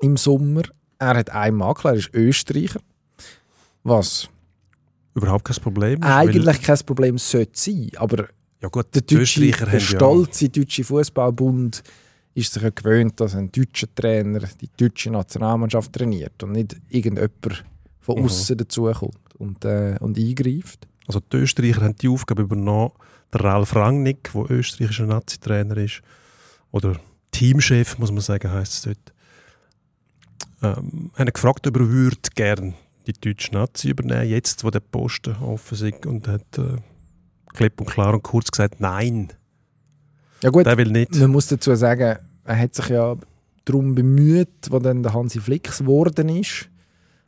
im 0.00 0.16
Sommer. 0.16 0.62
er 0.98 1.16
hat 1.18 1.28
einen 1.30 1.56
Makler, 1.58 1.90
er 1.90 1.96
ist 1.98 2.14
Österreicher. 2.14 2.80
Was 3.82 4.28
Überhaupt 5.14 5.44
kein 5.44 5.56
Problem. 5.62 5.98
ist, 6.00 6.04
eigentlich 6.06 6.62
kein 6.62 6.78
Problem 6.86 7.18
sollte 7.18 7.52
sein, 7.54 7.90
aber 7.96 8.28
ja 8.62 8.68
gut, 8.68 8.86
der, 8.94 9.02
deutsche, 9.02 9.50
der 9.50 9.80
stolze 9.80 10.48
deutsche 10.48 10.82
Fußballbund 10.84 11.82
ist 12.34 12.52
sich 12.54 12.62
ja 12.62 12.70
gewöhnt, 12.70 13.20
dass 13.20 13.34
ein 13.34 13.50
deutscher 13.52 13.92
Trainer 13.94 14.40
die 14.60 14.68
deutsche 14.76 15.10
Nationalmannschaft 15.10 15.92
trainiert 15.92 16.42
und 16.42 16.52
nicht 16.52 16.76
irgendjemand 16.88 17.64
von 18.00 18.18
Mhm. 18.18 18.24
außen 18.24 18.56
dazukommt 18.56 19.18
und, 19.38 19.64
äh, 19.64 19.96
und 20.00 20.16
eingreift. 20.18 20.86
ja, 20.86 21.06
also 21.08 21.20
die 21.20 21.36
Österreicher 21.38 21.82
haben 21.82 21.96
die 21.96 22.08
Aufgabe 22.08 22.42
übernommen. 22.42 22.92
Der 23.32 23.40
Ralf 23.44 23.76
Rangnick, 23.76 24.30
der 24.34 24.50
österreichischer 24.50 25.06
Nazi-Trainer 25.06 25.76
ist, 25.76 26.02
oder 26.72 26.96
Teamchef, 27.30 27.98
muss 27.98 28.10
man 28.10 28.20
sagen, 28.20 28.50
heißt 28.52 28.72
es 28.72 28.82
dort, 28.82 29.12
ähm, 30.62 31.10
haben 31.16 31.32
gefragt, 31.32 31.66
ob 31.66 31.76
er 31.76 31.88
würde 31.88 32.16
gerne 32.34 32.74
die 33.06 33.12
deutsche 33.12 33.52
Nazi 33.54 33.90
übernehmen, 33.90 34.28
jetzt, 34.28 34.62
wo 34.64 34.70
der 34.70 34.80
Posten 34.80 35.36
offen 35.36 35.88
ist, 35.88 36.06
und 36.06 36.28
hat 36.28 36.58
äh, 36.58 36.76
klipp 37.54 37.80
und 37.80 37.88
klar 37.88 38.14
und 38.14 38.22
kurz 38.22 38.50
gesagt, 38.50 38.80
nein, 38.80 39.28
Ja 40.42 40.50
gut, 40.50 40.66
der 40.66 40.76
will 40.76 40.90
nicht. 40.90 41.14
man 41.16 41.30
muss 41.30 41.46
dazu 41.46 41.74
sagen, 41.74 42.18
er 42.44 42.58
hat 42.58 42.74
sich 42.74 42.88
ja 42.88 43.16
darum 43.64 43.94
bemüht, 43.94 44.48
wo 44.70 44.78
dann 44.78 45.02
der 45.02 45.12
Hansi 45.14 45.40
Flicks 45.40 45.78
geworden 45.78 46.28
ist. 46.28 46.68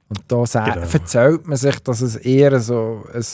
Und 0.08 0.20
da 0.28 0.44
Genau. 0.44 0.86
erzählt 0.86 1.46
man 1.46 1.56
sich, 1.56 1.78
dass 1.80 2.00
es 2.02 2.16
eher 2.16 2.60
so 2.60 3.04
ein, 3.14 3.24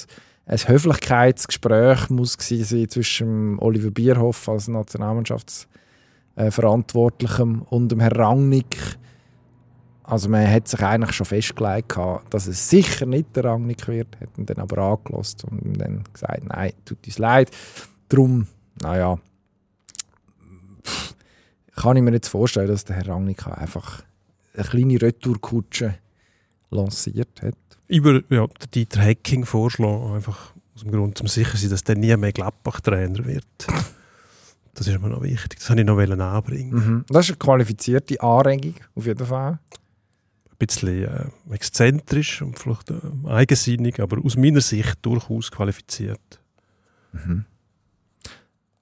ein 0.48 0.58
Höflichkeitsgespräch 0.58 2.08
muss 2.08 2.38
sein 2.40 2.88
zwischen 2.88 3.58
Oliver 3.58 3.90
Bierhoff 3.90 4.48
als 4.48 4.68
Nationalmannschaftsverantwortlichem 4.68 7.62
und 7.62 7.92
dem 7.92 8.00
Herrn 8.00 8.16
Rangnick. 8.16 8.78
Also 10.04 10.30
man 10.30 10.50
hat 10.50 10.66
sich 10.66 10.80
eigentlich 10.80 11.12
schon 11.12 11.26
festgelegt, 11.26 11.90
gehabt, 11.90 12.32
dass 12.32 12.46
es 12.46 12.70
sicher 12.70 13.04
nicht 13.04 13.36
der 13.36 13.44
Rangnick 13.44 13.86
wird, 13.88 14.18
hat 14.18 14.38
ihn 14.38 14.46
dann 14.46 14.56
aber 14.56 14.78
angelost 14.78 15.44
und 15.44 15.60
ihm 15.60 15.76
dann 15.76 16.04
gesagt, 16.10 16.44
nein, 16.44 16.72
tut 16.86 17.06
uns 17.06 17.18
leid. 17.18 17.50
Darum, 18.08 18.46
naja, 18.80 19.18
kann 21.76 21.98
ich 21.98 22.02
mir 22.02 22.12
jetzt 22.12 22.28
vorstellen, 22.28 22.68
dass 22.68 22.86
der 22.86 22.96
Herr 22.96 23.08
Rangnick 23.08 23.46
einfach 23.46 24.02
eine 24.54 24.64
kleine 24.64 25.02
Retourkutsche 25.02 25.98
lanciert 26.70 27.42
hat. 27.42 27.54
über 27.88 28.22
ja, 28.28 28.46
den 28.46 28.70
Dieter 28.74 29.00
Hecking 29.00 29.44
vorschlagen, 29.44 30.14
einfach 30.14 30.52
aus 30.74 30.82
dem 30.82 30.92
Grund, 30.92 31.20
um 31.20 31.26
sicher 31.26 31.52
zu 31.52 31.58
sein, 31.58 31.70
dass 31.70 31.84
der 31.84 31.96
nie 31.96 32.16
mehr 32.16 32.32
Gladbach-Trainer 32.32 33.24
wird. 33.24 33.46
Das 34.74 34.86
ist 34.86 35.00
mir 35.00 35.08
noch 35.08 35.22
wichtig. 35.22 35.58
Das 35.58 35.70
wollte 35.70 35.82
ich 35.82 35.88
noch 35.88 36.24
anbringen. 36.24 36.70
Mhm. 36.70 37.04
Das 37.08 37.26
ist 37.26 37.32
eine 37.32 37.38
qualifizierte 37.38 38.20
Anregung, 38.20 38.76
auf 38.94 39.06
jeden 39.06 39.26
Fall. 39.26 39.58
Ein 40.50 40.66
bisschen 40.66 41.04
äh, 41.04 41.24
exzentrisch 41.50 42.42
und 42.42 42.58
vielleicht 42.58 42.90
äh, 42.90 43.00
eigensinnig, 43.26 44.00
aber 44.00 44.24
aus 44.24 44.36
meiner 44.36 44.60
Sicht 44.60 44.98
durchaus 45.02 45.50
qualifiziert. 45.50 46.40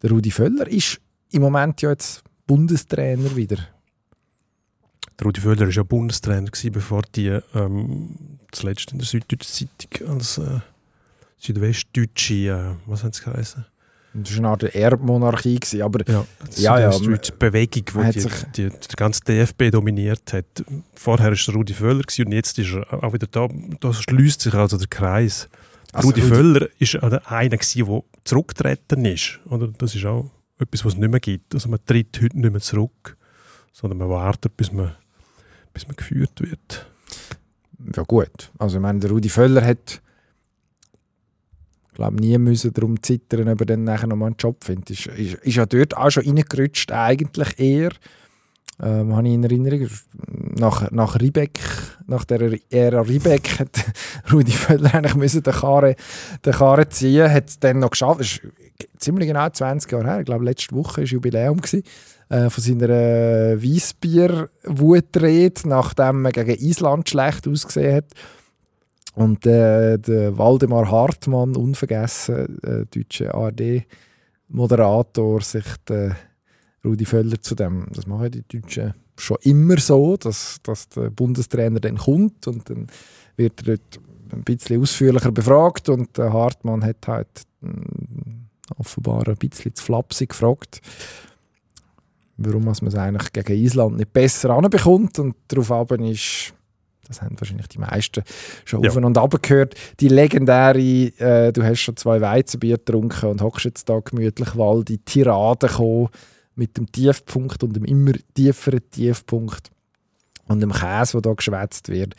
Der 0.02 0.10
Rudi 0.10 0.30
Völler 0.30 0.66
ist 0.66 1.00
im 1.30 1.42
Moment 1.42 1.80
ja 1.80 1.90
jetzt 1.90 2.22
Bundestrainer 2.46 3.34
wieder. 3.34 3.58
Der 5.18 5.26
Rudi 5.26 5.40
Völler 5.40 5.60
war 5.66 5.70
ja 5.70 5.82
Bundestrainer, 5.82 6.50
gewesen, 6.50 6.72
bevor 6.72 7.02
die 7.14 7.38
ähm, 7.54 8.10
zuletzt 8.52 8.92
in 8.92 8.98
der 8.98 9.06
Süddeutschen 9.06 9.68
Zeitung 9.88 10.08
als 10.08 10.38
äh, 10.38 10.60
südwestdeutsche, 11.38 12.34
äh, 12.34 12.74
was 12.86 13.02
haben 13.04 13.12
sie 13.12 13.22
geheißen? 13.24 13.64
Das 14.14 14.30
war 14.32 14.38
eine 14.38 14.48
Art 14.48 14.62
Erbmonarchie, 14.62 15.56
gewesen, 15.60 15.82
aber 15.82 16.00
Ja, 16.10 16.24
Ja, 16.56 16.80
ja, 16.80 16.92
südwestdeutsche 16.92 17.32
Bewegung, 17.32 17.84
die 18.12 18.20
die, 18.20 18.28
die, 18.56 18.68
die 18.70 18.96
ganze 18.96 19.20
DFB 19.24 19.70
dominiert 19.70 20.32
hat. 20.32 20.46
Vorher 20.94 21.32
war 21.32 21.54
Rudi 21.54 21.74
Völler 21.74 22.02
gewesen, 22.02 22.26
und 22.26 22.32
jetzt 22.32 22.58
ist 22.58 22.72
er 22.72 23.04
auch 23.04 23.12
wieder 23.12 23.26
da. 23.26 23.48
Da 23.80 23.92
schließt 23.92 24.40
sich 24.40 24.54
also 24.54 24.78
der 24.78 24.88
Kreis. 24.88 25.48
Also 25.92 26.08
Rudi 26.08 26.20
Rudi- 26.22 26.34
Völler 26.34 26.68
war 27.10 27.32
einer, 27.32 27.56
gewesen, 27.56 27.86
der 27.86 28.02
zurückgetreten 28.24 29.04
ist. 29.04 29.38
Oder? 29.50 29.68
Das 29.78 29.94
ist 29.94 30.04
auch 30.06 30.30
etwas, 30.58 30.84
was 30.84 30.94
es 30.94 30.98
nicht 30.98 31.10
mehr 31.10 31.20
gibt. 31.20 31.54
Also 31.54 31.68
man 31.68 31.80
tritt 31.84 32.18
heute 32.22 32.38
nicht 32.38 32.50
mehr 32.50 32.60
zurück, 32.60 33.16
sondern 33.72 33.98
man 33.98 34.08
wartet, 34.08 34.56
bis 34.56 34.72
man, 34.72 34.92
bis 35.76 35.86
man 35.86 35.96
geführt 35.96 36.40
wird. 36.40 36.86
ja 37.94 38.02
gut. 38.04 38.50
Also 38.58 38.78
ich 38.78 38.82
meine, 38.82 38.98
der 38.98 39.10
Rudi 39.10 39.28
Völler 39.28 39.62
hat 39.62 40.00
glaube 41.92 42.16
nie 42.16 42.38
müssen 42.38 42.72
darum 42.72 43.02
zittern, 43.02 43.48
ob 43.50 43.60
er 43.60 43.66
dann 43.66 43.84
nachher 43.84 44.06
nochmal 44.06 44.28
einen 44.28 44.36
Job 44.38 44.64
findet. 44.64 44.90
Ist, 44.90 45.06
ist, 45.06 45.34
ist 45.34 45.56
ja 45.56 45.66
dort 45.66 45.94
auch 45.94 46.10
schon 46.10 46.24
reingerutscht, 46.24 46.92
eigentlich 46.92 47.58
eher. 47.58 47.90
Ähm, 48.82 49.14
habe 49.14 49.28
ich 49.28 49.34
in 49.34 49.44
Erinnerung, 49.44 49.88
nach, 50.56 50.90
nach 50.90 51.20
Riebeck, 51.20 51.60
nach 52.06 52.24
der 52.24 52.58
Ära 52.70 53.02
Riebeck 53.02 53.58
hat 53.58 53.84
Rudi 54.32 54.52
Völler 54.52 54.94
eigentlich 54.94 55.14
müssen 55.14 55.42
den 55.42 55.52
Karre, 55.52 55.96
den 56.42 56.52
Karre 56.52 56.88
ziehen, 56.88 57.30
hat 57.30 57.48
es 57.48 57.58
dann 57.58 57.80
noch 57.80 57.90
geschafft. 57.90 58.20
Das 58.20 58.26
ist 58.32 58.40
ziemlich 58.98 59.28
genau 59.28 59.48
20 59.48 59.92
Jahre 59.92 60.06
her, 60.06 60.18
ich 60.20 60.26
glaube 60.26 60.44
letzte 60.46 60.74
Woche 60.74 61.02
war 61.02 61.04
Jubiläum 61.04 61.60
gewesen, 61.60 61.82
äh, 62.28 62.50
von 62.50 62.62
seiner 62.62 62.88
äh, 62.88 63.62
Weissbier-Wutrede, 63.62 65.68
nachdem 65.68 66.24
er 66.24 66.32
gegen 66.32 66.64
Island 66.64 67.08
schlecht 67.08 67.46
ausgesehen 67.46 67.96
hat. 67.96 68.06
Und 69.14 69.46
äh, 69.46 69.98
der 69.98 70.36
Waldemar 70.36 70.90
Hartmann, 70.90 71.56
unvergessen, 71.56 72.58
äh, 72.62 72.84
deutscher 72.90 73.34
ARD-Moderator, 73.34 75.40
sich 75.40 75.64
der 75.88 76.16
Rudi 76.84 77.06
Völler 77.06 77.40
zu 77.40 77.54
dem, 77.54 77.86
das 77.92 78.06
machen 78.06 78.30
die 78.30 78.44
Deutschen 78.46 78.94
schon 79.18 79.38
immer 79.42 79.78
so, 79.78 80.16
dass, 80.16 80.58
dass 80.62 80.88
der 80.90 81.10
Bundestrainer 81.10 81.80
dann 81.80 81.96
kommt 81.96 82.46
und 82.46 82.68
dann 82.68 82.86
wird 83.36 83.66
er 83.66 83.76
dort 83.76 84.00
ein 84.32 84.42
bisschen 84.42 84.82
ausführlicher 84.82 85.32
befragt. 85.32 85.88
Und 85.88 86.16
der 86.18 86.32
Hartmann 86.32 86.84
hat 86.84 87.06
halt 87.06 87.28
mh, 87.60 87.72
offenbar 88.76 89.26
ein 89.28 89.36
bisschen 89.36 89.74
zu 89.74 89.84
flapsig 89.84 90.30
gefragt, 90.30 90.80
warum 92.36 92.64
man 92.64 92.72
es 92.74 92.94
eigentlich 92.94 93.32
gegen 93.32 93.52
Island 93.64 93.96
nicht 93.96 94.12
besser 94.12 94.50
anbekommt 94.50 95.18
und 95.18 95.36
darauf 95.48 95.90
ist, 95.90 96.52
das 97.08 97.22
haben 97.22 97.38
wahrscheinlich 97.38 97.68
die 97.68 97.78
meisten 97.78 98.22
schon 98.64 98.82
Ja. 98.82 98.90
auf 98.90 98.96
und 98.96 99.16
ab 99.18 99.40
gehört, 99.42 99.74
die 100.00 100.08
legendäre, 100.08 100.78
äh, 100.80 101.52
du 101.52 101.62
hast 101.62 101.80
schon 101.80 101.96
zwei 101.96 102.20
Weizenbier 102.20 102.78
getrunken 102.78 103.26
und 103.30 103.42
hockst 103.42 103.64
jetzt 103.64 103.88
da 103.88 104.00
gemütlich, 104.00 104.56
weil 104.56 104.82
die 104.84 104.98
Tirade 104.98 105.68
gekommen 105.68 106.08
mit 106.56 106.76
dem 106.76 106.90
Tiefpunkt 106.90 107.62
und 107.62 107.74
dem 107.76 107.84
immer 107.84 108.12
tieferen 108.34 108.80
Tiefpunkt 108.90 109.70
und 110.48 110.60
dem 110.60 110.72
Käse, 110.72 111.12
der 111.12 111.20
da 111.22 111.32
geschwätzt 111.34 111.88
wird. 111.88 112.14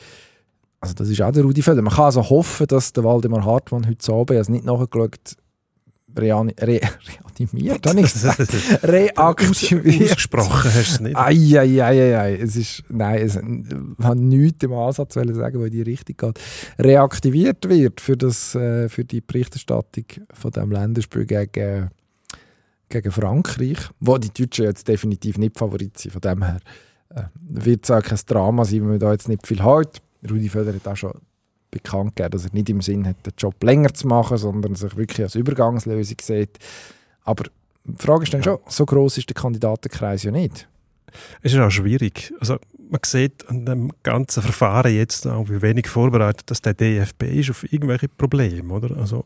Also 0.79 0.93
das 0.93 1.09
ist 1.09 1.21
auch 1.21 1.31
der 1.31 1.43
Rudi 1.43 1.61
Völler. 1.61 1.81
Man 1.81 1.93
kann 1.93 2.05
also 2.05 2.29
hoffen, 2.29 2.67
dass 2.67 2.93
der 2.93 3.03
Waldemar 3.03 3.43
Hartmann 3.43 3.87
heute 3.87 4.11
Abend, 4.13 4.29
ich 4.31 4.35
habe 4.35 4.41
es 4.41 4.49
nicht 4.49 4.63
nachgeschaut, 4.65 5.35
reani 6.17 6.53
re 6.59 6.79
reanimiert, 7.39 7.85
habe 7.85 7.99
ich 8.01 8.13
gesagt, 8.13 8.39
reaktiviert. 8.83 10.11
Ausgesprochen 10.11 10.71
hast 10.73 10.75
du 10.75 10.79
es 10.79 10.99
nicht. 10.99 11.15
Eieieiei, 11.15 12.35
es 12.35 12.55
ist, 12.55 12.83
nein, 12.89 13.21
es, 13.21 13.35
ich 13.35 14.05
habe 14.05 14.19
nichts 14.19 14.63
im 14.63 14.73
Ansatz 14.73 15.13
sagen, 15.13 15.59
wo 15.59 15.65
in 15.65 15.71
die 15.71 15.81
Richtung 15.81 16.15
geht. 16.17 16.39
Reaktiviert 16.79 17.67
wird 17.69 18.01
für, 18.01 18.17
das, 18.17 18.55
äh, 18.55 18.89
für 18.89 19.05
die 19.05 19.21
Berichterstattung 19.21 20.05
von 20.33 20.51
dem 20.51 20.71
Länderspiel 20.71 21.25
gegen, 21.25 21.89
gegen 22.89 23.11
Frankreich, 23.11 23.77
wo 23.99 24.17
die 24.17 24.31
Deutschen 24.33 24.65
jetzt 24.65 24.87
definitiv 24.87 25.37
nicht 25.37 25.57
Favorit 25.57 25.97
sind, 25.97 26.11
von 26.11 26.21
dem 26.21 26.43
her 26.43 26.59
äh, 27.09 27.23
wird 27.39 27.83
es 27.83 27.91
auch 27.91 28.01
kein 28.01 28.19
Drama 28.25 28.65
sein, 28.65 28.81
wenn 28.81 28.89
man 28.89 28.99
da 28.99 29.11
jetzt 29.11 29.29
nicht 29.29 29.45
viel 29.45 29.63
hat. 29.63 30.01
Rudi 30.29 30.49
Völler 30.49 30.73
hat 30.73 30.87
auch 30.87 30.97
schon 30.97 31.13
bekannt 31.83 32.15
gegeben, 32.15 32.31
dass 32.31 32.45
er 32.45 32.53
nicht 32.53 32.69
im 32.69 32.81
Sinn 32.81 33.07
hat, 33.07 33.25
den 33.25 33.33
Job 33.37 33.61
länger 33.63 33.93
zu 33.93 34.07
machen, 34.07 34.37
sondern 34.37 34.75
sich 34.75 34.95
wirklich 34.95 35.23
als 35.23 35.35
Übergangslösung 35.35 36.17
sieht. 36.21 36.57
Aber 37.23 37.45
die 37.85 38.05
Frage 38.05 38.23
ist 38.23 38.33
dann 38.33 38.43
schon, 38.43 38.59
so 38.67 38.85
groß 38.85 39.17
ist 39.17 39.29
der 39.29 39.35
Kandidatenkreis 39.35 40.23
ja 40.23 40.31
nicht. 40.31 40.67
Es 41.41 41.53
ist 41.53 41.59
auch 41.59 41.71
schwierig. 41.71 42.33
Also, 42.39 42.57
man 42.89 42.99
sieht 43.05 43.47
an 43.49 43.65
dem 43.65 43.91
ganzen 44.03 44.43
Verfahren 44.43 44.93
jetzt 44.93 45.25
auch, 45.27 45.49
wie 45.49 45.61
wenig 45.61 45.87
vorbereitet 45.87 46.49
dass 46.51 46.61
der 46.61 46.73
DFB 46.73 47.23
ist 47.23 47.49
auf 47.49 47.71
irgendwelche 47.71 48.07
Probleme. 48.07 48.73
Oder? 48.73 48.95
Also, 48.97 49.25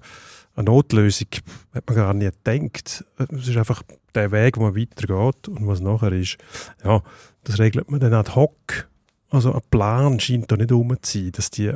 eine 0.56 0.66
Notlösung 0.66 1.28
hat 1.74 1.88
man 1.88 1.96
gar 1.96 2.14
nicht 2.14 2.44
gedacht. 2.44 3.06
Es 3.18 3.48
ist 3.48 3.58
einfach 3.58 3.84
der 4.14 4.32
Weg, 4.32 4.58
wo 4.58 4.64
man 4.64 4.76
weitergeht 4.76 5.48
und 5.48 5.68
was 5.68 5.80
nachher 5.80 6.12
ist. 6.12 6.38
Ja, 6.84 7.02
das 7.44 7.60
regelt 7.60 7.90
man 7.90 8.00
dann 8.00 8.14
ad 8.14 8.36
hoc. 8.36 8.90
Also 9.30 9.54
ein 9.54 9.62
Plan 9.70 10.20
scheint 10.20 10.52
da 10.52 10.58
nicht 10.58 10.72
rum 10.72 10.96
zu 11.02 11.20
sein. 11.20 11.32
Dass 11.32 11.50
die, 11.50 11.72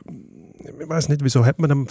ich 0.67 0.89
weiß 0.89 1.09
nicht, 1.09 1.23
wieso 1.23 1.45
hat 1.45 1.59
man 1.59 1.69
dem 1.69 1.87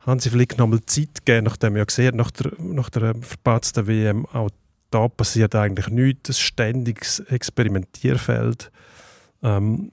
Hansi 0.00 0.30
Flick 0.30 0.58
nochmal 0.58 0.80
Zeit 0.86 1.24
gegeben, 1.24 1.44
nachdem 1.44 1.76
ja 1.76 1.84
gesehen 1.84 2.06
hat, 2.08 2.14
nach 2.14 2.30
der, 2.30 2.52
nach 2.58 2.90
der 2.90 3.14
verpatzten 3.14 3.86
WM, 3.86 4.26
auch 4.26 4.50
da 4.90 5.08
passiert 5.08 5.54
eigentlich 5.54 5.88
nichts, 5.88 6.30
ein 6.30 6.34
ständiges 6.34 7.20
Experimentierfeld. 7.20 8.70
Ähm, 9.42 9.92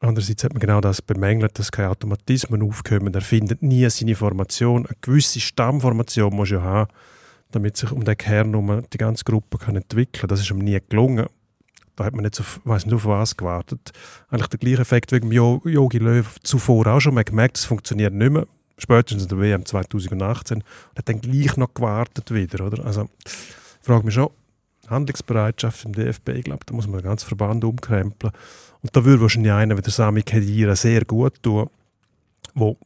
andererseits 0.00 0.44
hat 0.44 0.52
man 0.52 0.60
genau 0.60 0.80
das 0.80 1.02
bemängelt, 1.02 1.58
dass 1.58 1.72
keine 1.72 1.90
Automatismen 1.90 2.62
aufkommen. 2.62 3.12
Er 3.12 3.20
findet 3.20 3.62
nie 3.62 3.88
seine 3.90 4.14
Formation. 4.14 4.86
Eine 4.86 4.96
gewisse 5.00 5.40
Stammformation 5.40 6.34
muss 6.34 6.50
ja 6.50 6.62
haben, 6.62 6.90
damit 7.50 7.76
sich 7.76 7.92
um 7.92 8.04
den 8.04 8.16
Kern 8.16 8.86
die 8.92 8.98
ganze 8.98 9.24
Gruppe 9.24 9.58
kann 9.58 9.76
entwickeln 9.76 10.22
kann. 10.22 10.28
Das 10.28 10.40
ist 10.40 10.50
ihm 10.50 10.58
nie 10.58 10.78
gelungen. 10.88 11.26
Da 11.98 12.04
hat 12.04 12.14
man 12.14 12.22
nicht, 12.22 12.38
auf, 12.38 12.60
weiss 12.64 12.86
nicht 12.86 12.94
auf 12.94 13.06
was 13.06 13.36
gewartet. 13.36 13.90
Eigentlich 14.30 14.46
der 14.48 14.58
gleiche 14.60 14.82
Effekt 14.82 15.10
Jo- 15.12 15.60
Jogi 15.64 15.98
Löw 15.98 16.36
zuvor 16.44 16.86
auch 16.86 17.00
schon. 17.00 17.14
Man 17.14 17.20
hat 17.22 17.26
gemerkt, 17.30 17.58
es 17.58 17.64
funktioniert 17.64 18.14
nicht 18.14 18.30
mehr. 18.32 18.46
Spätestens 18.78 19.24
in 19.24 19.28
der 19.30 19.38
WM 19.40 19.66
2018. 19.66 20.58
Und 20.58 20.64
hat 20.96 21.08
dann 21.08 21.20
gleich 21.20 21.56
noch 21.56 21.74
gewartet 21.74 22.32
wieder, 22.32 22.64
oder? 22.66 22.84
Also, 22.86 23.08
ich 23.26 23.32
frage 23.84 24.04
mich 24.04 24.14
schon, 24.14 24.30
Handlungsbereitschaft 24.88 25.84
im 25.84 25.92
DFB, 25.92 26.28
ich 26.30 26.44
glaube, 26.44 26.64
da 26.64 26.72
muss 26.72 26.86
man 26.86 27.00
den 27.00 27.06
ganzen 27.08 27.26
Verband 27.26 27.64
umkrempeln. 27.64 28.32
Und 28.80 28.96
da 28.96 29.04
würde 29.04 29.20
wahrscheinlich 29.22 29.52
einer 29.52 29.76
wie 29.76 29.82
der 29.82 29.92
Sami 29.92 30.22
Khedira 30.22 30.76
sehr 30.76 31.04
gut 31.04 31.42
tun, 31.42 31.68
der 32.54 32.76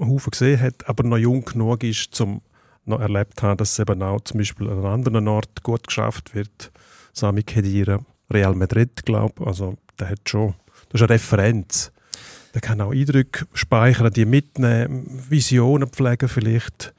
Haufen 0.00 0.30
gesehen 0.32 0.60
hat, 0.60 0.88
aber 0.88 1.04
noch 1.04 1.16
jung 1.18 1.44
genug 1.44 1.84
ist, 1.84 2.20
um 2.20 2.40
noch 2.84 3.00
erlebt 3.00 3.38
zu 3.38 3.46
haben, 3.46 3.58
dass 3.58 3.70
es 3.72 3.78
eben 3.78 4.02
auch 4.02 4.20
zum 4.22 4.38
Beispiel 4.38 4.66
an 4.68 4.78
einem 4.78 4.86
anderen 4.86 5.28
Ort 5.28 5.62
gut 5.62 5.86
geschafft 5.86 6.34
wird. 6.34 6.72
Sami 7.12 7.44
Khedira, 7.44 8.00
Real 8.32 8.54
Madrid, 8.54 9.04
glaube 9.04 9.34
ich. 9.40 9.46
Also, 9.46 9.76
der 9.98 10.10
hat 10.10 10.28
schon, 10.28 10.54
das 10.90 11.00
ist 11.00 11.02
eine 11.02 11.14
Referenz. 11.14 11.92
Der 12.54 12.60
kann 12.60 12.80
auch 12.80 12.92
Eindrücke 12.92 13.46
speichern, 13.54 14.12
die 14.12 14.26
mitnehmen, 14.26 15.06
Visionen 15.28 15.88
pflegen 15.88 16.28
vielleicht. 16.28 16.92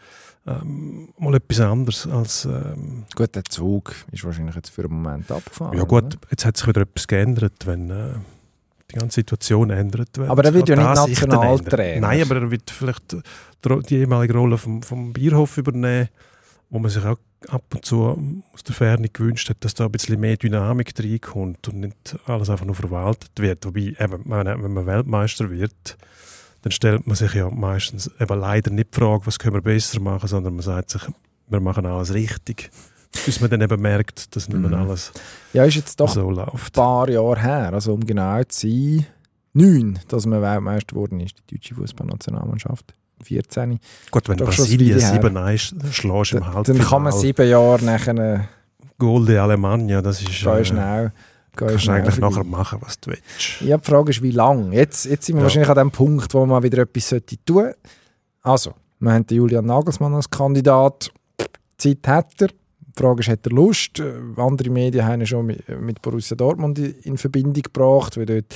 Ähm, 0.45 1.09
mal 1.17 1.35
etwas 1.35 1.59
anderes 1.61 2.07
als... 2.07 2.45
Ähm, 2.45 3.05
Gut, 3.15 3.33
der 3.35 3.45
Zug 3.45 3.93
ist 4.11 4.25
wahrscheinlich 4.25 4.55
jetzt 4.55 4.69
für 4.69 4.83
einen 4.83 5.01
Moment 5.01 5.31
abgefahren. 5.31 5.77
ja 5.77 5.83
gut, 5.85 6.03
oder? 6.03 6.17
jetzt 6.31 6.43
hat 6.45 6.57
sich 6.57 6.67
wieder 6.67 6.81
etwas 6.81 7.07
geändert, 7.07 7.65
wenn 7.65 7.89
äh, 7.89 8.15
die 8.91 8.95
ganze 8.99 9.15
Situation 9.15 9.69
ändert. 9.69 10.19
Aber 10.19 10.43
er 10.43 10.53
wird 10.53 10.67
ja 10.67 10.75
nicht 10.75 10.85
Nationaltrainer. 10.85 11.93
ändern. 11.95 12.09
Nein, 12.09 12.21
aber 12.23 12.35
er 12.41 12.51
wird 12.51 12.69
vielleicht 12.69 13.15
die 13.89 13.95
ehemalige 13.95 14.33
Rolle 14.33 14.57
vom, 14.57 14.83
vom 14.83 15.13
Bierhof 15.13 15.57
übernehmen, 15.57 16.09
wo 16.69 16.79
man 16.79 16.91
sich 16.91 17.05
auch 17.05 17.17
ab 17.49 17.63
und 17.73 17.85
zu 17.85 18.43
aus 18.53 18.63
der 18.63 18.75
Ferne 18.75 19.09
gewünscht 19.09 19.49
hat, 19.49 19.57
dass 19.61 19.73
da 19.73 19.85
ein 19.85 19.91
bisschen 19.91 20.19
mehr 20.19 20.37
Dynamik 20.37 20.93
reinkommt 20.99 21.67
und 21.67 21.79
nicht 21.79 22.17
alles 22.25 22.49
einfach 22.49 22.65
nur 22.65 22.75
verwaltet 22.75 23.31
wird. 23.37 23.65
Wobei, 23.65 23.95
eben, 23.99 24.23
wenn, 24.25 24.73
man 24.73 24.85
Weltmeister 24.85 25.49
wird, 25.49 25.97
dann 26.61 26.71
stellt 26.71 27.05
man 27.07 27.15
sich 27.15 27.33
ja 27.33 27.49
meistens 27.49 28.09
eben 28.19 28.39
leider 28.39 28.71
nicht 28.71 28.93
die 28.95 28.99
Frage, 28.99 29.25
was 29.25 29.39
können 29.39 29.55
wir 29.55 29.61
besser 29.61 29.99
machen, 29.99 30.27
sondern 30.27 30.53
man 30.55 30.63
sagt 30.63 30.91
sich, 30.91 31.01
wir 31.49 31.59
machen 31.59 31.85
alles 31.85 32.13
richtig. 32.13 32.71
Bis 33.25 33.39
man 33.41 33.49
dann 33.49 33.61
eben 33.61 33.79
merkt, 33.81 34.35
dass 34.35 34.49
nicht 34.49 34.59
mehr 34.59 34.69
Mhm. 34.71 34.75
alles 34.89 35.11
Ja, 35.53 35.65
ist 35.65 35.75
jetzt 35.75 35.99
doch 35.99 36.09
so 36.09 36.29
ein 36.29 36.35
läuft. 36.35 36.73
paar 36.73 37.07
Jahre 37.09 37.39
her, 37.39 37.73
also 37.73 37.93
um 37.93 38.03
genau 38.05 38.43
zu 38.45 38.67
sein, 38.67 39.05
neun, 39.53 39.99
dass 40.07 40.25
man 40.25 40.41
Weltmeister 40.41 40.95
geworden 40.95 41.19
ist, 41.19 41.35
die 41.49 41.55
deutsche 41.55 41.75
Fußballnationalmannschaft. 41.75 42.95
14. 43.23 43.79
Gut, 44.11 44.29
wenn 44.29 44.37
schon 44.37 44.47
Brasilien 44.47 44.97
ein 44.97 45.01
Weile 45.01 45.13
her. 45.13 45.21
7 45.21 45.37
1 45.37 45.95
schlägst 45.95 46.33
du 46.33 46.37
im 46.37 46.43
Dann, 46.43 46.53
Halbfinale. 46.53 46.79
dann 46.79 46.87
kann 46.87 47.03
man 47.03 47.11
sieben 47.13 47.49
Jahre 47.49 47.83
nachher 47.85 48.17
äh, 48.17 48.39
Goal 48.97 49.25
de 49.25 49.37
Alemannia, 49.37 50.01
das 50.01 50.21
ist... 50.21 50.43
gehen 50.43 50.47
äh, 50.57 50.65
schnell. 50.65 51.11
Kannst 51.55 51.75
du 51.75 51.79
schnell 51.79 51.97
eigentlich 52.01 52.17
nachher 52.19 52.43
machen, 52.43 52.79
was 52.81 52.99
du 52.99 53.11
willst. 53.11 53.61
Ja, 53.61 53.77
die 53.77 53.85
Frage 53.85 54.09
ist, 54.11 54.21
wie 54.23 54.31
lange? 54.31 54.75
Jetzt, 54.75 55.05
jetzt 55.05 55.25
sind 55.25 55.35
wir 55.35 55.41
Ja. 55.41 55.43
wahrscheinlich 55.43 55.69
an 55.69 55.77
dem 55.77 55.91
Punkt, 55.91 56.33
wo 56.33 56.45
man 56.45 56.63
wieder 56.63 56.79
etwas 56.79 57.09
sollte 57.09 57.35
tun 57.45 57.55
sollte. 57.63 57.77
Also, 58.41 58.73
wir 58.99 59.11
haben 59.11 59.27
den 59.27 59.37
Julian 59.37 59.65
Nagelsmann 59.65 60.13
als 60.15 60.29
Kandidat. 60.29 61.11
Zeit 61.77 61.99
hat 62.07 62.41
er. 62.41 62.47
Die 62.47 63.01
Frage 63.01 63.21
ist, 63.21 63.27
hat 63.29 63.45
er 63.45 63.51
Lust? 63.51 63.99
Äh, 63.99 64.13
Andere 64.37 64.69
Medien 64.69 65.05
haben 65.05 65.21
ihn 65.21 65.27
schon 65.27 65.45
mit, 65.47 66.01
Borussia 66.01 66.35
Dortmund 66.37 66.77
in 66.79 66.93
in 67.03 67.17
Verbindung 67.17 67.63
gebracht, 67.63 68.17
weil 68.17 68.25
dort 68.25 68.55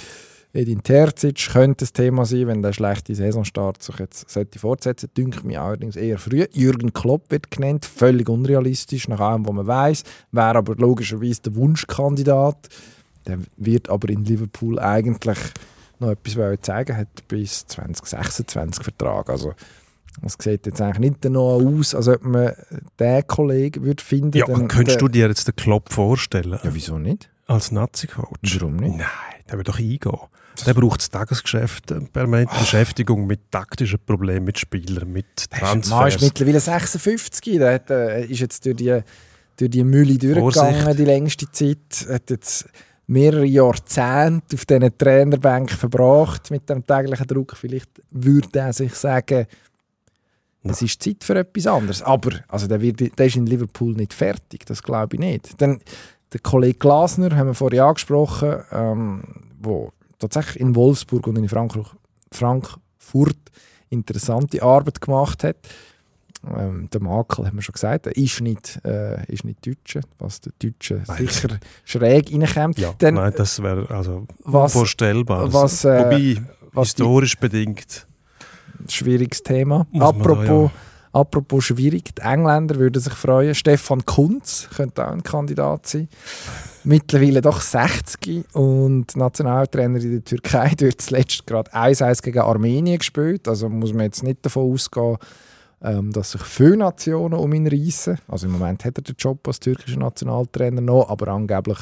Edin 0.54 0.82
Terzic 0.82 1.50
könnte 1.52 1.84
das 1.86 1.94
Thema 1.94 2.26
sein, 2.26 2.48
wenn 2.48 2.62
der 2.64 2.74
schlechte 2.74 3.14
Saisonstart 3.14 3.84
sich 3.84 4.00
jetzt 4.00 4.30
sollte 4.30 4.58
fortsetzen. 4.60 5.10
Dünkt 5.16 5.44
mich 5.44 5.60
allerdings 5.60 5.96
eher 5.96 6.18
früh. 6.18 6.46
Jürgen 6.54 6.94
Klopp 6.94 7.30
wird 7.30 7.52
genannt, 7.52 7.86
völlig 7.86 8.28
unrealistisch, 8.30 9.08
nach 9.08 9.20
allem, 9.20 9.46
was 9.46 9.54
man 9.54 9.68
weiß. 9.68 10.04
Wäre 10.32 10.56
aber 10.56 10.76
logischerweise 10.76 11.42
der 11.44 11.56
Wunschkandidat. 11.56 12.70
Der 13.28 13.40
wird 13.58 13.90
aber 13.90 14.10
in 14.10 14.24
Liverpool 14.24 14.80
eigentlich 14.80 15.38
noch 16.00 16.10
etwas 16.12 16.62
zeigen, 16.62 16.96
hat 16.98 17.28
bis 17.28 17.68
2026 17.68 18.84
Vertrag. 18.84 19.30
Also 19.30 19.54
es 20.24 20.36
sieht 20.40 20.66
jetzt 20.66 20.82
eigentlich 20.82 21.12
nicht 21.12 21.26
noch 21.26 21.60
aus, 21.62 21.94
als 21.94 22.08
ob 22.08 22.24
man 22.24 22.54
den 23.00 23.28
Kollegen 23.28 23.84
würde 23.84 24.04
finden 24.04 24.38
Ja, 24.38 24.46
dann- 24.46 24.68
könntest 24.68 25.02
du 25.02 25.08
dir 25.08 25.28
jetzt 25.28 25.48
den 25.48 25.56
Klopp 25.56 25.92
vorstellen? 25.92 26.58
Ja, 26.64 26.74
wieso 26.74 26.98
nicht? 26.98 27.30
Als 27.48 27.72
Nazi-Coach? 27.72 28.60
Warum 28.62 28.78
nicht? 28.78 28.98
Nein, 28.98 29.37
der 29.50 29.58
wird 29.58 29.68
doch 29.68 29.80
eingehen. 29.80 30.20
Der 30.66 30.74
braucht 30.74 31.02
das 31.02 31.10
Tagesgeschäft, 31.10 31.92
eine 31.92 32.06
permanente 32.06 32.56
Beschäftigung 32.58 33.28
mit 33.28 33.52
taktischen 33.52 34.00
Problemen, 34.06 34.46
mit 34.46 34.58
Spielern, 34.58 35.12
mit 35.12 35.26
Der 35.52 35.62
Mann 35.62 35.80
ist 35.82 35.90
Transfers. 35.90 36.22
mittlerweile 36.22 36.60
56, 36.60 37.58
der 37.60 37.74
hat, 37.74 37.90
äh, 37.92 38.26
ist 38.26 38.40
jetzt 38.40 38.66
durch 38.66 38.76
die, 38.76 39.00
durch 39.58 39.72
die 39.72 39.84
Mülle 39.84 40.18
durchgegangen 40.18 40.82
Vorsicht. 40.82 41.00
die 41.00 41.06
längste 41.06 41.52
Zeit, 41.52 42.08
hat 42.10 42.30
jetzt 42.30 42.68
mehrere 43.08 43.46
Jahrzehnte 43.46 44.56
auf 44.56 44.66
diesen 44.66 44.98
Trainerbänk 44.98 45.72
verbracht 45.72 46.52
mit 46.52 46.70
dem 46.70 46.86
täglichen 46.86 47.28
Druck. 47.28 47.56
Vielleicht 47.56 47.90
würde 48.12 48.60
er 48.60 48.74
sich 48.74 48.94
sagen, 48.94 49.46
es 50.64 50.82
ist 50.82 51.02
Zeit 51.02 51.24
für 51.24 51.36
etwas 51.36 51.68
anderes. 51.68 52.02
Aber 52.02 52.32
also 52.48 52.68
der, 52.68 52.82
wird, 52.82 53.18
der 53.18 53.26
ist 53.26 53.36
in 53.36 53.46
Liverpool 53.46 53.94
nicht 53.94 54.14
fertig, 54.14 54.66
das 54.66 54.84
glaube 54.84 55.16
ich 55.16 55.20
nicht. 55.20 55.62
Dann, 55.62 55.80
der 56.34 56.40
Kollege 56.42 56.78
Glasner, 56.80 57.36
haben 57.36 57.48
wir 57.48 57.54
vorhin 57.54 57.80
angesprochen, 57.80 58.58
ähm, 58.72 59.24
wo 59.62 59.92
tatsächlich 60.20 60.60
in 60.60 60.76
Wolfsburg 60.76 61.28
und 61.28 61.38
in 61.38 61.48
Frankfurt, 61.50 61.92
Frankfurt 62.32 63.38
interessante 63.90 64.62
Arbeit 64.62 65.00
gemacht 65.02 65.44
hat. 65.44 65.56
Ähm, 66.56 66.88
der 66.94 67.02
Makel, 67.02 67.46
haben 67.48 67.56
wir 67.58 67.62
schon 67.62 67.74
gesagt, 67.74 68.08
ist 68.08 68.42
nicht, 68.42 68.80
äh, 68.86 69.24
ist 69.32 69.44
nicht 69.44 69.66
Deutscher, 69.66 70.02
was 70.20 70.40
der 70.42 70.54
Deutsche 70.62 71.04
Nein. 71.08 71.18
sicher 71.28 71.60
schräg 71.84 72.30
reinkommt. 72.32 72.78
Ja, 72.78 72.94
Dann, 72.98 73.16
nein, 73.16 73.34
das 73.36 73.62
wäre 73.64 73.90
also 73.90 74.28
was, 74.44 74.76
unvorstellbar. 74.76 75.52
was, 75.52 75.84
äh, 75.84 76.00
Wobei, 76.06 76.42
was 76.74 76.94
die- 76.94 77.04
historisch 77.04 77.38
bedingt, 77.38 78.06
schwieriges 78.88 79.42
Thema. 79.44 79.88
Muss 79.92 80.14
man 80.14 80.46
da, 80.46 80.72
Apropos, 81.12 81.66
schwierig, 81.66 82.16
die 82.16 82.22
Engländer 82.22 82.76
würden 82.76 83.02
sich 83.02 83.14
freuen. 83.14 83.56
Stefan 83.56 84.06
Kunz 84.06 84.68
könnte 84.76 85.08
auch 85.08 85.12
ein 85.12 85.24
Kandidat 85.24 85.88
sein. 85.88 86.10
Mittlerweile 86.84 87.42
doch 87.42 87.62
60 87.62 88.54
und 88.54 89.16
Nationaltrainer 89.16 90.00
in 90.00 90.12
der 90.12 90.24
Türkei 90.24 90.74
wird 90.78 91.02
zuletzt 91.02 91.46
gerade 91.48 91.74
1-1 91.74 92.22
gegen 92.24 92.40
Armenien 92.40 93.00
gespielt. 93.00 93.48
Also 93.48 93.68
muss 93.70 93.94
man 93.94 94.04
jetzt 94.04 94.24
nicht 94.24 94.46
davon 94.46 94.72
ausgehen, 94.72 95.18
ähm, 95.82 96.12
dass 96.12 96.32
sich 96.32 96.42
viele 96.44 96.78
Nationen 96.78 97.34
um 97.34 97.54
ihn 97.54 97.68
reissen. 97.68 98.20
Also 98.28 98.48
im 98.48 98.54
Moment 98.54 98.86
hat 98.86 98.98
er 98.98 99.04
den 99.04 99.16
Job 99.18 99.46
als 99.48 99.60
türkischer 99.60 100.00
Nationaltrainer 100.00 100.82
noch, 100.82 101.10
aber 101.10 101.30
angeblich 101.30 101.80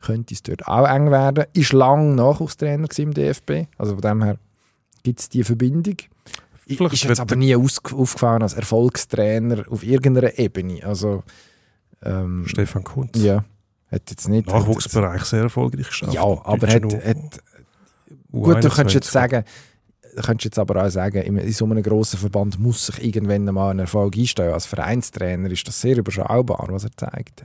könnte 0.00 0.34
es 0.34 0.42
dort 0.42 0.66
auch 0.66 0.88
eng 0.88 1.10
werden. 1.10 1.44
Ist 1.52 1.72
lang 1.72 2.14
Nachwuchstrainer 2.14 2.88
im 2.96 3.14
DFB. 3.14 3.66
Also 3.78 3.94
von 3.94 4.02
dem 4.02 4.22
her 4.22 4.36
gibt 5.02 5.20
es 5.20 5.28
die 5.28 5.44
Verbindung. 5.44 5.96
Ich- 6.66 6.78
Vielleicht 6.78 6.94
ist 6.94 7.04
jetzt 7.04 7.20
aber 7.20 7.36
nie 7.36 7.54
aufgefallen 7.54 8.42
als 8.42 8.54
Erfolgstrainer 8.54 9.64
auf 9.68 9.82
irgendeiner 9.82 10.38
Ebene. 10.38 10.84
Also, 10.84 11.22
ähm, 12.02 12.44
Stefan 12.46 12.84
Kunz. 12.84 13.10
ja, 13.16 13.44
hat 13.90 14.10
jetzt 14.10 14.28
nicht. 14.28 14.46
Nachwuchsbereich 14.46 15.24
sehr 15.24 15.42
erfolgreich 15.42 15.88
geschafft. 15.88 16.14
Ja, 16.14 16.22
aber 16.22 16.66
hat, 16.68 16.82
hat, 16.84 17.42
gut, 18.30 18.64
du 18.64 18.68
könntest 18.68 18.94
jetzt 18.94 19.10
sagen, 19.10 19.44
du 20.16 20.22
könntest 20.22 20.44
jetzt 20.44 20.58
aber 20.58 20.84
auch 20.84 20.90
sagen, 20.90 21.22
in, 21.22 21.52
so 21.52 21.64
einem 21.64 21.82
grossen 21.82 22.18
Verband 22.18 22.58
muss 22.58 22.86
sich 22.86 23.04
irgendwann 23.04 23.44
mal 23.44 23.70
ein 23.70 23.78
Erfolg 23.78 24.16
einstellen. 24.16 24.54
Als 24.54 24.66
Vereinstrainer 24.66 25.50
ist 25.50 25.66
das 25.66 25.80
sehr 25.80 25.96
überschaubar, 25.98 26.66
was 26.70 26.84
er 26.84 26.96
zeigt. 26.96 27.44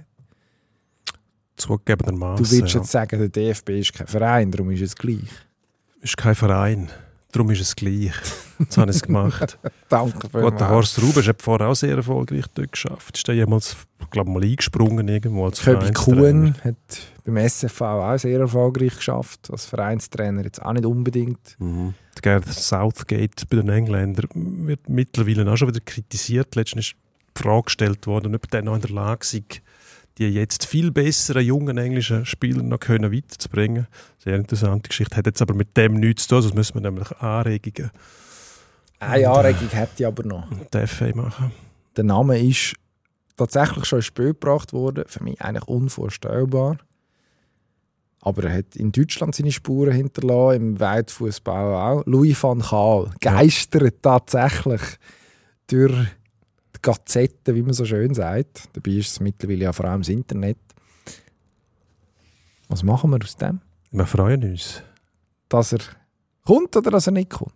Zugegebenermaßen. 1.58 2.44
Du 2.44 2.52
würdest 2.52 2.74
ja. 2.74 2.80
jetzt 2.80 2.92
sagen, 2.92 3.20
der 3.20 3.30
DFB 3.30 3.70
ist 3.80 3.94
kein 3.94 4.08
Verein, 4.08 4.52
darum 4.52 4.72
ist 4.72 4.82
es 4.82 4.96
gleich. 4.96 5.30
ist 6.02 6.16
kein 6.16 6.36
Verein. 6.36 6.90
Darum 7.32 7.52
ist 7.52 7.62
es 7.62 7.76
gleich. 7.76 8.12
Jetzt 8.58 8.78
habe 8.78 8.90
ich 8.90 8.98
es 8.98 9.04
gemacht. 9.04 9.60
Danke 9.90 10.14
Gut, 10.20 10.34
der 10.34 10.42
vielmals. 10.42 10.70
Horst 10.70 11.02
Rubesch 11.02 11.28
hat 11.28 11.42
vorher 11.42 11.68
auch 11.68 11.76
sehr 11.76 11.96
erfolgreich 11.96 12.46
dort 12.56 12.72
geschafft. 12.72 13.18
Ist 13.18 13.28
der 13.28 13.36
jemals, 13.36 13.78
glaube 14.10 14.32
mal 14.32 14.44
eingesprungen 14.44 15.08
irgendwo 15.08 15.46
als 15.46 15.62
Köbi. 15.62 15.92
Kuhn 15.94 16.56
hat 16.64 16.76
beim 17.24 17.38
SFV 17.38 17.82
auch 17.82 18.18
sehr 18.18 18.40
erfolgreich 18.40 18.96
geschafft. 18.96 19.50
Als 19.52 19.66
Vereinstrainer 19.66 20.44
jetzt 20.44 20.62
auch 20.62 20.74
nicht 20.74 20.86
unbedingt. 20.86 21.56
Mhm. 21.60 21.94
Der 22.24 22.42
Southgate 22.42 23.48
bei 23.48 23.58
den 23.58 23.70
Engländern 23.70 24.28
wird 24.68 24.90
mittlerweile 24.90 25.50
auch 25.50 25.56
schon 25.56 25.70
wieder 25.70 25.80
kritisiert. 25.80 26.56
Letztens 26.56 26.88
ist 26.88 26.96
die 27.38 27.44
Frage 27.44 27.64
gestellt 27.66 28.08
worden, 28.08 28.36
ob 28.36 28.50
der 28.50 28.64
noch 28.64 28.76
in 28.76 28.82
der 28.82 28.92
Lage 28.92 29.26
sei, 29.26 29.44
die 30.20 30.28
jetzt 30.28 30.66
viel 30.66 30.92
besseren 30.92 31.46
jungen 31.46 31.78
englischen 31.78 32.26
Spieler 32.26 32.62
noch 32.62 32.80
können 32.80 33.12
weiterzubringen. 33.12 33.88
Sehr 34.18 34.36
interessante 34.36 34.90
Geschichte. 34.90 35.16
Hat 35.16 35.26
jetzt 35.26 35.42
aber 35.42 35.54
mit 35.54 35.76
dem 35.78 35.94
nichts 35.94 36.24
zu 36.24 36.36
tun, 36.36 36.42
sonst 36.42 36.56
müssen 36.56 36.74
wir 36.76 36.82
nämlich 36.82 37.10
Anregungen 37.20 37.90
Eine 39.00 39.30
Anregung 39.30 39.70
hätte 39.70 39.94
ich 39.98 40.06
aber 40.06 40.24
noch. 40.24 40.52
und 40.52 40.74
die 40.74 40.86
FA 40.86 41.16
machen. 41.16 41.52
Der 41.96 42.04
Name 42.04 42.38
ist 42.38 42.76
tatsächlich 43.38 43.86
schon 43.86 44.00
ins 44.00 44.06
Spiel 44.06 44.34
gebracht 44.34 44.74
worden. 44.74 45.06
Für 45.08 45.24
mich 45.24 45.42
eigentlich 45.42 45.68
unvorstellbar. 45.68 46.78
Aber 48.22 48.44
er 48.44 48.58
hat 48.58 48.76
in 48.76 48.92
Deutschland 48.92 49.34
seine 49.34 49.54
Spuren 49.54 49.94
hinterlassen, 49.94 50.58
im 50.58 50.80
Weltfußball 50.82 51.74
auch. 51.74 52.04
Louis 52.06 52.42
van 52.44 52.60
Gaal 52.60 53.12
geistert 53.22 54.04
tatsächlich 54.04 54.82
durch 55.68 56.08
die 56.80 56.82
Gazetten, 56.82 57.56
wie 57.56 57.62
man 57.62 57.74
so 57.74 57.86
schön 57.86 58.14
sagt. 58.14 58.70
Dabei 58.74 58.92
ist 58.92 59.12
es 59.12 59.20
mittlerweile 59.20 59.66
ja 59.66 59.74
vor 59.74 59.86
allem 59.86 60.02
das 60.02 60.10
Internet. 60.10 60.58
Was 62.68 62.84
machen 62.84 63.10
wir 63.12 63.20
aus 63.22 63.36
dem? 63.36 63.62
Wir 63.92 64.06
freuen 64.06 64.44
uns, 64.44 64.84
Dass 65.50 65.74
er 65.74 65.80
kommt 66.46 66.76
oder 66.76 66.92
dass 66.92 67.08
er 67.08 67.14
nicht 67.14 67.32
kommt? 67.32 67.54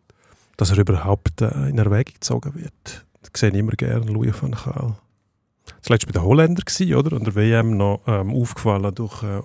dass 0.57 0.69
er 0.69 0.77
überhaupt 0.77 1.41
äh, 1.41 1.69
in 1.69 1.77
Erwägung 1.79 2.13
gezogen 2.13 2.53
wird. 2.55 3.05
Ich 3.23 3.37
sehe 3.37 3.49
immer 3.49 3.71
gerne 3.71 4.05
Louis 4.05 4.33
van 4.39 4.51
Gaal. 4.51 4.95
Das 5.79 5.89
letzte 5.89 6.07
bei 6.07 6.11
den 6.13 6.21
Holländern 6.21 6.63
gewesen, 6.63 6.93
oder? 6.93 7.15
Und 7.15 7.25
der 7.25 7.35
WM 7.35 7.75
noch 7.75 8.01
ähm, 8.05 8.31
aufgefallen 8.31 8.93
durch 8.93 9.23
äh, 9.23 9.41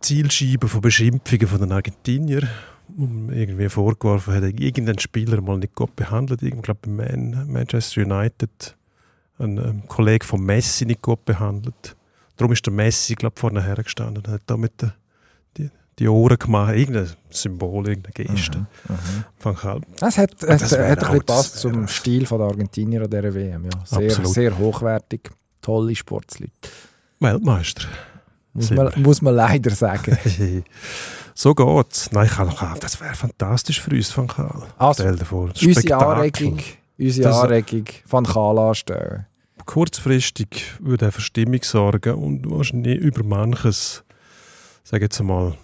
Zielscheiben 0.00 0.68
von 0.68 0.80
Beschimpfungen 0.80 1.46
von 1.46 1.60
den 1.60 1.72
Argentiniern. 1.72 2.48
Irgendwie 2.96 3.68
vorgeworfen 3.68 4.34
hat, 4.34 4.42
irgendein 4.44 4.98
Spieler 4.98 5.40
mal 5.40 5.58
nicht 5.58 5.74
gut 5.74 5.96
behandelt. 5.96 6.42
Ich 6.42 6.62
glaube, 6.62 6.80
bei 6.86 6.90
Man 7.10 7.50
Manchester 7.52 8.02
United 8.02 8.76
ein 9.38 9.58
ähm, 9.58 9.82
Kollege 9.88 10.24
von 10.24 10.40
Messi 10.42 10.86
nicht 10.86 11.02
gut 11.02 11.24
behandelt. 11.24 11.96
Darum 12.36 12.52
ist 12.52 12.64
der 12.64 12.72
Messi, 12.72 13.14
glaube 13.14 13.38
vorne 13.38 13.62
hergestanden 13.62 14.18
und 14.18 14.28
hat 14.28 14.42
da 14.46 14.56
mit 14.56 14.80
der, 14.80 14.94
die, 15.56 15.68
die 15.98 16.08
Ohren 16.08 16.38
gemacht. 16.38 16.74
Irgendein 16.76 17.10
Symbol, 17.30 17.88
irgendeine 17.88 18.12
Geste. 18.28 18.66
Gaal. 19.42 19.80
Es 20.00 20.16
hat, 20.18 20.30
das 20.42 20.72
hat 20.72 20.78
ein 20.78 20.98
auch- 20.98 21.10
bisschen 21.12 21.26
passt 21.26 21.54
das 21.56 21.64
wäre 21.64 21.72
zum 21.74 21.84
auch- 21.84 21.88
Stil 21.88 22.26
von 22.26 22.38
der 22.38 22.48
Argentinier 22.48 23.02
an 23.02 23.10
dieser 23.10 23.34
WM. 23.34 23.64
Ja. 23.64 23.70
Sehr, 23.84 24.06
Absolut. 24.10 24.32
sehr 24.32 24.58
hochwertig, 24.58 25.30
tolle 25.60 25.94
Sportsleute. 25.96 26.52
Weltmeister. 27.20 27.88
Muss 28.56 28.70
man, 28.70 28.92
muss 28.96 29.22
man 29.22 29.34
leider 29.34 29.70
sagen. 29.70 30.16
so 31.34 31.54
geht's. 31.54 32.10
Nein, 32.12 32.26
ich 32.26 32.32
kann 32.32 32.46
noch, 32.48 32.60
ah, 32.62 32.74
das 32.80 33.00
wäre 33.00 33.14
fantastisch 33.14 33.80
für 33.80 33.90
uns, 33.90 34.16
Van 34.16 34.26
Gaal. 34.26 34.62
Also, 34.78 35.02
Stell 35.02 35.16
dir 35.16 35.24
vor, 35.24 35.48
das 35.50 35.62
unsere. 35.62 35.96
Anregung, 35.96 36.58
unsere 36.98 37.28
Das- 37.28 37.36
Anregung 37.40 37.84
von 38.06 38.24
Kahl 38.24 38.58
anstellen. 38.58 39.26
Kurzfristig 39.66 40.64
würde 40.80 41.06
er 41.06 41.12
für 41.12 41.20
Stimmung 41.20 41.60
sorgen 41.62 42.14
und 42.14 42.48
wahrscheinlich 42.50 42.98
über 42.98 43.22
manches, 43.24 44.04
sage 44.84 45.04
jetzt 45.04 45.20
einmal, 45.20 45.54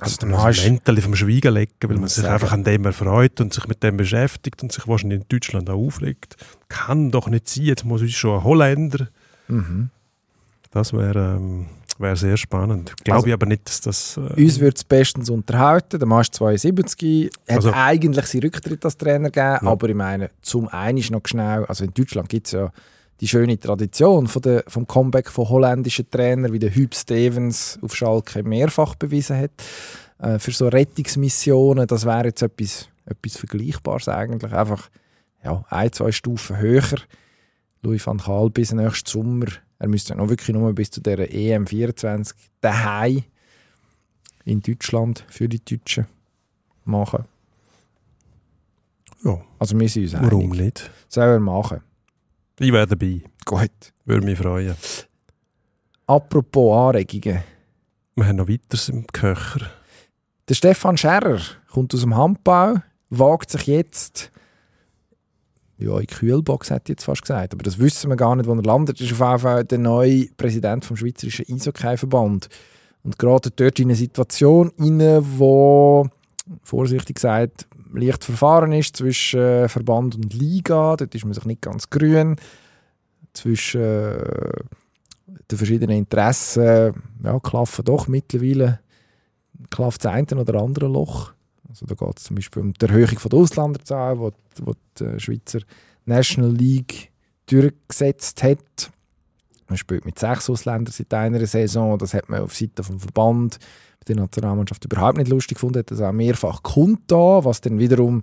Also, 0.00 0.26
ein 0.26 0.54
Mäntel 0.62 1.00
vom 1.02 1.14
Schweigen 1.14 1.52
legen, 1.54 1.72
weil 1.82 1.96
man 1.98 2.08
sich 2.08 2.22
sagen- 2.22 2.34
einfach 2.34 2.52
an 2.52 2.64
dem 2.64 2.84
erfreut 2.84 3.40
und 3.40 3.52
sich 3.52 3.66
mit 3.68 3.82
dem 3.82 3.96
beschäftigt 3.96 4.62
und 4.62 4.72
sich 4.72 4.86
wahrscheinlich 4.88 5.20
in 5.20 5.26
Deutschland 5.28 5.68
auch 5.68 5.76
aufregt. 5.78 6.36
Kann 6.68 7.10
doch 7.10 7.28
nicht 7.28 7.48
sein, 7.48 7.64
jetzt 7.64 7.84
muss 7.84 8.00
uns 8.02 8.12
schon 8.12 8.38
ein 8.38 8.44
Holländer. 8.44 9.08
mhm. 9.48 9.90
Das 10.74 10.92
wäre 10.92 11.36
ähm, 11.36 11.66
wär 11.98 12.16
sehr 12.16 12.36
spannend. 12.36 12.94
Glaube 13.04 13.16
Also- 13.18 13.26
ich 13.28 13.32
aber 13.32 13.46
nicht, 13.46 13.66
dass 13.68 13.80
das... 13.80 14.16
Äh, 14.16 14.42
Uns 14.42 14.58
wird 14.60 14.76
es 14.76 14.84
bestens 14.84 15.30
unterhalten. 15.30 15.98
Der 16.00 16.20
ist 16.20 16.34
72, 16.34 17.30
hat 17.48 17.56
Also- 17.56 17.72
eigentlich 17.72 18.26
seinen 18.26 18.42
Rücktritt 18.42 18.84
als 18.84 18.96
Trainer 18.98 19.30
gegeben, 19.30 19.58
Ja. 19.64 19.70
aber 19.70 19.88
ich 19.88 19.94
meine, 19.94 20.30
zum 20.42 20.68
einen 20.68 20.98
ist 20.98 21.10
noch 21.12 21.22
schnell, 21.24 21.64
also 21.66 21.84
in 21.84 21.94
Deutschland 21.94 22.28
gibt 22.28 22.46
es 22.48 22.52
ja 22.52 22.70
die 23.20 23.28
schöne 23.28 23.58
Tradition 23.58 24.26
von 24.26 24.42
der, 24.42 24.64
vom 24.66 24.86
Comeback 24.88 25.30
von 25.30 25.48
holländischen 25.48 26.10
Trainern, 26.10 26.52
wie 26.52 26.58
der 26.58 26.74
Hüb 26.74 26.94
Stevens 26.96 27.78
auf 27.80 27.94
Schalke 27.94 28.42
mehrfach 28.42 28.96
bewiesen 28.96 29.38
hat. 29.38 29.52
Äh, 30.18 30.40
für 30.40 30.50
so 30.50 30.66
Rettungsmissionen, 30.66 31.86
das 31.86 32.04
wäre 32.04 32.24
jetzt 32.26 32.42
etwas, 32.42 32.88
etwas 33.06 33.36
Vergleichbares 33.36 34.08
eigentlich. 34.08 34.52
Einfach 34.52 34.90
ja, 35.44 35.64
ein, 35.70 35.92
zwei 35.92 36.10
Stufen 36.10 36.58
höher. 36.58 36.82
Louis 37.82 38.04
van 38.04 38.18
Gaal 38.18 38.50
bis 38.50 38.72
nächsten 38.72 39.08
Sommer. 39.08 39.46
Er 39.84 39.88
müsste 39.88 40.14
ja 40.14 40.16
noch 40.16 40.30
wirklich 40.30 40.48
nur 40.54 40.72
bis 40.72 40.90
zu 40.90 41.02
der 41.02 41.18
EM 41.30 41.66
24 41.66 42.34
daheim 42.62 43.22
in 44.46 44.60
Deutschland 44.62 45.26
für 45.28 45.46
die 45.46 45.62
Deutschen 45.62 46.06
machen. 46.86 47.26
ja, 49.22 49.38
Also 49.58 49.78
wir 49.78 49.86
sind 49.90 50.04
uns 50.04 50.14
warum 50.14 50.52
einig. 50.52 50.58
nicht? 50.60 50.90
Soll 51.10 51.24
er 51.24 51.38
machen. 51.38 51.82
Ich 52.58 52.72
wäre 52.72 52.86
dabei. 52.86 53.20
Gut. 53.44 53.92
Würde 54.06 54.24
mich 54.24 54.38
freuen. 54.38 54.74
Apropos 56.06 56.78
Anregungen. 56.94 57.42
Wir 58.16 58.26
haben 58.26 58.36
noch 58.36 58.48
weiteres 58.48 58.88
im 58.88 59.06
Köcher. 59.08 59.70
Der 60.48 60.54
Stefan 60.54 60.96
Scherrer 60.96 61.40
kommt 61.70 61.92
aus 61.94 62.00
dem 62.00 62.16
Handbau, 62.16 62.76
wagt 63.10 63.50
sich 63.50 63.66
jetzt 63.66 64.32
ja, 65.78 65.98
in 65.98 66.06
Kühlbox, 66.06 66.70
hätte 66.70 66.84
ich 66.84 66.88
jetzt 66.90 67.04
fast 67.04 67.22
gesagt. 67.22 67.52
Aber 67.52 67.62
das 67.62 67.78
wissen 67.78 68.10
wir 68.10 68.16
gar 68.16 68.36
nicht, 68.36 68.46
wo 68.46 68.54
er 68.54 68.62
landet. 68.62 69.00
Er 69.00 69.06
ist 69.06 69.12
auf 69.12 69.28
jeden 69.28 69.38
Fall 69.38 69.64
der 69.64 69.78
neue 69.78 70.26
Präsident 70.36 70.84
vom 70.84 70.96
Schweizerischen 70.96 71.46
Eishockey-Verband. 71.48 72.48
Und 73.02 73.18
gerade 73.18 73.50
dort 73.50 73.78
in 73.78 73.88
eine 73.88 73.96
Situation 73.96 74.72
rein, 74.78 75.22
wo, 75.38 76.06
vorsichtig 76.62 77.16
gesagt, 77.16 77.66
leicht 77.92 78.24
verfahren 78.24 78.72
ist 78.72 78.96
zwischen 78.96 79.40
äh, 79.40 79.68
Verband 79.68 80.16
und 80.16 80.32
Liga. 80.32 80.96
Dort 80.96 81.14
ist 81.14 81.24
man 81.24 81.34
sich 81.34 81.44
nicht 81.44 81.62
ganz 81.62 81.90
grün. 81.90 82.36
Zwischen 83.32 83.80
äh, 83.80 84.52
den 85.50 85.58
verschiedenen 85.58 85.98
Interessen 85.98 86.94
ja, 87.22 87.38
klaffen 87.40 87.84
doch 87.84 88.08
mittlerweile 88.08 88.80
klafft 89.70 90.04
das 90.04 90.12
eine 90.12 90.40
oder 90.40 90.60
andere 90.60 90.88
Loch. 90.88 91.33
Also 91.74 91.86
da 91.86 91.94
geht 91.96 92.18
es 92.18 92.24
zum 92.24 92.36
Beispiel 92.36 92.62
um 92.62 92.72
die 92.72 92.86
Erhöhung 92.86 93.18
der 93.18 93.38
Ausländerzahl, 93.38 94.18
wo, 94.20 94.30
wo 94.62 94.74
die 94.96 95.04
äh, 95.04 95.18
Schweizer 95.18 95.58
National 96.04 96.52
League 96.52 97.10
durchgesetzt 97.46 98.44
hat. 98.44 98.92
Man 99.66 99.76
spielt 99.76 100.04
mit 100.04 100.16
sechs 100.16 100.48
Ausländern 100.48 100.92
seit 100.92 101.12
einer 101.12 101.44
Saison. 101.46 101.98
Das 101.98 102.14
hat 102.14 102.28
man 102.28 102.42
auf 102.42 102.54
Seite 102.54 102.84
vom 102.84 103.00
Verband 103.00 103.58
bei 103.98 104.04
der 104.06 104.16
Nationalmannschaft 104.16 104.84
überhaupt 104.84 105.18
nicht 105.18 105.28
lustig 105.28 105.56
gefunden. 105.56 105.80
Hat 105.80 105.90
das 105.90 106.00
auch 106.00 106.12
mehrfach 106.12 106.62
kundgetan, 106.62 107.44
was 107.44 107.60
dann 107.60 107.80
wiederum 107.80 108.22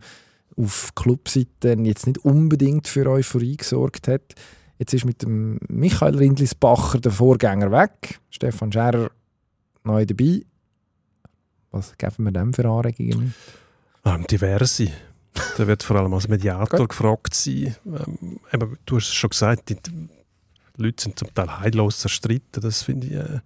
auf 0.56 0.96
Clubseiten 0.96 1.84
jetzt 1.84 2.08
nicht 2.08 2.20
unbedingt 2.20 2.88
für 2.88 3.10
Euphorie 3.10 3.58
gesorgt 3.58 4.08
hat. 4.08 4.36
Jetzt 4.80 4.94
ist 4.94 5.04
mit 5.04 5.24
dem 5.24 5.60
Michael 5.68 6.16
Rindlisbacher 6.16 7.02
der 7.02 7.12
Vorgänger 7.12 7.72
weg. 7.72 8.22
Stefan 8.30 8.72
Scherer 8.72 9.12
neu 9.84 10.06
dabei. 10.06 10.44
Was 11.72 11.98
geben 11.98 12.26
wir 12.26 12.32
dem 12.32 12.54
für 12.54 12.68
Anregungen? 12.68 13.34
Ähm, 14.06 14.28
diverse. 14.28 14.90
Der 15.58 15.68
wird 15.68 15.84
vor 15.84 15.96
allem 15.96 16.14
als 16.14 16.28
Mediator 16.28 16.80
Gut. 16.80 16.90
gefragt 16.90 17.34
sein. 17.34 17.76
Ähm, 17.86 18.40
eben, 18.52 18.78
du 18.86 18.98
hast 18.98 19.08
es 19.08 19.14
schon 19.14 19.30
gesagt, 19.30 19.70
die, 19.70 19.78
Leute 20.78 21.04
sind 21.04 21.20
zum 21.20 21.34
Teil 21.34 21.60
heillos 21.60 22.00
zerstritten. 22.00 22.62
Das 22.62 22.84
finde 22.84 23.08
ich 23.08 23.14
äh, 23.14 23.40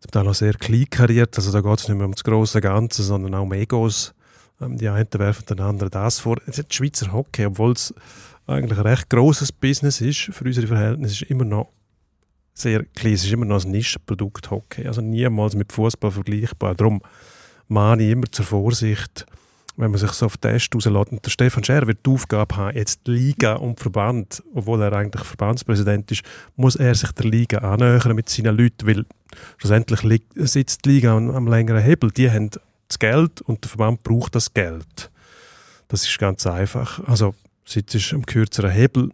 zum 0.00 0.10
Teil 0.10 0.28
auch 0.28 0.34
sehr 0.34 0.54
kleinkariert. 0.54 1.36
Also 1.36 1.52
da 1.52 1.60
geht 1.60 1.80
es 1.80 1.88
nicht 1.88 1.96
mehr 1.96 2.06
um 2.06 2.12
das 2.12 2.24
große 2.24 2.60
Ganze, 2.60 3.02
sondern 3.02 3.34
auch 3.34 3.42
um 3.42 3.52
Egos. 3.52 4.14
Ähm, 4.60 4.78
die 4.78 4.88
einen 4.88 5.08
werfen 5.12 5.46
den 5.46 5.60
anderen 5.60 5.90
das 5.90 6.20
vor. 6.20 6.36
Die 6.46 6.74
Schweizer 6.74 7.12
Hockey, 7.12 7.46
obwohl 7.46 7.72
es 7.72 7.92
eigentlich 8.46 8.78
ein 8.78 8.86
recht 8.86 9.10
grosses 9.10 9.52
Business 9.52 10.00
ist, 10.00 10.30
für 10.32 10.44
unsere 10.44 10.66
Verhältnisse, 10.66 11.24
ist 11.24 11.30
immer 11.30 11.44
noch 11.44 11.68
sehr 12.54 12.84
klein. 12.84 13.12
Es 13.12 13.24
ist 13.24 13.32
immer 13.32 13.44
noch 13.44 13.64
ein 13.64 13.70
Nischenprodukt 13.70 14.50
Hockey. 14.50 14.86
Also 14.86 15.00
niemals 15.00 15.54
mit 15.54 15.72
Fußball 15.72 16.10
vergleichbar. 16.10 16.74
Darum 16.74 17.02
mahne 17.68 18.02
ich 18.02 18.10
immer 18.12 18.30
zur 18.30 18.44
Vorsicht, 18.44 19.26
wenn 19.76 19.90
man 19.90 20.00
sich 20.00 20.10
so 20.12 20.26
auf 20.26 20.36
Test 20.36 20.74
rauslässt. 20.74 21.12
Und 21.12 21.24
der 21.24 21.30
Stefan 21.30 21.62
Scher 21.62 21.86
wird 21.86 22.04
die 22.04 22.10
Aufgabe 22.10 22.56
haben, 22.56 22.76
jetzt 22.76 23.06
die 23.06 23.12
Liga 23.12 23.54
und 23.54 23.78
Verband, 23.78 24.42
obwohl 24.54 24.82
er 24.82 24.92
eigentlich 24.92 25.24
Verbandspräsident 25.24 26.10
ist, 26.10 26.22
muss 26.56 26.76
er 26.76 26.94
sich 26.94 27.12
der 27.12 27.26
Liga 27.26 27.58
annähern 27.58 28.16
mit 28.16 28.28
seinen 28.28 28.56
Leuten, 28.56 28.86
weil 28.86 29.04
schlussendlich 29.58 30.22
sitzt 30.34 30.84
die 30.84 30.90
Liga 30.90 31.16
am, 31.16 31.30
am 31.30 31.46
längeren 31.46 31.82
Hebel. 31.82 32.10
Die 32.10 32.30
haben 32.30 32.50
das 32.88 32.98
Geld 32.98 33.40
und 33.42 33.62
der 33.62 33.68
Verband 33.68 34.02
braucht 34.02 34.34
das 34.34 34.52
Geld. 34.52 35.10
Das 35.86 36.02
ist 36.02 36.18
ganz 36.18 36.46
einfach. 36.46 37.06
Also 37.06 37.34
sitzt 37.64 38.12
am 38.12 38.26
kürzeren 38.26 38.70
Hebel. 38.70 39.10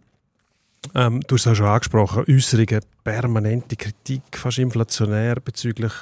Ähm, 0.95 1.21
du 1.27 1.35
hast 1.35 1.47
es 1.47 1.53
auch 1.53 1.57
schon 1.57 1.67
angesprochen, 1.67 2.25
Äußerungen, 2.29 2.81
permanente 3.03 3.77
Kritik, 3.77 4.23
fast 4.33 4.59
inflationär 4.59 5.37
bezüglich 5.37 5.93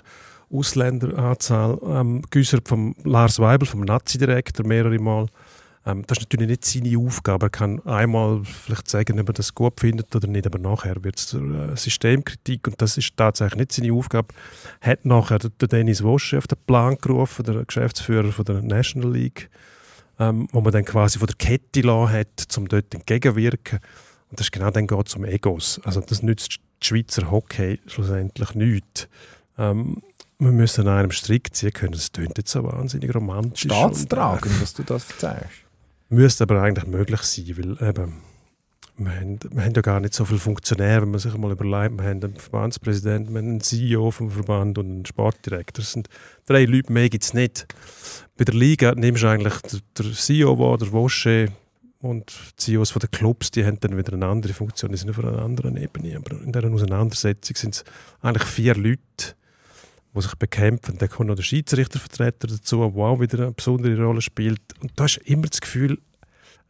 Ausländeranzahl, 0.52 1.78
ähm, 1.86 2.22
geäußert 2.30 2.68
vom 2.68 2.94
Lars 3.04 3.38
Weibel, 3.38 3.66
vom 3.66 3.80
Nazi-Direktor, 3.80 4.66
mehrere 4.66 4.98
Mal. 4.98 5.26
Ähm, 5.84 6.04
das 6.06 6.18
ist 6.18 6.24
natürlich 6.24 6.48
nicht 6.48 6.64
seine 6.64 6.98
Aufgabe. 6.98 7.46
Er 7.46 7.50
kann 7.50 7.80
einmal 7.86 8.42
vielleicht 8.44 8.88
sagen, 8.88 9.18
ob 9.18 9.28
er 9.28 9.32
das 9.32 9.54
gut 9.54 9.80
findet 9.80 10.14
oder 10.14 10.28
nicht, 10.28 10.46
aber 10.46 10.58
nachher 10.58 11.02
wird 11.02 11.18
es 11.18 11.34
äh, 11.34 11.76
Systemkritik 11.76 12.68
und 12.68 12.80
das 12.80 12.96
ist 12.98 13.16
tatsächlich 13.16 13.58
nicht 13.58 13.72
seine 13.72 13.92
Aufgabe. 13.92 14.28
Hat 14.80 15.04
nachher 15.04 15.38
der, 15.38 15.68
Dennis 15.68 16.02
Wosche 16.02 16.38
auf 16.38 16.46
den 16.46 16.58
Plan 16.66 16.96
gerufen, 17.00 17.44
der 17.44 17.64
Geschäftsführer 17.64 18.30
von 18.30 18.44
der 18.44 18.62
National 18.62 19.12
League, 19.12 19.50
ähm, 20.18 20.48
wo 20.52 20.60
man 20.60 20.72
dann 20.72 20.84
quasi 20.84 21.18
von 21.18 21.26
der 21.26 21.36
Kette 21.36 21.80
lassen 21.80 22.12
hat, 22.12 22.56
um 22.56 22.68
dort 22.68 22.94
entgegenwirken. 22.94 23.80
Und 24.30 24.38
das 24.38 24.46
ist 24.46 24.52
genau 24.52 24.70
dann 24.70 24.86
geht 24.86 25.08
es 25.08 25.14
um 25.16 25.24
Egos. 25.24 25.80
Also 25.84 26.00
das 26.00 26.22
nützt 26.22 26.60
die 26.82 26.86
Schweizer 26.86 27.30
Hockey 27.30 27.80
schlussendlich 27.86 28.54
nichts. 28.54 29.08
Ähm, 29.58 30.02
wir 30.44 30.52
müssen 30.52 30.86
an 30.86 30.98
einem 30.98 31.10
Strick 31.10 31.54
ziehen 31.54 31.72
können. 31.72 31.92
Das 31.92 32.12
klingt 32.12 32.36
jetzt 32.36 32.50
so 32.50 32.64
wahnsinnig 32.64 33.14
romantisch. 33.14 33.64
äh, 33.64 33.68
Staatstragend, 33.68 34.60
was 34.60 34.74
du 34.74 34.82
das 34.82 35.10
erzählst. 35.10 35.62
Müsste 36.08 36.44
aber 36.44 36.60
eigentlich 36.60 36.86
möglich 36.86 37.22
sein, 37.22 37.46
weil 37.56 37.88
eben, 37.88 38.14
wir, 38.98 39.14
haben, 39.14 39.38
wir 39.50 39.64
haben 39.64 39.72
ja 39.74 39.82
gar 39.82 40.00
nicht 40.00 40.14
so 40.14 40.24
viele 40.24 40.40
Funktionäre, 40.40 41.02
wenn 41.02 41.10
man 41.10 41.20
sich 41.20 41.36
mal 41.36 41.52
überlegt. 41.52 41.98
Wir 41.98 42.08
haben 42.08 42.22
einen 42.22 42.36
Verbandspräsidenten, 42.36 43.32
wir 43.32 43.40
haben 43.40 43.48
einen 43.48 43.60
CEO 43.60 44.10
vom 44.10 44.30
Verband 44.30 44.78
und 44.78 44.86
einen 44.86 45.06
Sportdirektor. 45.06 45.82
Das 45.82 45.92
sind 45.92 46.08
drei 46.46 46.64
Leute, 46.64 46.92
mehr 46.92 47.08
gibt 47.08 47.24
es 47.24 47.34
nicht. 47.34 47.66
Bei 48.36 48.44
der 48.44 48.54
Liga 48.54 48.94
nimmst 48.94 49.22
du 49.22 49.28
eigentlich 49.28 49.54
der, 49.62 49.80
der 49.98 50.12
CEO 50.12 50.58
wahr, 50.58 50.76
der 50.76 50.92
Wosche 50.92 51.48
und 52.00 52.32
die 52.58 52.72
CEOs 52.72 52.90
von 52.90 53.00
den 53.00 53.10
Clubs, 53.10 53.50
die 53.52 53.64
haben 53.64 53.78
dann 53.80 53.96
wieder 53.96 54.12
eine 54.12 54.26
andere 54.26 54.52
Funktion, 54.52 54.90
die 54.90 54.98
sind 54.98 55.10
auf 55.10 55.18
einer 55.20 55.40
anderen 55.40 55.76
Ebene. 55.76 56.16
Aber 56.16 56.36
in 56.42 56.52
dieser 56.52 56.70
Auseinandersetzung 56.70 57.56
sind 57.56 57.74
es 57.76 57.84
eigentlich 58.20 58.48
vier 58.48 58.74
Leute. 58.74 59.36
Die 60.14 60.20
sich 60.22 60.34
bekämpfen. 60.36 60.98
Dann 60.98 61.08
kommt 61.08 61.28
noch 61.28 61.36
der 61.36 61.42
Schiedsrichtervertreter 61.42 62.46
dazu, 62.48 62.78
der 62.78 63.02
auch 63.02 63.20
wieder 63.20 63.38
eine 63.38 63.52
besondere 63.52 64.02
Rolle 64.02 64.20
spielt. 64.20 64.60
Und 64.80 64.92
da 64.96 65.04
hast 65.04 65.18
immer 65.18 65.46
das 65.46 65.60
Gefühl, 65.60 65.98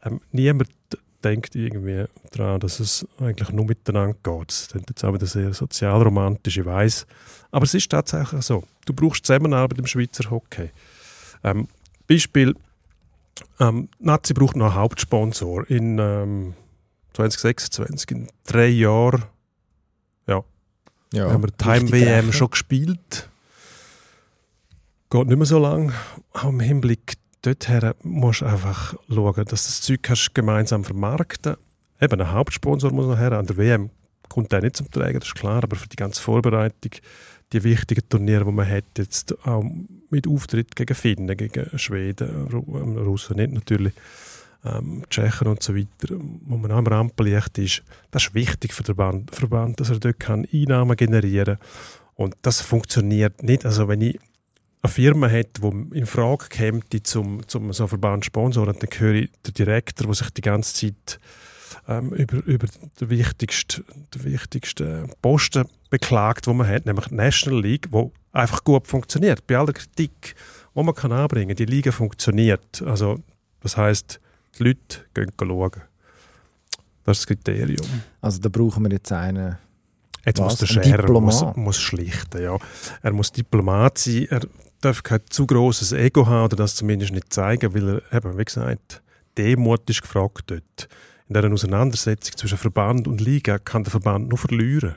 ähm, 0.05 0.21
niemand 0.31 0.69
denkt 1.25 1.55
irgendwie 1.55 2.05
daran, 2.33 2.59
dass 2.61 2.81
es 2.81 3.07
eigentlich 3.21 3.51
nur 3.51 3.65
miteinander 3.67 4.17
geht. 4.23 4.49
Das 4.51 4.69
klingt 4.69 4.89
jetzt 4.91 5.05
auch 5.05 5.15
wieder 5.15 5.27
sehr 5.27 5.53
sozialromantisch, 5.55 6.57
ich 6.59 6.65
weiss. 6.65 7.07
Aber 7.53 7.65
es 7.65 7.75
ist 7.75 7.91
tatsächlich 7.91 8.43
so. 8.43 8.65
Du 8.87 8.93
brauchst 8.93 9.25
Zusammenarbeit 9.27 9.79
im 9.79 9.87
Schweizer 9.87 10.31
Hockey. 10.31 10.71
Ähm, 11.45 11.69
Beispiel, 12.09 12.57
ähm, 13.61 13.89
Nazi 14.01 14.35
braucht 14.35 14.57
noch 14.57 14.67
einen 14.67 14.75
Hauptsponsor. 14.75 15.69
In 15.71 15.99
ähm, 15.99 16.55
2026, 17.15 18.11
in 18.11 18.29
drei 18.45 18.69
Jahren, 18.69 19.25
ja, 20.27 20.43
Ja, 21.13 21.31
haben 21.31 21.43
wir 21.45 21.51
die 21.51 21.65
Heim-WM 21.65 22.09
rechnen. 22.09 22.33
schon 22.33 22.51
gespielt. 22.51 23.29
Geht 25.13 25.27
nicht 25.27 25.37
mehr 25.37 25.45
so 25.45 25.59
lang. 25.59 25.93
Auch 26.33 26.49
im 26.49 26.61
Hinblick 26.61 27.19
dorthin 27.43 27.93
musst 28.03 28.41
du 28.41 28.47
einfach 28.47 28.95
schauen, 29.11 29.45
dass 29.45 29.45
du 29.45 29.69
das 29.69 29.81
Zeug 29.83 30.03
kannst 30.03 30.35
gemeinsam 30.35 30.85
vermarkten 30.85 31.57
Eben, 32.01 32.19
ein 32.19 32.33
Hauptsponsor 32.33 32.91
muss 32.93 33.07
noch 33.07 33.19
her. 33.19 33.33
An 33.33 33.45
der 33.45 33.59
WM 33.59 33.91
kommt 34.31 34.53
der 34.53 34.63
nicht 34.63 34.79
zum 34.79 34.91
Tragen, 34.91 35.21
das 35.21 35.29
ist 35.29 35.35
klar. 35.35 35.65
Aber 35.65 35.77
für 35.77 35.87
die 35.87 35.97
ganze 35.97 36.23
Vorbereitung, 36.23 36.93
die 37.53 37.63
wichtigen 37.63 38.09
Turniere, 38.09 38.47
die 38.47 38.53
man 38.53 38.67
hat, 38.67 38.87
jetzt 38.97 39.37
auch 39.47 39.63
mit 40.09 40.27
Auftritt 40.27 40.75
gegen 40.75 40.95
Finnen, 40.95 41.37
gegen 41.37 41.79
Schweden, 41.79 42.49
ähm, 42.51 42.97
Russen 42.97 43.37
nicht 43.37 43.53
natürlich, 43.53 43.93
ähm, 44.65 45.05
Tschechen 45.11 45.47
und 45.47 45.63
so 45.63 45.77
weiter, 45.77 46.17
wo 46.47 46.57
man 46.57 46.73
auch 46.73 46.79
im 46.79 46.87
Rampenlicht 46.87 47.59
ist, 47.59 47.83
das 48.13 48.29
ist 48.29 48.35
wichtig 48.35 48.73
für 48.73 48.83
den 48.83 48.95
Verband, 48.95 49.31
Verband 49.37 49.79
dass 49.79 49.91
er 49.91 49.99
dort 49.99 50.19
kann 50.19 50.49
Einnahmen 50.51 50.97
generieren 50.97 51.59
kann. 51.59 51.67
Und 52.15 52.37
das 52.41 52.63
funktioniert 52.63 53.43
nicht. 53.43 53.67
Also 53.67 53.89
wenn 53.89 54.01
ich 54.01 54.19
eine 54.83 54.93
Firma 54.93 55.31
hat, 55.31 55.59
die 55.63 55.99
in 55.99 56.07
Frage 56.07 56.49
käme, 56.49 56.81
zum, 57.05 57.47
zum 57.47 57.73
so 57.73 57.87
Verband 57.87 58.25
sponsoren, 58.25 58.77
dann 58.79 58.91
höre 58.99 59.15
ich 59.15 59.31
den 59.47 59.55
Direktor, 59.55 60.07
der 60.07 60.15
sich 60.15 60.31
die 60.31 60.41
ganze 60.41 60.75
Zeit 60.75 61.21
ähm, 61.89 62.11
über, 62.13 62.45
über 62.45 62.67
den 63.01 63.11
wichtigsten, 63.11 63.85
den 64.15 64.25
wichtigsten 64.25 65.11
Posten 65.23 65.67
beklagt, 65.91 66.47
den 66.47 66.57
man 66.57 66.67
hat, 66.67 66.87
nämlich 66.87 67.07
die 67.09 67.15
National 67.15 67.63
League, 67.63 67.89
wo 67.91 68.13
einfach 68.33 68.65
gut 68.65 68.87
funktioniert. 68.89 69.47
Bei 69.47 69.57
aller 69.57 69.73
Kritik, 69.73 70.35
die 70.75 70.83
man 70.83 70.95
kann 70.95 71.13
anbringen 71.13 71.49
kann, 71.49 71.57
die 71.57 71.65
Liga 71.65 71.93
funktioniert. 71.93 72.83
Also, 72.83 73.21
das 73.61 73.77
heißt, 73.77 74.21
die 74.59 74.65
Leute 74.65 75.05
gehen 75.15 75.31
schauen. 75.39 75.71
Das 77.05 77.19
ist 77.19 77.31
das 77.31 77.37
Kriterium. 77.37 77.87
Also 78.21 78.41
da 78.41 78.49
brauchen 78.49 78.85
wir 78.85 78.93
jetzt 78.93 79.11
einen. 79.13 79.59
Jetzt 80.25 80.39
Was? 80.39 80.53
muss 80.53 80.59
der 80.59 80.67
Scherer 80.67 81.21
muss, 81.21 81.45
muss 81.57 81.81
schlichten. 81.81 82.43
Ja. 82.43 82.57
Er 83.03 83.13
muss 83.13 83.33
Diplomat 83.33 83.99
sein. 83.99 84.29
Er 84.31 84.43
darf 84.85 85.03
kein 85.03 85.21
zu 85.31 85.47
grosses 85.47 85.93
Ego 85.93 86.27
haben 86.27 86.45
oder 86.45 86.57
das 86.57 86.77
zumindest 86.77 87.13
nicht 87.13 87.33
zeigen, 87.33 87.75
weil 87.75 88.03
er, 88.11 88.17
eben, 88.17 88.39
wie 88.39 88.45
gesagt, 88.45 89.03
Demut 89.39 89.89
ist 89.89 90.03
gefragt 90.03 90.45
dort. 90.51 90.89
In 91.29 91.35
dieser 91.35 91.53
Auseinandersetzung 91.53 92.37
zwischen 92.37 92.59
Verband 92.59 93.09
und 93.09 93.21
Liga 93.21 93.59
kann 93.59 93.85
der 93.85 93.91
Verband 93.91 94.29
nur 94.29 94.39
verlieren. 94.39 94.97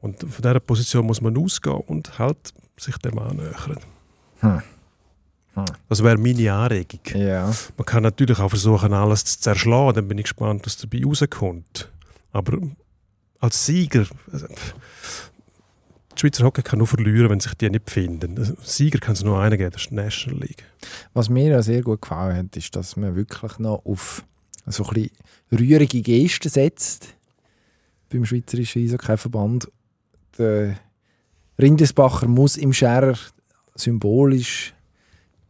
Und 0.00 0.20
von 0.20 0.42
dieser 0.42 0.60
Position 0.60 1.06
muss 1.06 1.20
man 1.20 1.36
ausgehen 1.36 1.80
und 1.86 2.18
halt 2.18 2.52
sich 2.76 2.96
dem 2.98 3.18
annähern. 3.18 3.78
Hm. 4.40 4.62
Hm. 5.54 5.64
Das 5.88 6.02
wäre 6.04 6.18
meine 6.18 6.52
Anregung. 6.52 7.00
Ja. 7.14 7.52
Man 7.76 7.86
kann 7.86 8.02
natürlich 8.02 8.38
auch 8.38 8.50
versuchen, 8.50 8.92
alles 8.92 9.24
zu 9.24 9.40
zerschlagen. 9.40 9.94
Dann 9.94 10.08
bin 10.08 10.18
ich 10.18 10.24
gespannt, 10.24 10.66
was 10.66 10.76
dabei 10.76 11.02
rauskommt. 11.04 11.90
Aber 12.32 12.58
als 13.40 13.64
Sieger, 13.64 14.06
also, 14.30 14.46
die 16.16 16.20
Schweizer 16.20 16.44
Hockey 16.44 16.62
kann 16.62 16.78
nur 16.78 16.86
verlieren, 16.86 17.30
wenn 17.30 17.40
sich 17.40 17.54
die 17.54 17.70
nicht 17.70 17.90
finden. 17.90 18.38
Also, 18.38 18.54
Sieger 18.62 18.98
kann 18.98 19.14
es 19.14 19.22
nur 19.22 19.40
einen 19.40 19.56
geben, 19.56 19.70
das 19.70 19.82
ist 19.82 19.90
die 19.90 19.94
National 19.94 20.40
League. 20.40 20.64
Was 21.14 21.28
mir 21.28 21.48
ja 21.48 21.62
sehr 21.62 21.82
gut 21.82 22.02
gefallen 22.02 22.36
hat, 22.36 22.56
ist, 22.56 22.74
dass 22.74 22.96
man 22.96 23.16
wirklich 23.16 23.58
noch 23.58 23.84
auf 23.84 24.24
so 24.66 24.84
ein 24.84 24.94
bisschen 24.94 25.10
rührige 25.52 26.02
Gesten 26.02 26.48
setzt 26.48 27.14
beim 28.10 28.24
Schweizerischen 28.24 28.84
Eishockey-Verband. 28.84 29.70
Der 30.38 30.76
Rindesbacher 31.58 32.26
muss 32.26 32.56
im 32.56 32.72
Scherer 32.72 33.16
symbolisch 33.74 34.74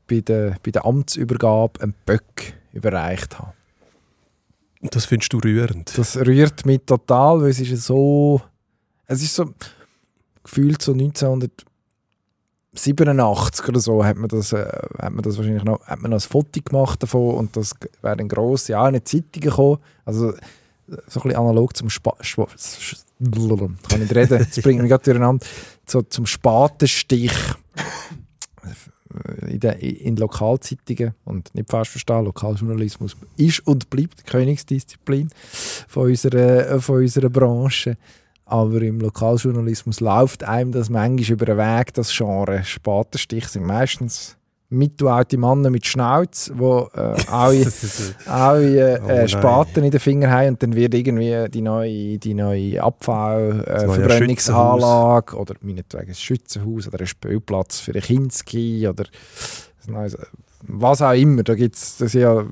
bei 0.07 0.21
der, 0.21 0.57
bei 0.63 0.71
der 0.71 0.85
Amtsübergabe 0.85 1.81
einen 1.81 1.95
Böck 2.05 2.55
überreicht 2.73 3.39
haben. 3.39 3.53
Das 4.83 5.07
findest 5.07 5.33
du 5.33 5.39
rührend. 5.39 5.97
Das 5.97 6.17
rührt 6.17 6.67
mich 6.67 6.83
total, 6.87 7.41
weil 7.41 7.51
es 7.51 7.61
ist 7.61 7.85
so... 7.85 8.41
Es 9.09 9.23
ist 9.23 9.35
so 9.35 9.53
gefühlt 10.47 10.81
so 10.81 10.93
1987 10.93 13.69
oder 13.69 13.81
so 13.81 14.05
hat 14.05 14.17
man 14.17 14.29
das, 14.29 14.53
äh, 14.53 14.65
hat 14.99 15.13
man 15.13 15.23
das 15.23 15.37
wahrscheinlich 15.37 15.65
noch, 15.65 15.85
hat 15.87 16.01
man 16.01 16.13
noch 16.13 16.19
ein 16.19 16.29
Foto 16.29 16.61
gemacht 16.63 17.03
davon 17.03 17.35
und 17.35 17.57
das 17.57 17.75
wäre 18.03 18.17
dann 18.17 18.29
gross 18.29 18.69
ja, 18.69 18.87
in 18.87 18.93
den 18.95 19.05
Zeitungen 19.05 19.51
gekommen. 19.51 19.79
Also 20.05 20.33
so 20.89 20.97
ein 20.97 20.97
bisschen 21.07 21.37
analog 21.37 21.77
zum 21.77 21.91
Spa 21.91 22.15
kann 23.89 24.01
nicht 24.01 24.15
reden, 24.15 24.39
das 24.39 24.63
bringt 24.63 24.81
mich 24.81 24.91
gerade 24.91 25.05
durcheinander. 25.05 25.45
So 25.85 26.03
zum 26.03 26.27
Spatenstich 26.27 27.33
in, 29.47 29.61
den, 29.61 29.79
in 29.79 30.17
Lokalzeitungen 30.17 31.15
und 31.25 31.55
nicht 31.55 31.71
falsch 31.71 31.91
verstehen, 31.91 32.25
Lokaljournalismus 32.25 33.17
ist 33.37 33.67
und 33.67 33.91
bleibt 33.91 34.21
die 34.21 34.25
Königsdisziplin 34.25 35.31
von 35.89 36.09
unserer, 36.09 36.81
von 36.81 36.97
unserer 36.97 37.31
Branche. 37.31 37.97
Aber 38.49 38.81
im 38.81 39.01
Lokaljournalismus 39.01 39.99
läuft 40.01 40.45
einem 40.45 40.71
das 40.71 40.89
manchmal 40.89 41.33
über 41.33 41.47
den 41.47 41.59
Weg, 41.59 41.93
das 41.95 42.17
Genre. 42.17 42.63
Spatenstich 42.63 43.49
sind 43.49 43.65
meistens 43.65 44.37
mittelalte 44.69 45.37
Männer 45.37 45.71
mit 45.71 45.87
Schnauz, 45.87 46.51
die 46.53 46.63
äh, 46.63 47.15
alle, 47.29 47.67
alle 48.27 49.01
Oh 49.03 49.09
äh, 49.09 49.17
nein. 49.19 49.29
Spaten 49.29 49.85
in 49.85 49.91
den 49.91 50.01
Fingern 50.01 50.31
haben 50.31 50.49
und 50.51 50.63
dann 50.63 50.75
wird 50.75 50.95
irgendwie 50.95 51.49
die 51.51 51.61
neue, 51.61 52.19
die 52.19 52.35
neue 52.35 52.83
Abfall, 52.83 53.65
äh, 53.67 53.87
oder 55.35 55.55
meinetwegen 55.61 56.09
ein 56.09 56.15
Schützenhaus 56.15 56.89
oder 56.89 57.01
ein 57.01 57.07
Spielplatz 57.07 57.81
für 57.81 57.95
ein 57.95 58.01
Kinski 58.01 58.89
oder 58.89 59.05
ein 59.87 59.93
neues, 59.93 60.17
was 60.69 61.03
auch 61.03 61.13
immer. 61.13 61.43
Da 61.43 61.55
gibt 61.55 61.77
es 61.77 62.13
ja 62.13 62.41
äh, 62.41 62.45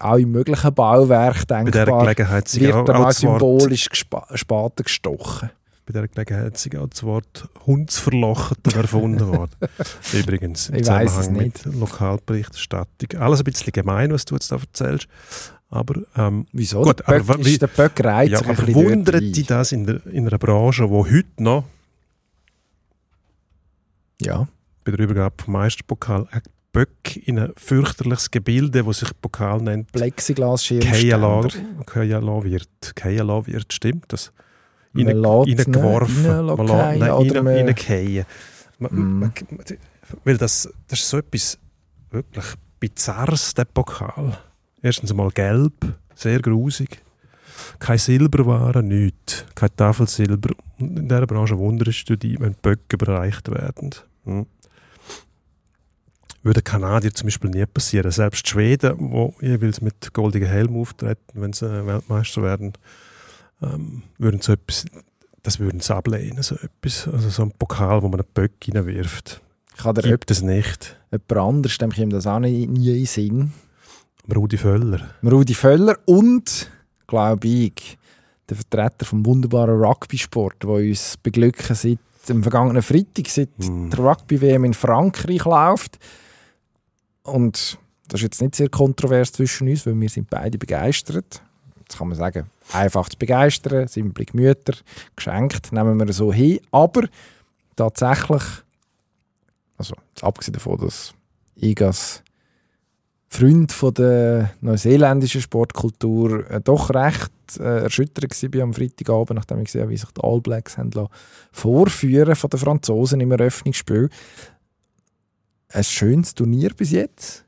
alle 0.00 0.26
möglichen 0.26 0.74
Bauwerke 0.74 1.44
Bei 1.46 1.64
dieser 1.64 1.84
denkbar. 1.86 2.02
Gelegenheit 2.02 2.48
sind 2.48 2.62
Wird 2.62 2.74
auch, 2.74 2.84
dann 2.84 2.96
auch 2.96 3.04
Wort, 3.04 3.14
symbolisch 3.14 3.88
Spaten 3.92 4.82
gestochen. 4.84 5.50
bei 5.86 5.92
dieser 5.92 6.08
Gelegenheit 6.08 6.58
sind 6.58 6.76
auch 6.76 6.86
das 6.88 7.02
Wort 7.02 7.48
Hundsverlochten 7.66 8.72
erfunden 8.74 9.26
worden. 9.28 9.50
Übrigens, 10.12 10.68
im 10.68 10.76
Ich 10.76 10.82
Zusammenhang 10.84 11.32
nicht. 11.32 11.66
mit 11.66 11.74
Lokalberichterstattung. 11.74 13.20
Alles 13.20 13.40
ein 13.40 13.44
bisschen 13.44 13.72
gemein, 13.72 14.12
was 14.12 14.24
du 14.24 14.34
jetzt 14.34 14.50
da 14.52 14.56
erzählst. 14.56 15.06
Aber 15.70 16.02
ähm, 16.16 16.46
Wieso? 16.52 16.82
Gut, 16.82 17.00
der 17.00 17.04
Böck, 17.04 17.20
aber 17.28 17.44
wie- 17.44 17.52
ist, 17.52 17.62
der 17.62 17.66
Böck 17.66 18.04
reizt 18.04 18.32
Ja, 18.32 18.40
aber 18.40 18.74
wundert 18.74 19.20
dich 19.20 19.46
das 19.46 19.72
in, 19.72 19.86
der, 19.86 20.06
in 20.06 20.26
einer 20.28 20.38
Branche, 20.38 20.88
wo 20.88 21.04
heute 21.04 21.26
noch. 21.42 21.64
Ja. 24.20 24.46
bei 24.84 24.92
der 24.92 25.00
Übergabe 25.00 25.34
vom 25.42 25.54
Meisterpokal 25.54 26.28
Böck 26.74 27.16
in 27.26 27.38
ein 27.38 27.52
fürchterliches 27.56 28.30
Gebilde, 28.30 28.82
das 28.84 28.98
sich 28.98 29.08
Pokal 29.22 29.62
nennt, 29.62 29.90
Plexiglas-Schirmständer. 29.92 31.48
Kejala 31.86 32.44
wird. 32.44 32.94
Kejala 32.96 33.46
wird, 33.46 33.72
stimmt 33.72 34.04
das? 34.12 34.32
Reingeworfen. 34.94 36.26
reinlassen 36.26 36.46
Man 36.56 36.66
lässt- 36.66 37.00
nein, 37.00 37.10
oder 37.12 37.36
rein- 37.36 37.44
man- 37.44 37.54
reingehen. 37.66 38.26
Man- 38.78 38.94
man- 38.94 39.18
man- 39.20 39.32
Weil 40.24 40.36
das, 40.36 40.68
das 40.88 41.00
ist 41.00 41.08
so 41.08 41.18
etwas 41.18 41.58
wirklich 42.10 42.44
Bizarres, 42.78 43.54
der 43.54 43.64
Pokal. 43.64 44.36
Erstens 44.82 45.10
einmal 45.10 45.30
gelb, 45.30 45.72
sehr 46.14 46.40
grusig. 46.40 47.00
Kein 47.78 47.98
Silberware, 47.98 48.82
nichts. 48.82 49.46
Kein 49.54 49.70
Tafelsilber. 49.76 50.50
In 50.78 51.08
dieser 51.08 51.26
Branche 51.26 51.56
wunderst 51.56 52.10
du 52.10 52.16
dich, 52.16 52.38
wenn 52.40 52.54
Böcke 52.60 52.94
überreicht 52.96 53.48
werden. 53.50 53.90
Hm. 54.24 54.46
Würde 56.44 56.62
Kanadier 56.62 57.12
zum 57.14 57.26
Beispiel 57.26 57.50
nie 57.50 57.64
passieren. 57.66 58.10
Selbst 58.10 58.46
Schweden, 58.46 59.10
die 59.40 59.46
jeweils 59.46 59.80
mit 59.80 60.12
goldigen 60.12 60.46
Helm 60.48 60.76
auftreten, 60.76 61.22
wenn 61.34 61.52
sie 61.54 61.66
äh, 61.66 61.86
Weltmeister 61.86 62.42
werden, 62.42 62.74
ähm, 63.62 64.02
würden 64.18 64.40
so 64.42 64.52
etwas, 64.52 64.84
das 65.42 65.58
würden 65.58 65.80
sie 65.80 65.94
ablehnen. 65.94 66.42
So, 66.42 66.54
etwas. 66.56 67.08
Also 67.08 67.30
so 67.30 67.42
ein 67.44 67.52
Pokal, 67.58 68.02
wo 68.02 68.08
man 68.08 68.20
einen 68.20 68.28
Böck 68.34 68.52
reinwirft. 68.72 69.40
Kann 69.78 69.94
Gibt 69.94 70.30
es 70.30 70.42
nicht. 70.42 70.96
jemand 71.10 71.32
anderes, 71.32 71.78
dem 71.78 71.90
kommt 71.90 72.12
das 72.12 72.26
auch 72.26 72.38
nie 72.38 72.64
in 72.64 72.74
den 72.74 73.06
Sinn. 73.06 73.52
Rudi 74.32 74.56
Völler. 74.56 75.00
Rudi 75.24 75.54
Völler 75.54 75.96
und, 76.04 76.70
glaube 77.06 77.48
ich, 77.48 77.98
der 78.48 78.56
Vertreter 78.56 79.04
vom 79.06 79.24
wunderbaren 79.26 79.82
Rugby-Sport, 79.82 80.62
der 80.62 80.70
uns 80.70 81.16
beglücken 81.22 81.74
seit 81.74 81.98
dem 82.28 82.42
vergangenen 82.42 82.82
Freitag, 82.82 83.28
seit 83.28 83.48
Hm. 83.58 83.90
der 83.90 83.98
Rugby-WM 83.98 84.64
in 84.64 84.74
Frankreich 84.74 85.44
läuft. 85.44 85.98
Und 87.24 87.78
das 88.08 88.20
ist 88.20 88.24
jetzt 88.24 88.42
nicht 88.42 88.54
sehr 88.54 88.68
kontrovers 88.68 89.32
zwischen 89.32 89.68
uns, 89.68 89.86
weil 89.86 89.98
wir 89.98 90.08
sind 90.08 90.30
beide 90.30 90.58
begeistert. 90.58 91.42
Jetzt 91.80 91.98
kann 91.98 92.08
man 92.08 92.16
sagen, 92.16 92.50
einfach 92.72 93.08
zu 93.08 93.18
begeistern, 93.18 93.88
simple 93.88 94.24
Gemüter, 94.24 94.74
geschenkt, 95.16 95.72
nehmen 95.72 95.98
wir 95.98 96.12
so 96.12 96.32
hin. 96.32 96.60
Aber 96.70 97.02
tatsächlich 97.76 98.42
Also 99.76 99.94
abgesehen 100.20 100.54
davon, 100.54 100.78
dass 100.78 101.14
ich 101.56 101.80
als 101.82 102.22
Freund 103.28 103.72
von 103.72 103.92
der 103.94 104.52
neuseeländischen 104.60 105.40
Sportkultur 105.40 106.48
äh, 106.48 106.60
doch 106.60 106.90
recht 106.90 107.32
äh, 107.58 107.82
erschüttert 107.82 108.54
war 108.54 108.62
am 108.62 108.72
Freitagabend, 108.72 109.36
nachdem 109.36 109.58
ich 109.58 109.64
gesehen 109.64 109.82
habe, 109.82 109.90
wie 109.90 109.96
sich 109.96 110.10
die 110.12 110.22
All 110.22 110.40
Blacks 110.40 110.78
haben 110.78 111.08
vorführen 111.50 112.36
von 112.36 112.50
den 112.50 112.60
Franzosen 112.60 113.20
im 113.20 113.32
Eröffnungsspiel. 113.32 114.08
Ein 115.74 115.82
schönes 115.82 116.32
Turnier 116.34 116.70
bis 116.76 116.92
jetzt. 116.92 117.44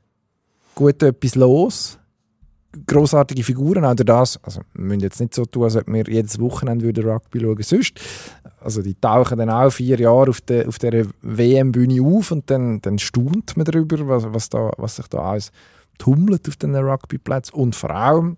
Gut 0.75 1.01
etwas 1.01 1.35
los. 1.35 1.97
Grossartige 2.85 3.41
Figuren, 3.41 3.85
auch 3.85 3.95
das. 3.95 4.37
Also, 4.43 4.61
wir 4.73 4.83
müssen 4.83 4.99
jetzt 4.99 5.21
nicht 5.21 5.33
so 5.33 5.45
tun, 5.45 5.63
als 5.63 5.77
ob 5.77 5.87
wir 5.87 6.03
jedes 6.05 6.37
Wochenende 6.37 6.83
würden 6.83 7.09
Rugby 7.09 7.39
schauen 7.39 7.63
sonst. 7.63 7.93
Also, 8.59 8.81
die 8.81 8.95
tauchen 8.95 9.37
dann 9.37 9.49
auch 9.49 9.71
vier 9.71 9.97
Jahre 9.97 10.29
auf 10.29 10.41
der, 10.41 10.67
auf 10.67 10.77
der 10.77 11.07
WM-Bühne 11.21 12.01
auf 12.03 12.31
und 12.31 12.49
dann, 12.51 12.81
dann 12.81 12.99
staunt 12.99 13.55
man 13.55 13.65
darüber, 13.65 14.05
was, 14.09 14.25
was, 14.33 14.49
da, 14.49 14.71
was 14.77 14.97
sich 14.97 15.07
da 15.07 15.19
alles 15.19 15.51
tummelt 15.97 16.47
auf 16.49 16.57
den 16.57 16.75
Rugbyplätzen 16.75 17.55
und 17.55 17.75
vor 17.75 17.91
allem 17.91 18.35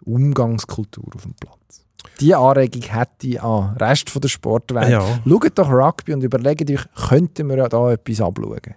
die 0.00 0.10
Umgangskultur 0.10 1.14
auf 1.14 1.22
dem 1.22 1.34
Platz. 1.34 1.84
Diese 2.18 2.38
Anregung 2.38 2.82
hätte 2.82 3.26
ich 3.26 3.42
an 3.42 3.74
den 3.74 3.86
Rest 3.86 4.24
der 4.24 4.28
Sportwelt. 4.28 4.88
Ja. 4.90 5.20
Schaut 5.28 5.58
doch 5.58 5.70
Rugby 5.70 6.14
und 6.14 6.22
überlegt 6.22 6.70
euch, 6.70 6.86
könnten 7.08 7.48
wir 7.50 7.68
da 7.68 7.92
etwas 7.92 8.22
abschauen? 8.22 8.74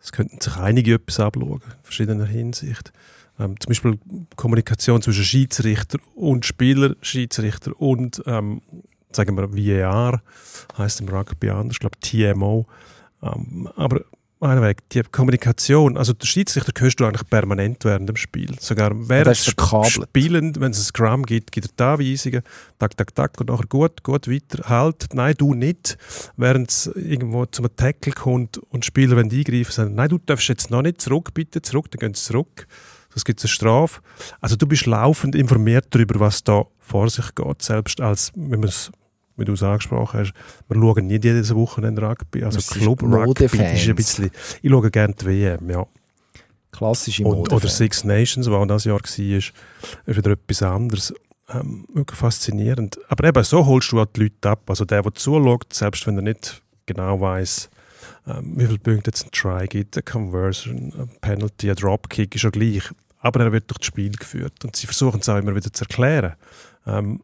Es 0.00 0.12
könnten 0.12 0.40
sich 0.40 0.56
einige 0.56 0.94
etwas 0.94 1.20
abschauen, 1.20 1.60
in 1.64 1.82
verschiedener 1.82 2.26
Hinsicht. 2.26 2.92
Ähm, 3.38 3.58
zum 3.60 3.70
Beispiel 3.70 3.98
Kommunikation 4.36 5.02
zwischen 5.02 5.24
Schiedsrichter 5.24 5.98
und 6.14 6.44
Spieler, 6.46 6.96
Schiedsrichter 7.02 7.80
und, 7.80 8.22
ähm, 8.26 8.62
sagen 9.12 9.36
wir, 9.36 9.52
VAR, 9.52 10.22
heißt 10.76 11.00
im 11.00 11.08
Rugby 11.08 11.50
anders, 11.50 11.76
ich 11.76 11.80
glaube 11.80 11.98
TMO. 12.00 12.66
Ähm, 13.22 13.68
aber 13.76 14.02
Weg, 14.40 14.88
die 14.90 15.02
Kommunikation, 15.02 15.96
also 15.96 16.12
der 16.12 16.26
Schiedsrichter 16.26 16.72
hörst 16.80 17.00
du 17.00 17.04
eigentlich 17.04 17.28
permanent 17.28 17.84
während 17.84 18.08
dem 18.08 18.16
Spiel. 18.16 18.54
Sogar 18.60 18.92
während 18.94 19.26
das 19.26 19.40
ist 19.40 19.44
verkabelt. 19.46 20.08
Spielen, 20.08 20.54
wenn 20.60 20.70
es 20.70 20.78
ein 20.78 20.84
Scrum 20.84 21.24
gibt, 21.24 21.50
gibt 21.50 21.66
er 21.66 21.96
die 21.96 22.04
Anweisungen, 22.04 22.42
tak, 22.78 22.96
tak, 22.96 23.14
tak, 23.14 23.40
und 23.40 23.48
nachher 23.48 23.66
gut, 23.66 24.02
gut, 24.04 24.28
weiter, 24.28 24.68
halt, 24.68 25.08
nein, 25.12 25.34
du 25.36 25.54
nicht. 25.54 25.98
Während 26.36 26.70
es 26.70 26.86
irgendwo 26.94 27.46
zum 27.46 27.66
Tackle 27.74 28.12
kommt 28.12 28.58
und 28.58 28.84
Spieler 28.84 29.16
wollen 29.16 29.30
eingreifen, 29.30 29.72
sagen, 29.72 29.94
nein, 29.94 30.08
du 30.08 30.18
darfst 30.18 30.48
jetzt 30.48 30.70
noch 30.70 30.82
nicht 30.82 31.00
zurück, 31.00 31.34
bitte 31.34 31.60
zurück, 31.60 31.90
dann 31.90 31.98
gehen 31.98 32.14
sie 32.14 32.22
zurück. 32.22 32.66
Es 33.14 33.24
gibt 33.24 33.40
eine 33.40 33.48
Strafe. 33.48 34.00
Also 34.40 34.54
du 34.54 34.66
bist 34.66 34.86
laufend 34.86 35.34
informiert 35.34 35.86
darüber, 35.90 36.20
was 36.20 36.44
da 36.44 36.66
vor 36.78 37.10
sich 37.10 37.34
geht, 37.34 37.62
selbst 37.62 38.00
als, 38.00 38.30
wenn 38.36 38.60
man 38.60 38.68
es 38.68 38.92
wie 39.38 39.44
du 39.44 39.52
es 39.52 39.62
angesprochen 39.62 40.20
hast, 40.20 40.32
wir 40.68 40.80
schauen 40.80 41.06
nicht 41.06 41.24
jedes 41.24 41.54
Wochenende 41.54 42.02
Rugby. 42.02 42.44
Also 42.44 42.60
Club 42.60 43.02
Rugby 43.02 43.44
ist 43.44 43.88
ein 43.88 43.94
bisschen, 43.94 44.30
ich 44.62 44.70
schaue 44.70 44.90
gerne 44.90 45.14
die 45.14 45.26
WM, 45.26 45.70
ja. 45.70 45.86
Klassische 46.72 47.22
Mode. 47.22 47.54
oder 47.54 47.68
Six 47.68 48.04
Nations, 48.04 48.50
was 48.50 48.68
das 48.68 48.84
Jahr 48.84 49.00
war, 49.00 49.18
ist, 49.18 49.52
wieder 50.06 50.30
etwas 50.32 50.62
anderes. 50.62 51.14
Ähm, 51.50 51.86
wirklich 51.94 52.18
faszinierend. 52.18 52.98
Aber 53.08 53.26
eben, 53.26 53.42
so 53.42 53.64
holst 53.64 53.90
du 53.92 54.00
auch 54.00 54.06
die 54.06 54.24
Leute 54.24 54.50
ab. 54.50 54.68
Also 54.68 54.84
der, 54.84 55.00
der 55.00 55.14
zuschaut, 55.14 55.72
selbst 55.72 56.06
wenn 56.06 56.16
er 56.16 56.22
nicht 56.22 56.62
genau 56.84 57.20
weiß, 57.20 57.70
ähm, 58.26 58.52
wie 58.56 58.66
viele 58.66 58.78
Punkte 58.78 59.10
jetzt 59.10 59.24
ein 59.24 59.30
Try 59.30 59.66
gibt, 59.66 59.96
eine 59.96 60.02
Conversion, 60.02 60.92
ein 60.98 61.10
Penalty, 61.22 61.70
ein 61.70 61.76
Dropkick, 61.76 62.34
ist 62.34 62.42
ja 62.42 62.50
gleich. 62.50 62.82
Aber 63.20 63.40
er 63.40 63.52
wird 63.52 63.70
durch 63.70 63.78
das 63.78 63.86
Spiel 63.86 64.12
geführt. 64.12 64.62
Und 64.62 64.76
sie 64.76 64.86
versuchen 64.86 65.20
es 65.20 65.28
auch 65.28 65.38
immer 65.38 65.54
wieder 65.54 65.72
zu 65.72 65.84
erklären. 65.84 66.34
Ähm, 66.86 67.22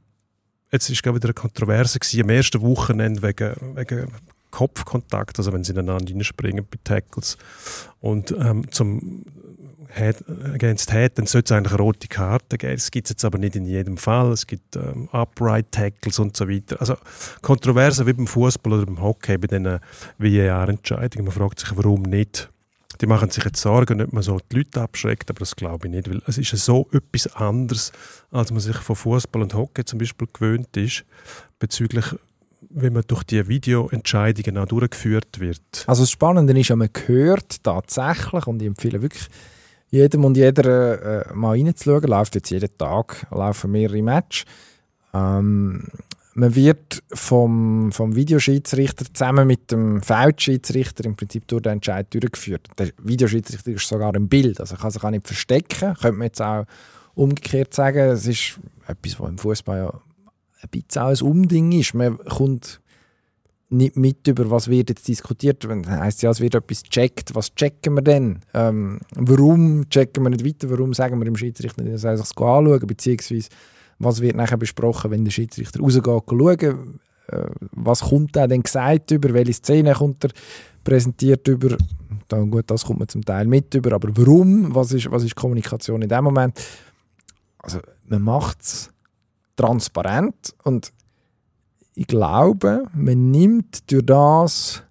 jetzt 0.75 1.03
gerade 1.03 1.16
wieder 1.16 1.29
eine 1.29 1.35
Kontroverse 1.35 1.99
am 2.20 2.29
ersten 2.29 2.61
Wochenende 2.62 3.22
wegen, 3.22 3.55
wegen 3.75 4.09
Kopfkontakt, 4.51 5.39
also 5.39 5.53
wenn 5.53 5.64
sie 5.64 5.72
ineinander 5.72 6.12
reinspringen 6.12 6.64
bei 6.64 6.79
Tackles. 6.85 7.37
Und 8.01 8.31
ähm, 8.33 8.70
zum 8.70 9.25
Head, 9.95 10.25
against 10.53 10.93
Head, 10.93 11.18
dann 11.18 11.27
sollte 11.27 11.55
es 11.55 11.57
eigentlich 11.57 11.72
eine 11.72 11.83
rote 11.83 12.09
Karte 12.09 12.59
geben. 12.59 12.75
Das 12.75 12.91
gibt 12.91 13.07
es 13.07 13.11
jetzt 13.11 13.25
aber 13.25 13.39
nicht 13.39 13.57
in 13.57 13.64
jedem 13.64 13.97
Fall. 13.97 14.33
Es 14.33 14.47
gibt 14.47 14.77
ähm, 14.77 15.09
Upright 15.12 15.70
Tackles 15.70 16.18
und 16.18 16.37
so 16.37 16.49
weiter. 16.49 16.81
Also 16.81 16.97
Kontroverse 17.43 18.07
wie 18.07 18.12
beim 18.12 18.27
Fußball 18.27 18.72
oder 18.72 18.87
beim 18.87 19.01
Hockey 19.01 19.39
bei 19.39 19.47
diesen 19.47 19.81
VAR-Entscheidungen. 20.18 21.27
Man 21.27 21.35
fragt 21.35 21.61
sich, 21.61 21.77
warum 21.77 22.03
nicht. 22.03 22.51
Die 23.01 23.07
machen 23.07 23.31
sich 23.31 23.45
jetzt 23.45 23.61
Sorgen, 23.61 24.01
ob 24.01 24.13
man 24.13 24.23
so 24.23 24.39
die 24.51 24.57
Leute 24.57 24.83
abschreckt, 24.83 25.31
aber 25.31 25.41
das 25.41 25.57
glaube 25.57 25.87
ich 25.87 25.95
nicht, 25.95 26.09
weil 26.09 26.23
es 26.27 26.39
ist 26.39 26.53
ja 26.53 26.59
so 26.59 26.89
etwas 26.93 27.35
anderes, 27.35 27.93
als 28.31 28.51
man 28.51 28.61
sich 28.61 28.77
von 28.77 28.97
Fußball 28.97 29.43
und 29.43 29.55
Hockey 29.55 29.85
zum 29.85 29.99
Beispiel 29.99 30.29
gewöhnt 30.33 30.77
ist, 30.77 31.05
bezüglich 31.59 32.15
wie 32.71 32.91
man 32.91 33.05
durch 33.07 33.23
die 33.25 33.47
Videoentscheidungen 33.47 34.59
auch 34.59 34.67
durchgeführt 34.67 35.39
wird. 35.39 35.85
Also 35.87 36.03
das 36.03 36.11
Spannende 36.11 36.59
ist 36.59 36.69
ja, 36.69 36.77
man 36.77 36.91
hört 37.07 37.63
tatsächlich, 37.63 38.47
und 38.47 38.61
ich 38.63 38.69
empfehle 38.69 39.01
wirklich 39.01 39.29
jedem 39.91 40.25
und 40.25 40.37
jeder 40.37 41.31
äh, 41.31 41.35
mal 41.35 41.51
reinzuschauen, 41.51 42.09
läuft 42.09 42.35
jetzt 42.35 42.51
jeden 42.51 42.77
Tag, 42.77 43.27
laufen 43.31 43.71
mehrere 43.71 44.03
Matches. 44.03 44.45
Ähm, 45.13 45.87
man 46.35 46.55
wird 46.55 47.03
vom, 47.12 47.93
vom 47.93 48.16
Videoschiedsrichter 48.16 49.07
zusammen 49.12 49.47
mit 49.47 49.70
dem 49.70 50.03
Feldschiedsrichter 50.03 51.05
im 51.05 51.16
Prinzip 51.16 51.47
durch 51.49 51.62
den 51.62 51.74
Entscheid 51.74 52.12
durchgeführt. 52.12 52.68
Der 52.78 52.91
Videoschiedsrichter 53.03 53.70
ist 53.70 53.89
sogar 53.89 54.14
im 54.14 54.28
Bild, 54.28 54.61
also 54.61 54.76
kann 54.76 54.91
sich 54.91 55.03
auch 55.03 55.11
nicht 55.11 55.26
verstecken. 55.26 55.95
Könnte 55.95 56.12
man 56.12 56.26
jetzt 56.26 56.43
auch 56.43 56.64
umgekehrt 57.14 57.72
sagen, 57.72 58.11
es 58.11 58.26
ist 58.26 58.59
etwas, 58.87 59.20
was 59.20 59.28
im 59.28 59.39
Fußball 59.39 59.78
ja 59.78 60.01
ein 60.62 60.68
bisschen 60.70 61.03
auch 61.03 61.09
ein 61.09 61.20
Umding 61.22 61.72
ist. 61.72 61.95
Man 61.95 62.18
kommt 62.18 62.80
nicht 63.70 63.97
mit 63.97 64.26
über 64.26 64.51
was 64.51 64.68
wird 64.68 64.91
jetzt 64.91 65.07
diskutiert. 65.09 65.68
Wenn 65.68 65.89
heisst 65.89 66.22
ja, 66.22 66.30
es 66.30 66.41
wird 66.41 66.55
etwas 66.55 66.82
gecheckt. 66.82 67.35
Was 67.35 67.55
checken 67.55 67.95
wir 67.95 68.03
denn? 68.03 68.41
Ähm, 68.55 69.01
warum 69.14 69.89
checken 69.89 70.22
wir 70.22 70.30
nicht 70.30 70.45
weiter? 70.45 70.70
Warum 70.70 70.95
sagen 70.95 71.18
wir 71.18 71.24
dem 71.24 71.37
Schiedsrichter 71.37 71.82
nicht, 71.82 72.05
er 72.05 72.16
sich 72.16 72.26
anschauen? 72.37 72.87
Beziehungsweise, 72.87 73.49
was 73.99 74.21
wird 74.21 74.37
nachher 74.37 74.57
besprochen, 74.57 75.11
wenn 75.11 75.25
der 75.25 75.33
Schiedsrichter 75.33 75.81
rausgeht, 75.81 76.05
schauen, 76.05 77.01
äh, 77.29 77.47
was 77.73 78.01
kommt 78.01 78.37
da 78.37 78.47
denn 78.47 78.63
gesagt 78.63 79.11
über, 79.11 79.33
welche 79.33 79.55
Szene 79.55 79.95
kommt 79.95 80.25
er 80.25 80.31
präsentiert 80.83 81.49
über. 81.49 81.77
Dann 82.29 82.51
gut, 82.51 82.71
das 82.71 82.85
kommt 82.85 83.01
man 83.01 83.09
zum 83.09 83.25
Teil 83.25 83.47
mit 83.47 83.75
über, 83.75 83.93
aber 83.93 84.09
warum? 84.17 84.75
Was 84.75 84.93
ist, 84.93 85.11
was 85.11 85.25
ist 85.25 85.35
Kommunikation 85.35 86.03
in 86.03 86.09
dem 86.09 86.25
Moment? 86.25 86.61
Also, 87.59 87.81
man 88.07 88.23
macht 88.23 88.61
es 88.61 88.91
transparent 89.57 90.55
und 90.65 90.93
ich 91.95 92.07
glaube, 92.07 92.85
man 92.95 93.31
nimmt 93.31 93.91
durch 93.91 94.05
das 94.05 94.83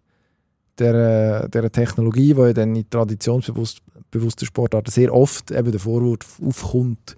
der, 0.79 1.47
der 1.49 1.71
Technologie, 1.71 2.33
die 2.33 2.39
ja 2.39 2.53
dann 2.53 2.75
in 2.75 2.89
traditionsbewussten 2.89 4.47
Sportarten 4.47 4.89
sehr 4.89 5.13
oft 5.13 5.51
eben 5.51 5.71
der 5.71 5.79
Vorwurf 5.79 6.41
aufkommt, 6.41 7.15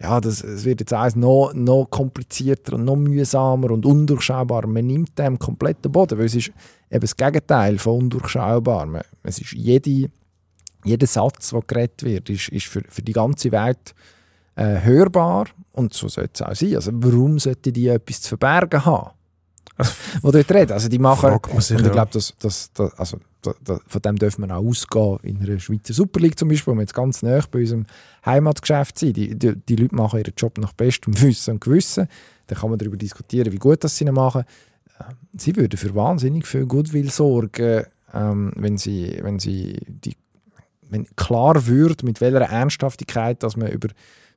ja, 0.00 0.20
das, 0.20 0.42
es 0.44 0.64
wird 0.64 0.80
jetzt 0.80 0.92
alles 0.92 1.16
noch, 1.16 1.52
noch 1.54 1.86
komplizierter 1.90 2.74
und 2.74 2.84
noch 2.84 2.96
mühsamer 2.96 3.70
und 3.70 3.84
undurchschaubarer. 3.84 4.66
Man 4.68 4.86
nimmt 4.86 5.18
dem 5.18 5.38
kompletten 5.38 5.90
Boden, 5.90 6.18
weil 6.18 6.26
es 6.26 6.36
ist 6.36 6.52
eben 6.90 7.00
das 7.00 7.16
Gegenteil 7.16 7.78
von 7.78 8.02
undurchschaubar. 8.02 8.86
Man, 8.86 9.02
es 9.24 9.40
ist 9.40 9.52
jede, 9.52 10.10
jeder 10.84 11.06
Satz, 11.06 11.50
der 11.50 11.62
geredet 11.66 12.02
wird, 12.04 12.30
ist, 12.30 12.48
ist 12.48 12.66
für, 12.66 12.82
für 12.88 13.02
die 13.02 13.12
ganze 13.12 13.50
Welt 13.50 13.94
äh, 14.54 14.80
hörbar 14.82 15.46
und 15.72 15.94
so 15.94 16.08
sollte 16.08 16.30
es 16.34 16.42
auch 16.42 16.54
sein. 16.54 16.76
Also 16.76 16.92
warum 16.94 17.38
sollte 17.38 17.72
die 17.72 17.88
etwas 17.88 18.22
zu 18.22 18.28
verbergen 18.28 18.84
haben? 18.84 19.10
wo 20.22 20.30
dort 20.30 20.50
reden. 20.50 20.72
Also 20.72 20.88
die 20.88 20.98
machen, 20.98 21.32
und 21.32 21.58
ich 21.58 21.70
ja. 21.70 21.88
glaube, 21.88 22.10
das, 22.12 22.34
das, 22.38 22.72
das, 22.72 22.92
also, 22.98 23.18
von 23.42 24.02
dem 24.02 24.16
dürfen 24.16 24.46
wir 24.46 24.56
auch 24.56 24.64
ausgehen 24.64 25.18
in 25.22 25.40
einer 25.40 25.60
Schweizer 25.60 25.94
Super 25.94 26.20
League 26.20 26.38
zum 26.38 26.48
Beispiel, 26.48 26.72
wo 26.72 26.76
wir 26.76 26.82
jetzt 26.82 26.94
ganz 26.94 27.22
nah 27.22 27.40
bei 27.50 27.60
unserem 27.60 27.86
Heimatgeschäft 28.26 28.98
sind. 28.98 29.16
Die, 29.16 29.38
die, 29.38 29.54
die 29.56 29.76
Leute 29.76 29.94
machen 29.94 30.18
ihren 30.20 30.34
Job 30.36 30.58
nach 30.58 30.72
bestem 30.72 31.20
Wissen 31.20 31.52
und 31.52 31.60
Gewissen. 31.60 32.08
Dann 32.46 32.58
kann 32.58 32.70
man 32.70 32.78
darüber 32.78 32.96
diskutieren, 32.96 33.52
wie 33.52 33.58
gut 33.58 33.84
das 33.84 33.96
sie 33.96 34.04
machen. 34.06 34.44
Ähm, 35.00 35.16
Sie 35.36 35.54
würden 35.54 35.76
für 35.76 35.94
wahnsinnig 35.94 36.46
viel 36.46 36.66
Goodwill 36.66 37.10
sorgen, 37.10 37.84
ähm, 38.12 38.52
wenn 38.56 38.78
sie, 38.78 39.18
wenn 39.22 39.38
sie 39.38 39.78
die, 39.86 40.16
wenn 40.88 41.06
klar 41.14 41.66
wird, 41.66 42.02
mit 42.02 42.20
welcher 42.20 42.40
Ernsthaftigkeit, 42.40 43.42
dass 43.42 43.56
man 43.56 43.70
über 43.70 43.88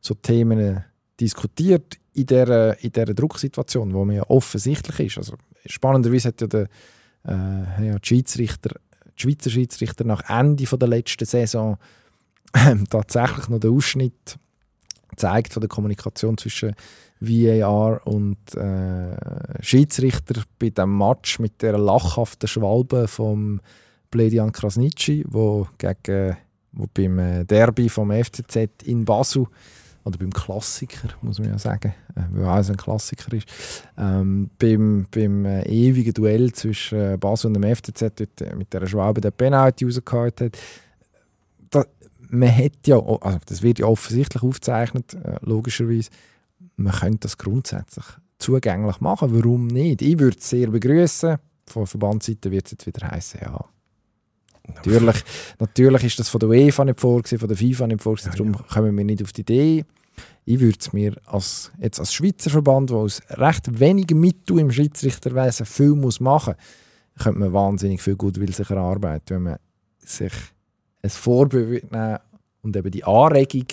so 0.02 0.14
Themen 0.14 0.84
diskutiert 1.20 1.97
in 2.14 2.26
dieser, 2.26 2.78
in 2.84 2.91
dieser 2.91 3.14
Drucksituation, 3.14 3.93
wo 3.93 4.06
man 4.06 4.18
ja 4.18 4.24
offensichtlich 4.30 4.99
ist. 4.99 5.18
Also, 5.18 5.36
spannenderweise 5.66 6.30
hat 6.30 6.41
ja 6.41 6.47
der 6.47 6.68
äh, 7.26 7.88
ja, 7.88 7.99
die, 7.99 8.08
Schiedsrichter, 8.08 8.76
die 9.22 9.30
Schweizer 9.30 9.49
Schiedsrichter 9.49 10.03
nach 10.03 10.30
Ende 10.30 10.65
der 10.65 10.88
letzten 10.88 11.26
Saison 11.26 11.78
ähm, 12.55 12.86
tatsächlich 12.89 13.49
noch 13.49 13.59
den 13.59 13.76
Ausschnitt 13.76 14.38
zeigt 15.15 15.53
von 15.53 15.61
der 15.61 15.69
Kommunikation 15.69 16.38
zwischen 16.38 16.74
VAR 17.19 18.05
und 18.07 18.55
äh, 18.55 19.61
Schiedsrichter 19.61 20.41
bei 20.57 20.69
dem 20.69 20.97
Match 20.97 21.39
mit 21.39 21.61
der 21.61 21.78
lachhaften 21.78 22.47
Schwalbe 22.47 23.07
vom 23.07 23.61
Bledian 24.09 24.51
Krasnitschi, 24.51 25.24
wo 25.28 25.67
gegen 25.78 26.38
wo 26.74 26.88
beim 26.93 27.19
äh, 27.19 27.45
Derby 27.45 27.89
vom 27.89 28.11
FCZ 28.11 28.84
in 28.86 29.05
Basel 29.05 29.45
oder 30.04 30.18
beim 30.18 30.32
Klassiker, 30.32 31.10
muss 31.22 31.39
man 31.39 31.49
ja 31.49 31.60
sagen, 31.60 31.93
äh, 32.16 32.22
weil 32.32 32.45
auch 32.45 32.70
ein 32.70 32.78
Klassiker 32.78 33.34
ist, 33.34 33.47
ähm, 33.97 34.49
beim, 34.58 35.06
beim 35.12 35.45
äh, 35.45 35.64
ewigen 35.64 36.14
Duell 36.14 36.52
zwischen 36.54 36.99
äh, 36.99 37.18
Basel 37.18 37.47
und 37.47 37.62
dem 37.62 37.76
FCZ 37.76 38.02
dort, 38.16 38.56
mit 38.58 38.74
der 38.74 38.86
Schwabe 38.88 39.22
der 39.22 39.32
Penalty 39.32 39.86
rausgehauen 39.86 40.32
hat, 40.39 40.58
da, 41.70 41.86
man 42.30 42.56
hat 42.56 42.88
ja, 42.88 42.97
also 42.97 43.39
das 43.45 43.62
wird 43.62 43.80
ja 43.80 43.86
offensichtlich 43.86 44.41
aufgezeichnet, 44.41 45.18
logischerweise, 45.41 46.10
man 46.76 46.93
könnte 46.93 47.20
das 47.22 47.38
grundsätzlich 47.38 48.06
zugänglich 48.39 48.99
machen, 48.99 49.34
warum 49.34 49.68
nicht? 49.68 50.02
Ich 50.02 50.20
würde 50.20 50.38
es 50.38 50.49
sehr 50.49 50.68
begrüßen. 50.68 51.38
Von 51.68 51.88
Verbandsseite 51.88 52.52
wird 52.52 52.66
es 52.66 52.72
jetzt 52.72 52.88
wieder 52.88 53.08
heißen, 53.08 53.39
ja, 53.43 53.66
Natürlich, 54.76 55.24
natürlich 55.59 56.03
ist 56.03 56.19
das 56.19 56.30
von 56.30 56.39
der 56.39 56.49
UEFA 56.49 56.86
nicht 56.86 56.99
vorgesehen, 56.99 57.39
von 57.39 57.47
der 57.49 57.57
FIFA 57.57 57.88
nicht 57.88 58.01
vorgesehen, 58.01 58.32
darum 58.36 58.53
kommen 58.67 58.97
wir 58.97 59.03
nicht 59.05 59.24
auf 59.24 59.32
die 59.34 59.41
Idee. 59.41 59.86
Ich 60.45 60.59
würde 60.59 60.78
es 60.80 60.91
mir 60.93 61.15
als, 61.26 61.72
jetzt 61.80 61.99
als 61.99 62.13
Schweizer 62.13 62.49
Verband, 62.49 62.89
der 62.89 62.97
aus 62.97 63.22
recht 63.30 63.80
wenigen 63.80 64.19
Mitteln 64.19 64.59
im 64.59 64.72
Schiedsrichterwesen 64.72 65.65
viel 65.65 65.91
muss 65.95 66.19
machen 66.19 66.55
muss, 66.57 67.24
könnte 67.24 67.39
man 67.39 67.53
wahnsinnig 67.53 68.01
viel 68.01 68.15
Gutwill 68.15 68.53
sich 68.53 68.69
erarbeiten, 68.69 69.36
wenn 69.36 69.43
man 69.43 69.57
sich 70.03 70.34
ein 71.03 71.09
Vorbild 71.09 71.91
nehmen 71.91 72.17
und 72.63 72.76
eben 72.76 72.91
die 72.91 73.03
Anregung 73.03 73.67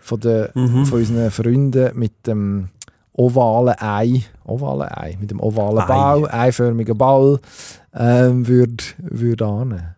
von, 0.00 0.20
der, 0.20 0.50
Mhm. 0.54 0.86
von 0.86 0.98
unseren 0.98 1.30
Freunden 1.30 1.98
mit 1.98 2.26
dem 2.26 2.68
ovalen 3.12 3.74
Ei, 3.78 4.22
ovalen 4.44 4.88
Ei, 4.88 5.16
mit 5.20 5.30
dem 5.30 5.40
ovalen 5.40 5.78
Ei. 5.80 5.86
Bau, 5.86 6.26
eiförmigen 6.30 6.96
Ball, 6.96 7.38
ähm, 7.94 8.46
würde 8.46 8.84
würd 8.98 9.42
annehmen. 9.42 9.94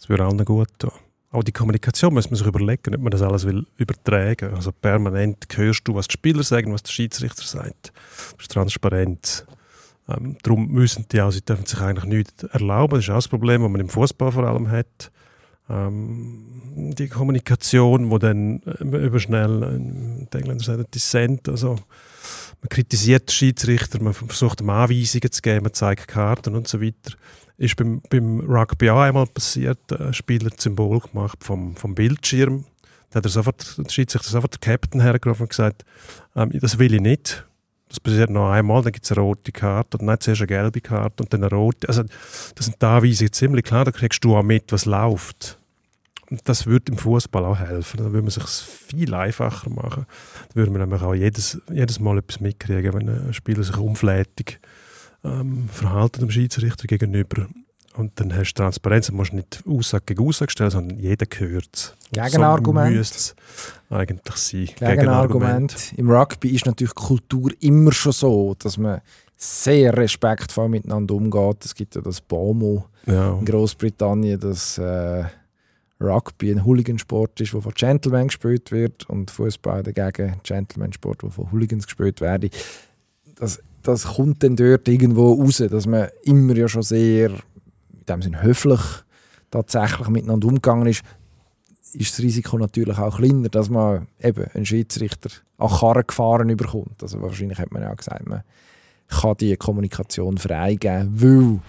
Das 0.00 0.08
würde 0.08 0.24
allen 0.24 0.44
gut 0.46 0.68
tun. 0.78 0.92
Auch 1.30 1.44
die 1.44 1.52
Kommunikation 1.52 2.14
muss 2.14 2.30
man 2.30 2.38
sich 2.38 2.46
überlegen, 2.46 2.94
ob 2.94 3.02
man 3.02 3.10
das 3.10 3.22
alles 3.22 3.46
will 3.46 3.66
übertragen 3.76 4.54
Also 4.54 4.72
permanent 4.72 5.46
hörst 5.54 5.86
du, 5.86 5.94
was 5.94 6.08
die 6.08 6.14
Spieler 6.14 6.42
sagen, 6.42 6.72
was 6.72 6.82
der 6.82 6.90
Schiedsrichter 6.90 7.44
sagt. 7.44 7.92
Das 8.32 8.40
ist 8.40 8.50
transparent. 8.50 9.46
Ähm, 10.08 10.36
darum 10.42 10.68
müssen 10.68 11.06
die 11.12 11.20
auch, 11.20 11.30
sie 11.30 11.42
dürfen 11.42 11.66
sich 11.66 11.80
eigentlich 11.80 12.06
nichts 12.06 12.42
erlauben. 12.44 12.96
Das 12.96 13.04
ist 13.04 13.10
auch 13.10 13.16
das 13.16 13.28
Problem, 13.28 13.62
das 13.62 13.70
man 13.70 13.80
im 13.80 13.90
Fußball 13.90 14.32
vor 14.32 14.44
allem 14.44 14.70
hat. 14.70 15.12
Ähm, 15.68 16.92
die 16.96 17.08
Kommunikation, 17.08 18.10
wo 18.10 18.18
dann 18.18 18.62
äh, 18.62 18.82
überschnell, 18.82 19.62
äh, 19.62 20.26
die 20.32 20.38
Engländer 20.38 20.64
sagen 20.64 20.86
Dissent, 20.92 21.48
also 21.48 21.76
man 22.62 22.68
kritisiert 22.68 23.28
den 23.28 23.32
Schiedsrichter, 23.32 24.02
man 24.02 24.14
versucht 24.14 24.62
ihm 24.62 24.70
Anweisungen 24.70 25.30
zu 25.30 25.42
geben, 25.42 25.64
man 25.64 25.74
zeigt 25.74 26.08
Karten 26.08 26.56
und 26.56 26.66
so 26.66 26.80
weiter. 26.80 27.12
Ist 27.60 27.76
beim, 27.76 28.00
beim 28.08 28.40
Rugby 28.40 28.88
auch 28.88 29.00
einmal 29.00 29.26
passiert, 29.26 29.78
ein 29.92 30.14
Spieler 30.14 30.46
hat 30.46 30.62
Symbol 30.62 30.98
gemacht 30.98 31.44
vom, 31.44 31.76
vom 31.76 31.94
Bildschirm. 31.94 32.64
Da 33.10 33.16
hat 33.16 33.26
er 33.26 33.28
sofort, 33.28 33.76
der 33.76 33.90
Schiedsrichter 33.90 34.30
sofort 34.30 34.54
den 34.54 34.60
Captain 34.60 35.02
hergerufen 35.02 35.42
und 35.42 35.50
gesagt, 35.50 35.84
ähm, 36.34 36.52
das 36.54 36.78
will 36.78 36.94
ich 36.94 37.02
nicht. 37.02 37.46
Das 37.90 38.00
passiert 38.00 38.30
noch 38.30 38.50
einmal, 38.50 38.80
dann 38.82 38.92
gibt 38.92 39.04
es 39.04 39.12
eine 39.12 39.20
rote 39.20 39.52
Karte 39.52 39.98
und 39.98 40.06
dann 40.06 40.18
zuerst 40.18 40.40
eine 40.40 40.46
gelbe 40.46 40.80
Karte 40.80 41.22
und 41.22 41.34
dann 41.34 41.44
eine 41.44 41.54
rote. 41.54 41.86
Also 41.86 42.04
das 42.54 42.64
sind 42.64 42.80
die 42.80 42.86
Anweisungen 42.86 43.32
ziemlich 43.34 43.64
klar, 43.66 43.84
da 43.84 43.90
kriegst 43.90 44.24
du 44.24 44.36
auch 44.36 44.42
mit, 44.42 44.72
was 44.72 44.86
läuft. 44.86 45.58
Und 46.30 46.40
das 46.48 46.64
würde 46.64 46.92
im 46.92 46.96
Fußball 46.96 47.44
auch 47.44 47.58
helfen. 47.58 47.98
Da 47.98 48.04
würde 48.04 48.22
man 48.22 48.30
sich 48.30 48.44
viel 48.44 49.12
einfacher 49.12 49.68
machen. 49.68 50.06
Da 50.48 50.54
würde 50.54 50.70
man 50.70 50.80
nämlich 50.80 51.02
auch 51.02 51.14
jedes, 51.14 51.60
jedes 51.70 52.00
Mal 52.00 52.16
etwas 52.16 52.40
mitkriegen, 52.40 52.94
wenn 52.94 53.08
ein 53.10 53.34
Spieler 53.34 53.64
sich 53.64 53.76
unflätig 53.76 54.60
ähm, 55.24 55.68
verhalten 55.70 56.20
dem 56.20 56.30
Schiedsrichter 56.30 56.86
gegenüber. 56.86 57.46
Und 57.96 58.18
dann 58.20 58.34
hast 58.34 58.54
du 58.54 58.62
Transparenz, 58.62 59.08
dann 59.08 59.16
musst 59.16 59.32
du 59.32 59.36
nicht 59.36 59.62
Aussage 59.66 60.04
gegen 60.06 60.26
Aussage 60.26 60.52
stellen, 60.52 60.70
sondern 60.70 60.98
jeder 61.00 61.26
gehört 61.26 61.68
es. 61.72 61.94
Gegenargument. 62.12 62.88
So 62.92 62.96
müsste 62.98 63.16
es 63.16 63.34
eigentlich 63.90 64.36
sein. 64.36 64.68
Gegenargument. 64.96 65.92
Im 65.96 66.10
Rugby 66.10 66.50
ist 66.50 66.66
natürlich 66.66 66.94
Kultur 66.94 67.50
immer 67.60 67.92
schon 67.92 68.12
so, 68.12 68.54
dass 68.58 68.78
man 68.78 69.00
sehr 69.36 69.96
respektvoll 69.96 70.68
miteinander 70.68 71.14
umgeht. 71.14 71.64
Es 71.64 71.74
gibt 71.74 71.94
ja 71.96 72.00
das 72.00 72.20
BOMO 72.20 72.84
Ja. 73.06 73.38
in 73.38 73.44
Großbritannien, 73.44 74.38
dass 74.38 74.78
äh, 74.78 75.24
Rugby 76.00 76.52
ein 76.52 76.64
Hooligansport 76.64 77.40
ist, 77.40 77.52
der 77.52 77.60
von 77.60 77.72
Gentlemen 77.74 78.28
gespielt 78.28 78.70
wird 78.70 79.08
und 79.10 79.30
Fußball 79.30 79.82
dagegen 79.82 80.30
ein 80.32 80.40
Gentleman-Sport, 80.42 81.22
der 81.22 81.30
von 81.30 81.50
Hooligans 81.50 81.86
gespielt 81.86 82.20
wird. 82.20 82.54
Das, 83.36 83.60
das 83.82 84.04
kommt 84.04 84.42
dann 84.42 84.56
dort 84.56 84.88
irgendwo 84.88 85.34
raus, 85.34 85.62
dass 85.70 85.86
man 85.86 86.08
immer 86.22 86.54
ja 86.56 86.68
schon 86.68 86.82
sehr, 86.82 87.30
in 87.30 88.06
dem 88.08 88.22
Sinne 88.22 88.42
höflich 88.42 88.80
tatsächlich 89.50 90.08
miteinander 90.08 90.48
umgegangen 90.48 90.86
ist 90.86 91.02
ist 91.92 92.12
das 92.12 92.24
Risiko 92.24 92.58
natürlich 92.58 92.98
auch 92.98 93.16
kleiner, 93.16 93.48
dass 93.48 93.68
man 93.68 94.06
eben 94.20 94.44
einen 94.54 94.66
Schiedsrichter 94.66 95.30
an 95.58 95.68
Karren 95.68 96.06
gefahren 96.06 96.48
überkommt. 96.48 97.02
Also 97.02 97.20
wahrscheinlich 97.20 97.58
hat 97.58 97.72
man 97.72 97.82
ja 97.82 97.92
auch 97.92 97.96
gesagt, 97.96 98.26
man 98.26 98.42
kann 99.08 99.36
die 99.38 99.56
Kommunikation 99.56 100.38
freigeben, 100.38 101.20
weil 101.20 101.60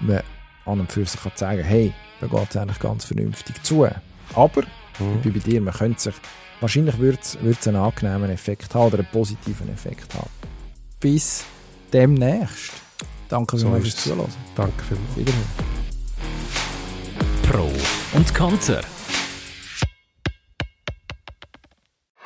man 0.00 0.22
an 0.64 0.80
und 0.80 0.92
für 0.92 1.04
sich 1.04 1.20
kann 1.20 1.32
sagen, 1.34 1.62
hey, 1.62 1.92
da 2.20 2.26
geht 2.26 2.50
es 2.50 2.56
eigentlich 2.56 2.78
ganz 2.78 3.04
vernünftig 3.04 3.62
zu. 3.62 3.86
Aber, 4.34 4.62
ich 4.62 5.22
bin 5.22 5.32
bei 5.32 5.38
dir, 5.38 5.60
man 5.60 5.74
könnte 5.74 6.00
sich, 6.00 6.14
wahrscheinlich 6.60 6.98
würde 6.98 7.18
es 7.20 7.68
einen 7.68 7.76
angenehmen 7.76 8.30
Effekt 8.30 8.74
haben 8.74 8.86
oder 8.86 8.98
einen 8.98 9.08
positiven 9.12 9.68
Effekt 9.68 10.14
haben. 10.14 10.30
Bis 11.00 11.44
demnächst. 11.92 12.72
Danke 13.28 13.56
So 13.56 13.70
fürs. 13.70 13.96
Zuhören. 13.96 14.34
Danke 14.56 14.82
vielmals. 14.82 15.16
Wiederhören. 15.16 15.46
Pro 17.48 17.70
und 18.16 18.34
Konter. 18.34 18.80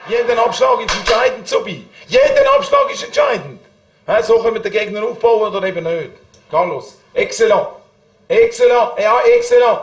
Jeden 0.09 0.39
Abschlag 0.39 0.81
ist 0.87 0.97
entscheidend, 0.97 1.47
Zubi. 1.47 1.87
Jeden 2.09 2.47
Abschlag 2.57 2.91
ist 2.91 3.05
entscheidend. 3.05 3.61
So 4.23 4.39
können 4.39 4.55
wir 4.55 4.63
den 4.63 4.73
Gegner 4.73 5.03
aufbauen 5.03 5.55
oder 5.55 5.67
eben 5.67 5.85
nicht. 5.85 6.13
Carlos, 6.51 6.97
excellent. 7.13 7.69
Excellent, 8.29 8.93
ja, 8.99 9.21
excellent. 9.37 9.81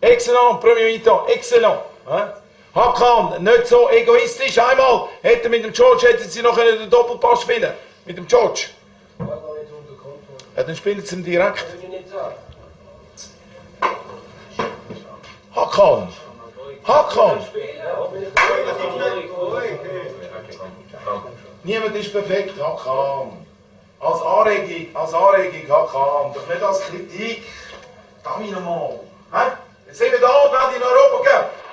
Excellent, 0.00 0.60
Premier 0.60 0.86
Vita, 0.86 1.26
excellent. 1.28 1.80
Hakan, 2.74 3.44
nicht 3.44 3.66
so 3.66 3.90
egoistisch. 3.90 4.58
Einmal 4.58 5.08
hätte 5.20 5.50
mit 5.50 5.62
dem 5.62 5.72
George 5.72 6.08
hätten 6.08 6.28
sie 6.28 6.40
noch 6.40 6.56
einen 6.56 6.88
Doppelpass 6.88 7.42
spielen 7.42 7.74
Mit 8.06 8.18
dem 8.18 8.26
George. 8.26 8.66
Ja, 10.56 10.62
dann 10.62 10.76
spielen 10.76 11.04
sie 11.04 11.16
ihn 11.16 11.24
direkt. 11.24 11.64
Hakan. 15.54 16.12
Hakan. 16.86 17.38
Niemand 21.62 21.96
ist 21.96 22.12
perfekt, 22.12 22.62
Hakan. 22.62 23.46
Als 24.00 24.20
Anregung, 24.20 24.94
als 24.94 25.14
Anregung, 25.14 25.68
Hakan. 25.68 26.34
Doch 26.34 26.46
nicht 26.46 26.62
als 26.62 26.80
Kritik. 26.80 27.44
Da 28.22 28.38
nochmal. 28.38 29.00
Jetzt 29.86 29.98
sind 29.98 30.12
wir 30.12 30.20
da 30.20 30.28
werden 30.28 30.76
in 30.76 30.82
Europa 30.82 31.22
gehen. 31.22 31.63